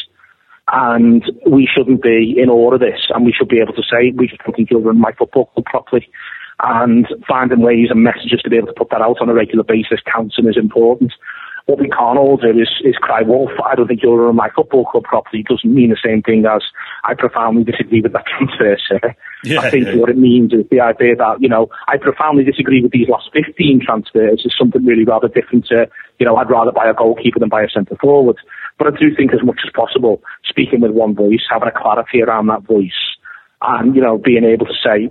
And 0.67 1.23
we 1.47 1.69
shouldn't 1.71 2.01
be 2.01 2.35
in 2.37 2.49
awe 2.49 2.73
of 2.73 2.79
this, 2.79 2.99
and 3.09 3.23
we 3.23 3.31
should 3.31 3.47
be 3.47 3.59
able 3.59 3.73
to 3.73 3.83
say, 3.83 4.11
we 4.15 4.27
just 4.27 4.41
don't 4.43 4.55
think 4.55 4.71
you'll 4.71 4.81
run 4.81 4.99
my 4.99 5.11
football 5.11 5.45
club 5.45 5.65
properly. 5.65 6.09
And 6.59 7.07
finding 7.27 7.61
ways 7.61 7.89
and 7.91 8.03
messages 8.03 8.41
to 8.41 8.49
be 8.49 8.57
able 8.57 8.67
to 8.67 8.73
put 8.73 8.89
that 8.89 9.01
out 9.01 9.21
on 9.21 9.29
a 9.29 9.33
regular 9.33 9.63
basis 9.63 9.99
counts 10.11 10.37
and 10.37 10.49
is 10.49 10.57
important 10.57 11.13
what 11.65 11.79
we 11.79 11.89
can't 11.89 12.19
all 12.19 12.37
do 12.37 12.51
is, 12.59 12.69
is 12.83 12.95
cry 12.97 13.23
wolf. 13.23 13.49
I 13.65 13.73
don't 13.73 13.87
think 13.87 14.03
you'll 14.03 14.17
run 14.17 14.35
my 14.35 14.49
football 14.55 14.85
club 14.85 15.03
properly. 15.03 15.41
It 15.41 15.47
doesn't 15.47 15.73
mean 15.73 15.89
the 15.89 15.97
same 16.03 16.21
thing 16.21 16.45
as 16.45 16.61
I 17.03 17.15
profoundly 17.15 17.63
disagree 17.63 18.01
with 18.01 18.13
that 18.13 18.25
transfer, 18.37 18.77
sir. 18.87 19.15
Yeah, 19.43 19.61
I 19.61 19.71
think 19.71 19.87
yeah. 19.87 19.95
what 19.95 20.09
it 20.09 20.17
means 20.17 20.53
is 20.53 20.65
the 20.69 20.79
idea 20.79 21.15
that, 21.15 21.41
you 21.41 21.49
know, 21.49 21.69
I 21.87 21.97
profoundly 21.97 22.43
disagree 22.43 22.83
with 22.83 22.91
these 22.91 23.09
last 23.09 23.29
15 23.33 23.81
transfers 23.83 24.43
is 24.45 24.53
something 24.57 24.85
really 24.85 25.05
rather 25.05 25.27
different 25.27 25.65
to, 25.67 25.89
you 26.19 26.25
know, 26.25 26.35
I'd 26.35 26.51
rather 26.51 26.71
buy 26.71 26.87
a 26.87 26.93
goalkeeper 26.93 27.39
than 27.39 27.49
buy 27.49 27.63
a 27.63 27.69
centre 27.69 27.97
forward. 27.99 28.37
But 28.77 28.87
I 28.87 28.91
do 28.91 29.15
think 29.15 29.33
as 29.33 29.43
much 29.43 29.61
as 29.65 29.71
possible, 29.73 30.21
speaking 30.45 30.81
with 30.81 30.91
one 30.91 31.15
voice, 31.15 31.41
having 31.49 31.69
a 31.69 31.71
clarity 31.71 32.21
around 32.21 32.47
that 32.47 32.63
voice, 32.63 33.17
and, 33.61 33.95
you 33.95 34.01
know, 34.01 34.19
being 34.19 34.43
able 34.43 34.67
to 34.67 34.77
say, 34.83 35.09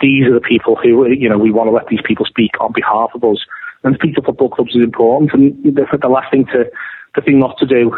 these 0.00 0.26
are 0.26 0.34
the 0.34 0.40
people 0.40 0.76
who, 0.76 1.06
you 1.10 1.28
know, 1.28 1.38
we 1.38 1.52
want 1.52 1.68
to 1.68 1.72
let 1.72 1.86
these 1.88 2.02
people 2.04 2.24
speak 2.26 2.52
on 2.60 2.72
behalf 2.72 3.10
of 3.14 3.22
us 3.24 3.38
and 3.82 3.94
speak 3.94 4.14
to 4.14 4.22
football 4.22 4.50
clubs 4.50 4.74
is 4.74 4.82
important. 4.82 5.32
And 5.32 5.64
the, 5.64 5.86
the 6.00 6.08
last 6.08 6.30
thing 6.30 6.46
to, 6.46 6.70
the 7.14 7.20
thing 7.20 7.38
not 7.38 7.58
to 7.58 7.66
do 7.66 7.96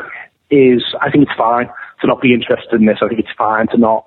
is, 0.51 0.83
I 1.01 1.11
think 1.11 1.25
it's 1.25 1.37
fine 1.37 1.69
to 2.01 2.07
not 2.07 2.21
be 2.21 2.35
interested 2.35 2.81
in 2.81 2.87
this. 2.87 2.99
I 3.03 3.09
think 3.09 3.21
it's 3.21 3.37
fine 3.37 3.69
to 3.69 3.79
not 3.79 4.07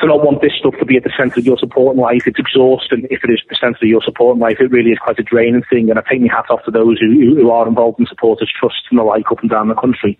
to 0.00 0.06
not 0.06 0.24
want 0.24 0.42
this 0.42 0.52
stuff 0.58 0.74
to 0.80 0.84
be 0.84 0.96
at 0.96 1.04
the 1.04 1.12
centre 1.16 1.38
of 1.38 1.46
your 1.46 1.58
support 1.58 1.94
in 1.94 2.02
life. 2.02 2.26
It's 2.26 2.38
exhausting 2.38 3.06
if 3.10 3.22
it 3.22 3.30
is 3.30 3.40
the 3.48 3.54
centre 3.54 3.78
of 3.84 3.88
your 3.88 4.02
support 4.02 4.34
in 4.34 4.40
life. 4.40 4.56
It 4.58 4.72
really 4.72 4.90
is 4.90 4.98
quite 4.98 5.20
a 5.20 5.22
draining 5.22 5.62
thing. 5.70 5.88
And 5.88 5.98
I 5.98 6.02
take 6.02 6.20
my 6.20 6.34
hat 6.34 6.50
off 6.50 6.64
to 6.64 6.72
those 6.72 6.98
who, 6.98 7.36
who 7.36 7.50
are 7.50 7.68
involved 7.68 8.00
in 8.00 8.06
supporters 8.06 8.50
trust 8.58 8.90
and 8.90 8.98
the 8.98 9.04
like 9.04 9.30
up 9.30 9.40
and 9.40 9.50
down 9.50 9.68
the 9.68 9.76
country. 9.78 10.18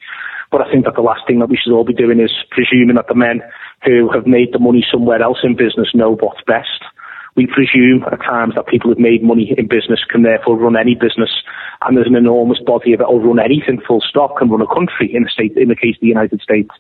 But 0.53 0.62
I 0.62 0.70
think 0.70 0.85
that 0.85 0.95
the 0.95 1.03
last 1.03 1.26
thing 1.26 1.41
that 1.41 1.49
we 1.51 1.57
should 1.57 1.72
all 1.74 1.82
be 1.82 1.93
doing 1.93 2.20
is 2.20 2.30
presuming 2.51 2.95
that 2.95 3.09
the 3.09 3.16
men 3.16 3.43
who 3.82 4.09
have 4.12 4.28
made 4.28 4.53
the 4.53 4.61
money 4.61 4.87
somewhere 4.89 5.20
else 5.20 5.39
in 5.43 5.57
business 5.57 5.91
know 5.93 6.14
what's 6.14 6.43
best 6.47 6.84
we 7.37 7.47
presume 7.47 8.05
at 8.05 8.22
times 8.22 8.55
that 8.55 8.66
people 8.66 8.91
who've 8.91 8.99
made 8.99 9.22
money 9.22 9.53
in 9.57 9.66
business 9.66 10.05
can 10.09 10.22
therefore 10.22 10.57
run 10.57 10.76
any 10.76 10.95
business, 10.95 11.30
and 11.82 11.97
there's 11.97 12.07
an 12.07 12.16
enormous 12.16 12.61
body 12.64 12.93
of 12.93 13.01
it, 13.01 13.09
or 13.09 13.20
run 13.20 13.39
anything 13.39 13.80
full 13.87 14.01
stop, 14.01 14.37
can 14.39 14.51
run 14.51 14.62
a 14.62 14.74
country 14.74 15.11
in 15.12 15.24
the 15.24 15.30
state, 15.30 15.57
in 15.57 15.68
the 15.68 15.76
case 15.76 15.97
of 15.97 16.01
the 16.01 16.07
United 16.07 16.41
States, 16.41 16.70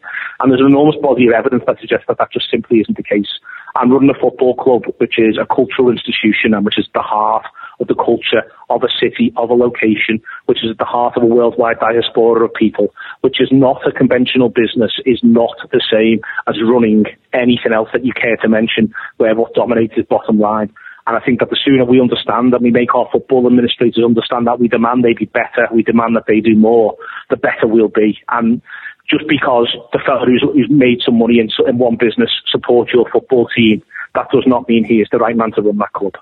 and 0.40 0.50
there's 0.50 0.60
an 0.60 0.70
enormous 0.70 0.96
body 1.02 1.26
of 1.26 1.32
evidence 1.32 1.64
that 1.66 1.80
suggests 1.80 2.06
that 2.06 2.18
that 2.18 2.32
just 2.32 2.50
simply 2.50 2.78
isn't 2.78 2.96
the 2.96 3.02
case. 3.02 3.40
And 3.74 3.92
running 3.92 4.10
a 4.10 4.20
football 4.20 4.54
club, 4.54 4.84
which 4.98 5.18
is 5.18 5.36
a 5.36 5.46
cultural 5.46 5.90
institution 5.90 6.54
and 6.54 6.64
which 6.64 6.78
is 6.78 6.86
the 6.94 7.02
heart 7.02 7.44
of 7.80 7.88
the 7.88 7.94
culture 7.94 8.42
of 8.70 8.82
a 8.82 8.88
city, 9.00 9.32
of 9.36 9.50
a 9.50 9.54
location, 9.54 10.20
which 10.46 10.64
is 10.64 10.70
at 10.70 10.78
the 10.78 10.84
heart 10.84 11.16
of 11.16 11.22
a 11.22 11.26
worldwide 11.26 11.78
diaspora 11.80 12.44
of 12.44 12.54
people, 12.54 12.88
which 13.20 13.40
is 13.40 13.48
not 13.50 13.86
a 13.86 13.92
conventional 13.92 14.48
business, 14.48 14.92
is 15.04 15.20
not 15.22 15.56
the 15.72 15.82
same 15.90 16.20
as 16.46 16.56
running 16.62 17.04
anything 17.32 17.72
else 17.72 17.88
that 17.92 18.04
you 18.04 18.12
care 18.12 18.36
to 18.36 18.48
mention, 18.48 18.92
where 19.16 19.34
what 19.34 19.54
dominates 19.54 19.94
is 19.96 20.06
bottom 20.06 20.38
line. 20.38 20.72
And 21.06 21.16
I 21.16 21.20
think 21.20 21.40
that 21.40 21.50
the 21.50 21.60
sooner 21.62 21.84
we 21.84 22.00
understand 22.00 22.54
and 22.54 22.62
we 22.62 22.70
make 22.70 22.94
our 22.94 23.08
football 23.12 23.46
administrators 23.46 24.02
understand 24.02 24.46
that 24.46 24.58
we 24.58 24.68
demand 24.68 25.04
they 25.04 25.12
be 25.12 25.26
better, 25.26 25.68
we 25.72 25.82
demand 25.82 26.16
that 26.16 26.24
they 26.26 26.40
do 26.40 26.56
more, 26.56 26.96
the 27.28 27.36
better 27.36 27.66
we'll 27.66 27.88
be. 27.88 28.18
And 28.30 28.62
just 29.10 29.28
because 29.28 29.68
the 29.92 29.98
fellow 29.98 30.24
who's, 30.24 30.42
who's 30.42 30.70
made 30.70 31.02
some 31.04 31.18
money 31.18 31.38
in, 31.40 31.50
in 31.68 31.76
one 31.76 31.96
business 31.96 32.30
supports 32.50 32.92
your 32.92 33.08
football 33.10 33.48
team, 33.54 33.82
that 34.14 34.30
does 34.32 34.44
not 34.46 34.66
mean 34.66 34.84
he 34.84 35.02
is 35.02 35.08
the 35.12 35.18
right 35.18 35.36
man 35.36 35.52
to 35.52 35.62
run 35.62 35.76
that 35.78 35.92
club. 35.92 36.14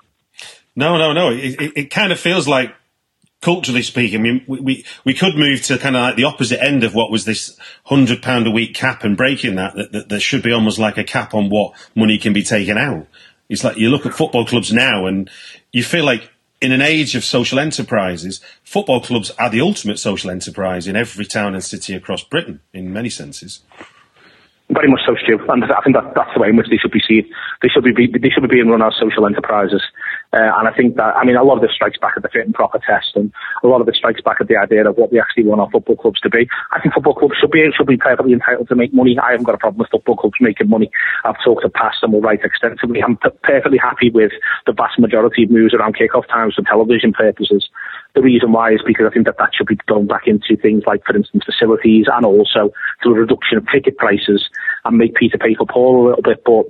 No, 0.75 0.97
no, 0.97 1.13
no. 1.13 1.29
It, 1.31 1.61
it, 1.61 1.71
it 1.75 1.89
kind 1.91 2.11
of 2.11 2.19
feels 2.19 2.47
like, 2.47 2.73
culturally 3.41 3.81
speaking, 3.81 4.21
I 4.21 4.23
mean, 4.23 4.45
we, 4.47 4.59
we, 4.61 4.85
we 5.03 5.13
could 5.13 5.35
move 5.35 5.61
to 5.63 5.77
kind 5.77 5.97
of 5.97 6.01
like 6.01 6.15
the 6.15 6.23
opposite 6.23 6.63
end 6.63 6.85
of 6.85 6.95
what 6.95 7.11
was 7.11 7.25
this 7.25 7.57
hundred 7.83 8.21
pound 8.21 8.47
a 8.47 8.51
week 8.51 8.73
cap 8.73 9.03
and 9.03 9.17
breaking 9.17 9.55
that, 9.55 9.75
that, 9.91 10.07
that 10.07 10.19
should 10.21 10.41
be 10.41 10.53
almost 10.53 10.79
like 10.79 10.97
a 10.97 11.03
cap 11.03 11.33
on 11.33 11.49
what 11.49 11.73
money 11.93 12.17
can 12.17 12.31
be 12.31 12.41
taken 12.41 12.77
out. 12.77 13.05
It's 13.49 13.63
like 13.63 13.75
you 13.75 13.89
look 13.89 14.05
at 14.05 14.13
football 14.13 14.45
clubs 14.45 14.71
now 14.71 15.05
and 15.05 15.29
you 15.73 15.83
feel 15.83 16.05
like 16.05 16.31
in 16.61 16.71
an 16.71 16.81
age 16.81 17.15
of 17.17 17.25
social 17.25 17.59
enterprises, 17.59 18.39
football 18.63 19.01
clubs 19.01 19.29
are 19.31 19.49
the 19.49 19.59
ultimate 19.59 19.99
social 19.99 20.31
enterprise 20.31 20.87
in 20.87 20.95
every 20.95 21.25
town 21.25 21.53
and 21.53 21.61
city 21.61 21.93
across 21.93 22.23
Britain 22.23 22.61
in 22.71 22.93
many 22.93 23.09
senses. 23.09 23.59
Very 24.69 24.87
much 24.87 25.01
so, 25.05 25.17
Stu. 25.21 25.37
And 25.49 25.65
I 25.65 25.81
think 25.83 25.97
that, 25.97 26.13
that's 26.15 26.33
the 26.33 26.39
way 26.39 26.47
in 26.47 26.55
which 26.55 26.69
they 26.69 26.77
should 26.77 26.91
be 26.91 27.03
seen. 27.05 27.29
They 27.61 27.67
should 27.67 27.83
be, 27.83 28.07
they 28.07 28.29
should 28.29 28.41
be 28.43 28.55
being 28.55 28.69
run 28.69 28.81
as 28.81 28.95
social 28.97 29.25
enterprises. 29.25 29.83
Uh, 30.33 30.49
and 30.57 30.67
I 30.67 30.73
think 30.73 30.95
that, 30.95 31.15
I 31.15 31.23
mean, 31.23 31.35
a 31.35 31.43
lot 31.43 31.57
of 31.57 31.61
this 31.61 31.73
strikes 31.73 31.99
back 31.99 32.13
at 32.17 32.23
the 32.23 32.29
fit 32.29 32.45
and 32.45 32.55
proper 32.55 32.79
test, 32.79 33.15
and 33.15 33.31
a 33.63 33.67
lot 33.67 33.81
of 33.81 33.87
it 33.87 33.95
strikes 33.95 34.19
back 34.21 34.37
at 34.41 34.47
the 34.47 34.57
idea 34.57 34.89
of 34.89 34.97
what 34.97 35.11
we 35.11 35.19
actually 35.19 35.45
want 35.45 35.61
our 35.61 35.69
football 35.69 35.95
clubs 35.95 36.19
to 36.21 36.29
be. 36.29 36.49
I 36.71 36.81
think 36.81 36.95
football 36.95 37.13
clubs 37.13 37.35
should 37.39 37.51
be 37.51 37.63
should 37.77 37.85
be 37.85 37.97
perfectly 37.97 38.33
entitled 38.33 38.67
to 38.69 38.75
make 38.75 38.93
money. 38.93 39.15
I 39.21 39.31
haven't 39.31 39.45
got 39.45 39.53
a 39.53 39.59
problem 39.59 39.79
with 39.79 39.91
football 39.91 40.17
clubs 40.17 40.37
making 40.41 40.69
money. 40.69 40.89
I've 41.23 41.35
talked 41.45 41.61
to 41.61 41.69
past 41.69 41.97
and 42.01 42.11
will 42.11 42.21
write 42.21 42.41
extensively. 42.43 43.03
I'm 43.03 43.17
p- 43.17 43.29
perfectly 43.43 43.77
happy 43.77 44.09
with 44.09 44.31
the 44.65 44.73
vast 44.73 44.97
majority 44.97 45.43
of 45.43 45.51
moves 45.51 45.73
around 45.75 45.97
kick-off 45.97 46.27
times 46.27 46.55
for 46.55 46.63
television 46.63 47.13
purposes. 47.13 47.69
The 48.15 48.21
reason 48.21 48.51
why 48.51 48.73
is 48.73 48.81
because 48.85 49.05
I 49.07 49.13
think 49.13 49.27
that 49.27 49.37
that 49.37 49.51
should 49.55 49.67
be 49.67 49.77
going 49.87 50.07
back 50.07 50.25
into 50.25 50.55
things 50.59 50.83
like, 50.87 51.05
for 51.05 51.15
instance, 51.15 51.43
facilities 51.45 52.05
and 52.11 52.25
also 52.25 52.73
to 53.03 53.09
a 53.09 53.13
reduction 53.13 53.59
of 53.59 53.67
ticket 53.71 53.97
prices 53.97 54.49
and 54.85 54.97
make 54.97 55.13
Peter 55.13 55.37
pay 55.37 55.53
for 55.53 55.67
Paul 55.67 56.07
a 56.07 56.07
little 56.09 56.23
bit. 56.23 56.43
But 56.43 56.65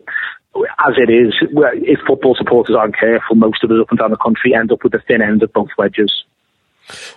as 0.55 0.95
it 0.97 1.11
is, 1.11 1.33
if 1.41 1.99
football 2.07 2.35
supporters 2.35 2.75
aren't 2.75 2.97
careful, 2.97 3.35
most 3.35 3.63
of 3.63 3.71
us 3.71 3.77
up 3.81 3.89
and 3.89 3.99
down 3.99 4.11
the 4.11 4.17
country 4.17 4.53
end 4.53 4.71
up 4.71 4.83
with 4.83 4.91
the 4.91 5.01
thin 5.07 5.21
end 5.21 5.43
of 5.43 5.51
both 5.53 5.69
wedges. 5.77 6.23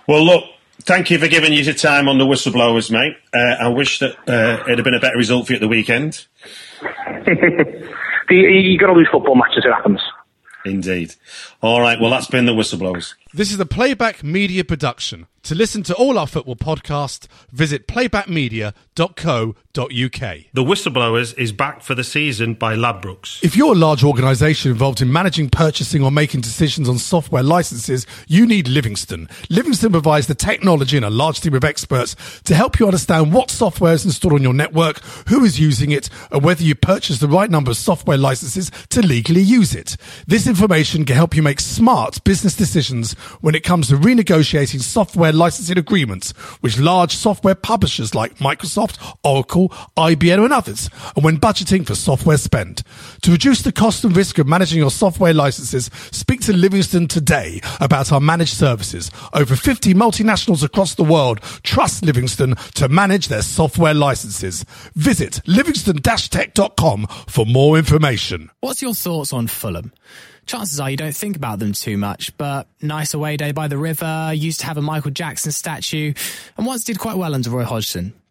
Well, 0.07 0.23
look, 0.23 0.43
thank 0.81 1.09
you 1.09 1.19
for 1.19 1.27
giving 1.27 1.53
us 1.53 1.65
your 1.65 1.75
time 1.75 2.07
on 2.07 2.17
the 2.17 2.25
whistleblowers, 2.25 2.91
mate. 2.91 3.15
Uh, 3.33 3.63
I 3.65 3.67
wish 3.69 3.99
that 3.99 4.17
uh, 4.27 4.63
it 4.67 4.77
had 4.77 4.83
been 4.83 4.95
a 4.95 4.99
better 4.99 5.17
result 5.17 5.47
for 5.47 5.53
you 5.53 5.57
at 5.57 5.61
the 5.61 5.67
weekend. 5.67 6.25
you, 8.29 8.37
you 8.37 8.77
got 8.77 8.87
to 8.87 8.93
lose 8.93 9.09
football 9.11 9.35
matches, 9.35 9.65
it 9.65 9.71
happens. 9.73 10.01
Indeed. 10.65 11.15
All 11.61 11.79
right, 11.79 11.99
well, 11.99 12.09
that's 12.09 12.27
been 12.27 12.45
the 12.45 12.53
whistleblowers. 12.53 13.13
This 13.37 13.51
is 13.51 13.59
a 13.59 13.67
playback 13.67 14.23
media 14.23 14.63
production. 14.63 15.27
To 15.43 15.53
listen 15.55 15.83
to 15.83 15.95
all 15.95 16.17
our 16.19 16.27
football 16.27 16.57
podcasts, 16.57 17.27
visit 17.53 17.87
playbackmedia.co.uk. 17.87 18.75
The 19.77 20.63
Whistleblowers 20.63 21.37
is 21.37 21.53
back 21.53 21.81
for 21.83 21.95
the 21.95 22.03
season 22.03 22.55
by 22.55 22.75
Ladbrokes. 22.75 23.41
If 23.43 23.55
you're 23.55 23.71
a 23.71 23.75
large 23.75 24.03
organisation 24.03 24.71
involved 24.71 25.01
in 25.01 25.09
managing, 25.09 25.49
purchasing, 25.49 26.03
or 26.03 26.11
making 26.11 26.41
decisions 26.41 26.89
on 26.89 26.97
software 26.97 27.43
licenses, 27.43 28.05
you 28.27 28.45
need 28.45 28.67
Livingston. 28.67 29.29
Livingston 29.49 29.93
provides 29.93 30.27
the 30.27 30.35
technology 30.35 30.97
and 30.97 31.05
a 31.05 31.09
large 31.09 31.39
team 31.39 31.53
of 31.53 31.63
experts 31.63 32.17
to 32.43 32.53
help 32.53 32.77
you 32.77 32.85
understand 32.85 33.31
what 33.31 33.49
software 33.49 33.93
is 33.93 34.03
installed 34.03 34.33
on 34.33 34.43
your 34.43 34.53
network, 34.53 34.99
who 35.29 35.45
is 35.45 35.61
using 35.61 35.91
it, 35.91 36.09
and 36.29 36.43
whether 36.43 36.63
you 36.63 36.75
purchase 36.75 37.19
the 37.19 37.27
right 37.29 37.49
number 37.49 37.71
of 37.71 37.77
software 37.77 38.17
licenses 38.17 38.69
to 38.89 39.01
legally 39.01 39.39
use 39.39 39.73
it. 39.73 39.95
This 40.27 40.45
information 40.45 41.05
can 41.05 41.15
help 41.15 41.37
you 41.37 41.43
make 41.43 41.61
smart 41.61 42.21
business 42.25 42.53
decisions 42.53 43.15
when 43.41 43.55
it 43.55 43.63
comes 43.63 43.87
to 43.87 43.95
renegotiating 43.95 44.81
software 44.81 45.31
licensing 45.31 45.77
agreements 45.77 46.33
with 46.61 46.77
large 46.77 47.15
software 47.15 47.55
publishers 47.55 48.15
like 48.15 48.37
Microsoft, 48.37 48.97
Oracle, 49.23 49.69
IBM 49.97 50.43
and 50.43 50.53
others, 50.53 50.89
and 51.15 51.23
when 51.23 51.37
budgeting 51.37 51.85
for 51.85 51.95
software 51.95 52.37
spend. 52.37 52.83
To 53.21 53.31
reduce 53.31 53.61
the 53.61 53.71
cost 53.71 54.03
and 54.03 54.15
risk 54.15 54.37
of 54.37 54.47
managing 54.47 54.79
your 54.79 54.91
software 54.91 55.33
licenses, 55.33 55.89
speak 56.11 56.41
to 56.41 56.53
Livingston 56.53 57.07
today 57.07 57.61
about 57.79 58.11
our 58.11 58.19
managed 58.19 58.53
services. 58.53 59.11
Over 59.33 59.55
50 59.55 59.93
multinationals 59.93 60.63
across 60.63 60.95
the 60.95 61.03
world 61.03 61.41
trust 61.63 62.03
Livingston 62.03 62.55
to 62.75 62.89
manage 62.89 63.27
their 63.27 63.41
software 63.41 63.93
licenses. 63.93 64.65
Visit 64.95 65.41
livingston-tech.com 65.47 67.07
for 67.27 67.45
more 67.45 67.77
information. 67.77 68.49
What's 68.59 68.81
your 68.81 68.93
thoughts 68.93 69.33
on 69.33 69.47
Fulham? 69.47 69.93
Chances 70.47 70.79
are 70.79 70.89
you 70.89 70.97
don't 70.97 71.15
think 71.15 71.35
about 71.35 71.59
them 71.59 71.73
too 71.73 71.97
much, 71.97 72.35
but 72.37 72.67
nice 72.81 73.13
away 73.13 73.37
day 73.37 73.51
by 73.51 73.67
the 73.67 73.77
river, 73.77 74.31
used 74.33 74.61
to 74.61 74.65
have 74.65 74.77
a 74.77 74.81
Michael 74.81 75.11
Jackson 75.11 75.51
statue, 75.51 76.13
and 76.57 76.65
once 76.65 76.83
did 76.83 76.97
quite 76.97 77.17
well 77.17 77.35
under 77.35 77.49
Roy 77.49 77.63
Hodgson. 77.63 78.13